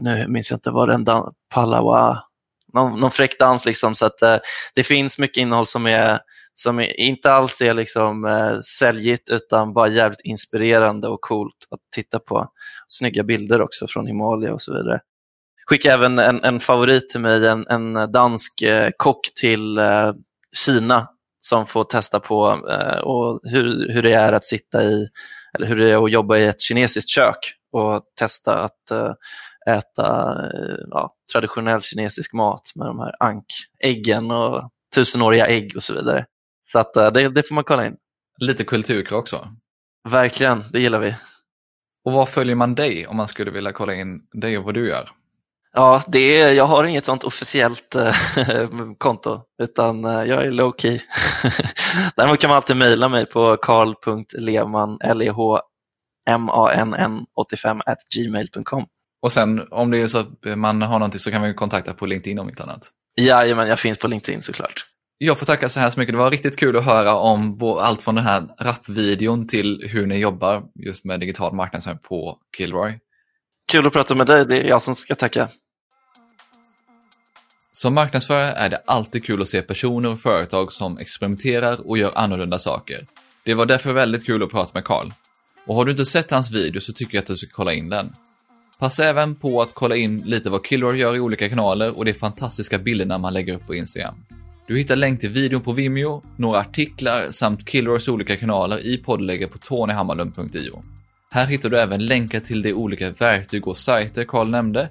nu 0.00 0.26
minns 0.28 0.50
jag 0.50 0.56
inte 0.56 0.70
vad 0.70 0.88
den 0.88 1.04
dan- 1.04 1.34
Palawa, 1.54 2.18
någon, 2.72 3.00
någon 3.00 3.10
fräck 3.10 3.38
dans 3.38 3.66
liksom. 3.66 3.94
Så 3.94 4.06
att 4.06 4.18
det 4.74 4.82
finns 4.82 5.18
mycket 5.18 5.36
innehåll 5.36 5.66
som, 5.66 5.86
är, 5.86 6.20
som 6.54 6.78
är, 6.78 7.00
inte 7.00 7.32
alls 7.32 7.60
är 7.60 7.74
liksom 7.74 8.24
uh, 8.24 8.60
säljigt 8.60 9.30
utan 9.30 9.72
bara 9.72 9.88
jävligt 9.88 10.20
inspirerande 10.24 11.08
och 11.08 11.20
coolt 11.20 11.68
att 11.70 11.80
titta 11.94 12.18
på. 12.18 12.48
Snygga 12.88 13.22
bilder 13.22 13.60
också 13.62 13.86
från 13.86 14.06
Himalaya 14.06 14.54
och 14.54 14.62
så 14.62 14.74
vidare. 14.74 15.00
Skicka 15.66 15.92
även 15.92 16.18
en, 16.18 16.44
en 16.44 16.60
favorit 16.60 17.10
till 17.10 17.20
mig, 17.20 17.46
en, 17.46 17.66
en 17.66 18.12
dansk 18.12 18.52
kock 18.96 19.20
till 19.40 19.80
Kina 20.64 21.08
som 21.40 21.66
får 21.66 21.84
testa 21.84 22.20
på 22.20 22.66
eh, 22.70 22.98
och 22.98 23.40
hur, 23.42 23.92
hur 23.92 24.02
det 24.02 24.12
är 24.12 24.32
att 24.32 24.44
sitta 24.44 24.84
i, 24.84 25.08
eller 25.54 25.66
hur 25.66 25.76
det 25.76 25.92
är 25.92 26.04
att 26.04 26.12
jobba 26.12 26.36
i 26.36 26.46
ett 26.46 26.60
kinesiskt 26.60 27.10
kök 27.10 27.38
och 27.72 28.02
testa 28.18 28.64
att 28.64 28.90
eh, 28.90 29.12
äta 29.76 30.32
eh, 30.44 30.76
ja, 30.90 31.10
traditionell 31.32 31.80
kinesisk 31.80 32.32
mat 32.32 32.72
med 32.74 32.86
de 32.86 32.98
här 32.98 33.14
ankäggen 33.20 34.30
och 34.30 34.70
tusenåriga 34.94 35.46
ägg 35.46 35.72
och 35.76 35.82
så 35.82 35.94
vidare. 35.94 36.26
Så 36.72 36.78
att, 36.78 36.94
det, 36.94 37.28
det 37.28 37.42
får 37.42 37.54
man 37.54 37.64
kolla 37.64 37.86
in. 37.86 37.96
Lite 38.38 38.64
kulturkrock 38.64 39.20
också. 39.22 39.48
Verkligen, 40.08 40.64
det 40.72 40.80
gillar 40.80 40.98
vi. 40.98 41.14
Och 42.04 42.12
var 42.12 42.26
följer 42.26 42.56
man 42.56 42.74
dig 42.74 43.06
om 43.06 43.16
man 43.16 43.28
skulle 43.28 43.50
vilja 43.50 43.72
kolla 43.72 43.94
in 43.94 44.20
dig 44.32 44.58
och 44.58 44.64
vad 44.64 44.74
du 44.74 44.88
gör? 44.88 45.10
Ja, 45.78 46.02
det 46.06 46.40
är, 46.40 46.52
jag 46.52 46.64
har 46.64 46.84
inget 46.84 47.04
sånt 47.04 47.24
officiellt 47.24 47.94
äh, 47.94 48.14
konto 48.98 49.40
utan 49.62 50.04
äh, 50.04 50.24
jag 50.24 50.46
är 50.46 50.50
low 50.50 50.74
key. 50.78 51.00
Däremot 52.16 52.40
kan 52.40 52.48
man 52.48 52.56
alltid 52.56 52.76
mejla 52.76 53.08
mig 53.08 53.26
på 53.26 53.56
karl.lehmann, 53.56 54.98
l 55.00 55.22
e 55.22 55.30
h 55.30 55.60
m 56.30 56.48
a 56.48 56.72
n 56.72 56.94
n 56.94 57.24
85 57.40 57.80
at 57.86 57.98
gmail.com. 58.16 58.86
Och 59.22 59.32
sen 59.32 59.68
om 59.70 59.90
det 59.90 59.98
är 59.98 60.06
så 60.06 60.18
att 60.18 60.28
man 60.56 60.82
har 60.82 60.98
någonting 60.98 61.20
så 61.20 61.30
kan 61.30 61.40
man 61.40 61.54
kontakta 61.54 61.94
på 61.94 62.06
LinkedIn 62.06 62.38
om 62.38 62.48
inte 62.48 62.62
annat. 62.62 62.90
Jajamän, 63.20 63.68
jag 63.68 63.78
finns 63.78 63.98
på 63.98 64.08
LinkedIn 64.08 64.42
såklart. 64.42 64.86
Jag 65.18 65.38
får 65.38 65.46
tacka 65.46 65.68
så 65.68 65.80
här 65.80 65.90
så 65.90 66.00
mycket. 66.00 66.12
Det 66.12 66.18
var 66.18 66.30
riktigt 66.30 66.56
kul 66.56 66.76
att 66.76 66.84
höra 66.84 67.14
om 67.14 67.62
allt 67.62 68.02
från 68.02 68.14
den 68.14 68.24
här 68.24 68.48
rapvideon 68.60 69.46
till 69.46 69.88
hur 69.90 70.06
ni 70.06 70.16
jobbar 70.16 70.62
just 70.86 71.04
med 71.04 71.20
digital 71.20 71.54
marknadsföring 71.54 71.98
på 71.98 72.38
Kilroy. 72.56 72.98
Kul 73.72 73.86
att 73.86 73.92
prata 73.92 74.14
med 74.14 74.26
dig, 74.26 74.46
det 74.46 74.60
är 74.60 74.64
jag 74.64 74.82
som 74.82 74.94
ska 74.94 75.14
tacka. 75.14 75.48
Som 77.76 77.94
marknadsförare 77.94 78.52
är 78.52 78.68
det 78.68 78.82
alltid 78.86 79.24
kul 79.24 79.42
att 79.42 79.48
se 79.48 79.62
personer 79.62 80.08
och 80.08 80.20
företag 80.20 80.72
som 80.72 80.98
experimenterar 80.98 81.88
och 81.88 81.98
gör 81.98 82.12
annorlunda 82.14 82.58
saker. 82.58 83.06
Det 83.44 83.54
var 83.54 83.66
därför 83.66 83.92
väldigt 83.92 84.26
kul 84.26 84.42
att 84.42 84.50
prata 84.50 84.70
med 84.74 84.84
Carl. 84.84 85.12
Och 85.66 85.74
har 85.74 85.84
du 85.84 85.90
inte 85.90 86.04
sett 86.04 86.30
hans 86.30 86.50
video 86.50 86.80
så 86.80 86.92
tycker 86.92 87.14
jag 87.14 87.22
att 87.22 87.26
du 87.26 87.36
ska 87.36 87.50
kolla 87.52 87.72
in 87.72 87.88
den. 87.88 88.12
Passa 88.78 89.04
även 89.04 89.34
på 89.34 89.62
att 89.62 89.74
kolla 89.74 89.96
in 89.96 90.20
lite 90.20 90.50
vad 90.50 90.66
Kilroy 90.66 90.98
gör 90.98 91.16
i 91.16 91.20
olika 91.20 91.48
kanaler 91.48 91.98
och 91.98 92.04
de 92.04 92.14
fantastiska 92.14 92.78
bilderna 92.78 93.18
man 93.18 93.32
lägger 93.32 93.54
upp 93.54 93.66
på 93.66 93.74
Instagram. 93.74 94.14
Du 94.66 94.78
hittar 94.78 94.96
länk 94.96 95.20
till 95.20 95.30
videon 95.30 95.62
på 95.62 95.72
Vimeo, 95.72 96.22
några 96.36 96.60
artiklar 96.60 97.30
samt 97.30 97.68
Kilroys 97.70 98.08
olika 98.08 98.36
kanaler 98.36 98.78
i 98.78 98.98
poddlägget 98.98 99.52
på 99.52 99.58
tonyhammarlund.io. 99.58 100.82
Här 101.30 101.46
hittar 101.46 101.68
du 101.68 101.78
även 101.78 102.06
länkar 102.06 102.40
till 102.40 102.62
de 102.62 102.72
olika 102.72 103.10
verktyg 103.10 103.68
och 103.68 103.76
sajter 103.76 104.24
Carl 104.24 104.48
nämnde 104.48 104.90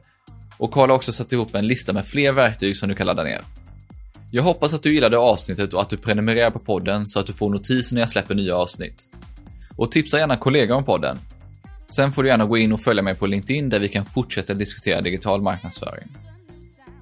och 0.57 0.71
Karl 0.71 0.89
har 0.89 0.95
också 0.95 1.11
satt 1.11 1.31
ihop 1.31 1.55
en 1.55 1.67
lista 1.67 1.93
med 1.93 2.07
fler 2.07 2.31
verktyg 2.31 2.77
som 2.77 2.89
du 2.89 2.95
kan 2.95 3.07
ladda 3.07 3.23
ner. 3.23 3.41
Jag 4.31 4.43
hoppas 4.43 4.73
att 4.73 4.83
du 4.83 4.93
gillade 4.93 5.17
avsnittet 5.17 5.73
och 5.73 5.81
att 5.81 5.89
du 5.89 5.97
prenumererar 5.97 6.51
på 6.51 6.59
podden 6.59 7.05
så 7.05 7.19
att 7.19 7.27
du 7.27 7.33
får 7.33 7.49
notiser 7.49 7.95
när 7.95 8.01
jag 8.01 8.09
släpper 8.09 8.35
nya 8.35 8.55
avsnitt. 8.55 9.09
Och 9.75 9.91
tipsa 9.91 10.17
gärna 10.17 10.37
kollegor 10.37 10.75
om 10.75 10.83
podden. 10.83 11.19
Sen 11.87 12.11
får 12.11 12.23
du 12.23 12.29
gärna 12.29 12.45
gå 12.45 12.57
in 12.57 12.71
och 12.71 12.81
följa 12.81 13.03
mig 13.03 13.15
på 13.15 13.27
LinkedIn 13.27 13.69
där 13.69 13.79
vi 13.79 13.89
kan 13.89 14.05
fortsätta 14.05 14.53
diskutera 14.53 15.01
digital 15.01 15.41
marknadsföring. 15.41 16.07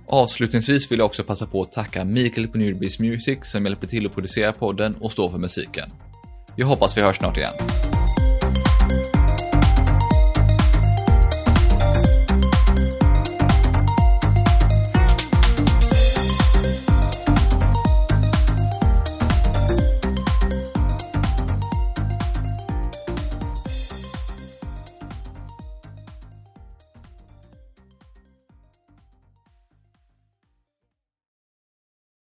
Avslutningsvis 0.08 0.92
vill 0.92 1.00
jag 1.00 1.06
också 1.06 1.24
passa 1.24 1.46
på 1.46 1.62
att 1.62 1.72
tacka 1.72 2.06
Mikael 2.06 2.48
på 2.48 2.58
Newbies 2.58 3.00
Music 3.00 3.40
som 3.42 3.66
hjälper 3.66 3.88
till 3.88 4.06
att 4.06 4.14
producera 4.14 4.52
podden 4.52 4.96
och 4.96 5.12
stå 5.12 5.30
för 5.30 5.38
musiken. 5.38 5.90
Jag 6.56 6.68
hoppas 6.68 6.98
vi 6.98 7.02
hörs 7.02 7.18
snart 7.18 7.38
igen. 7.38 7.54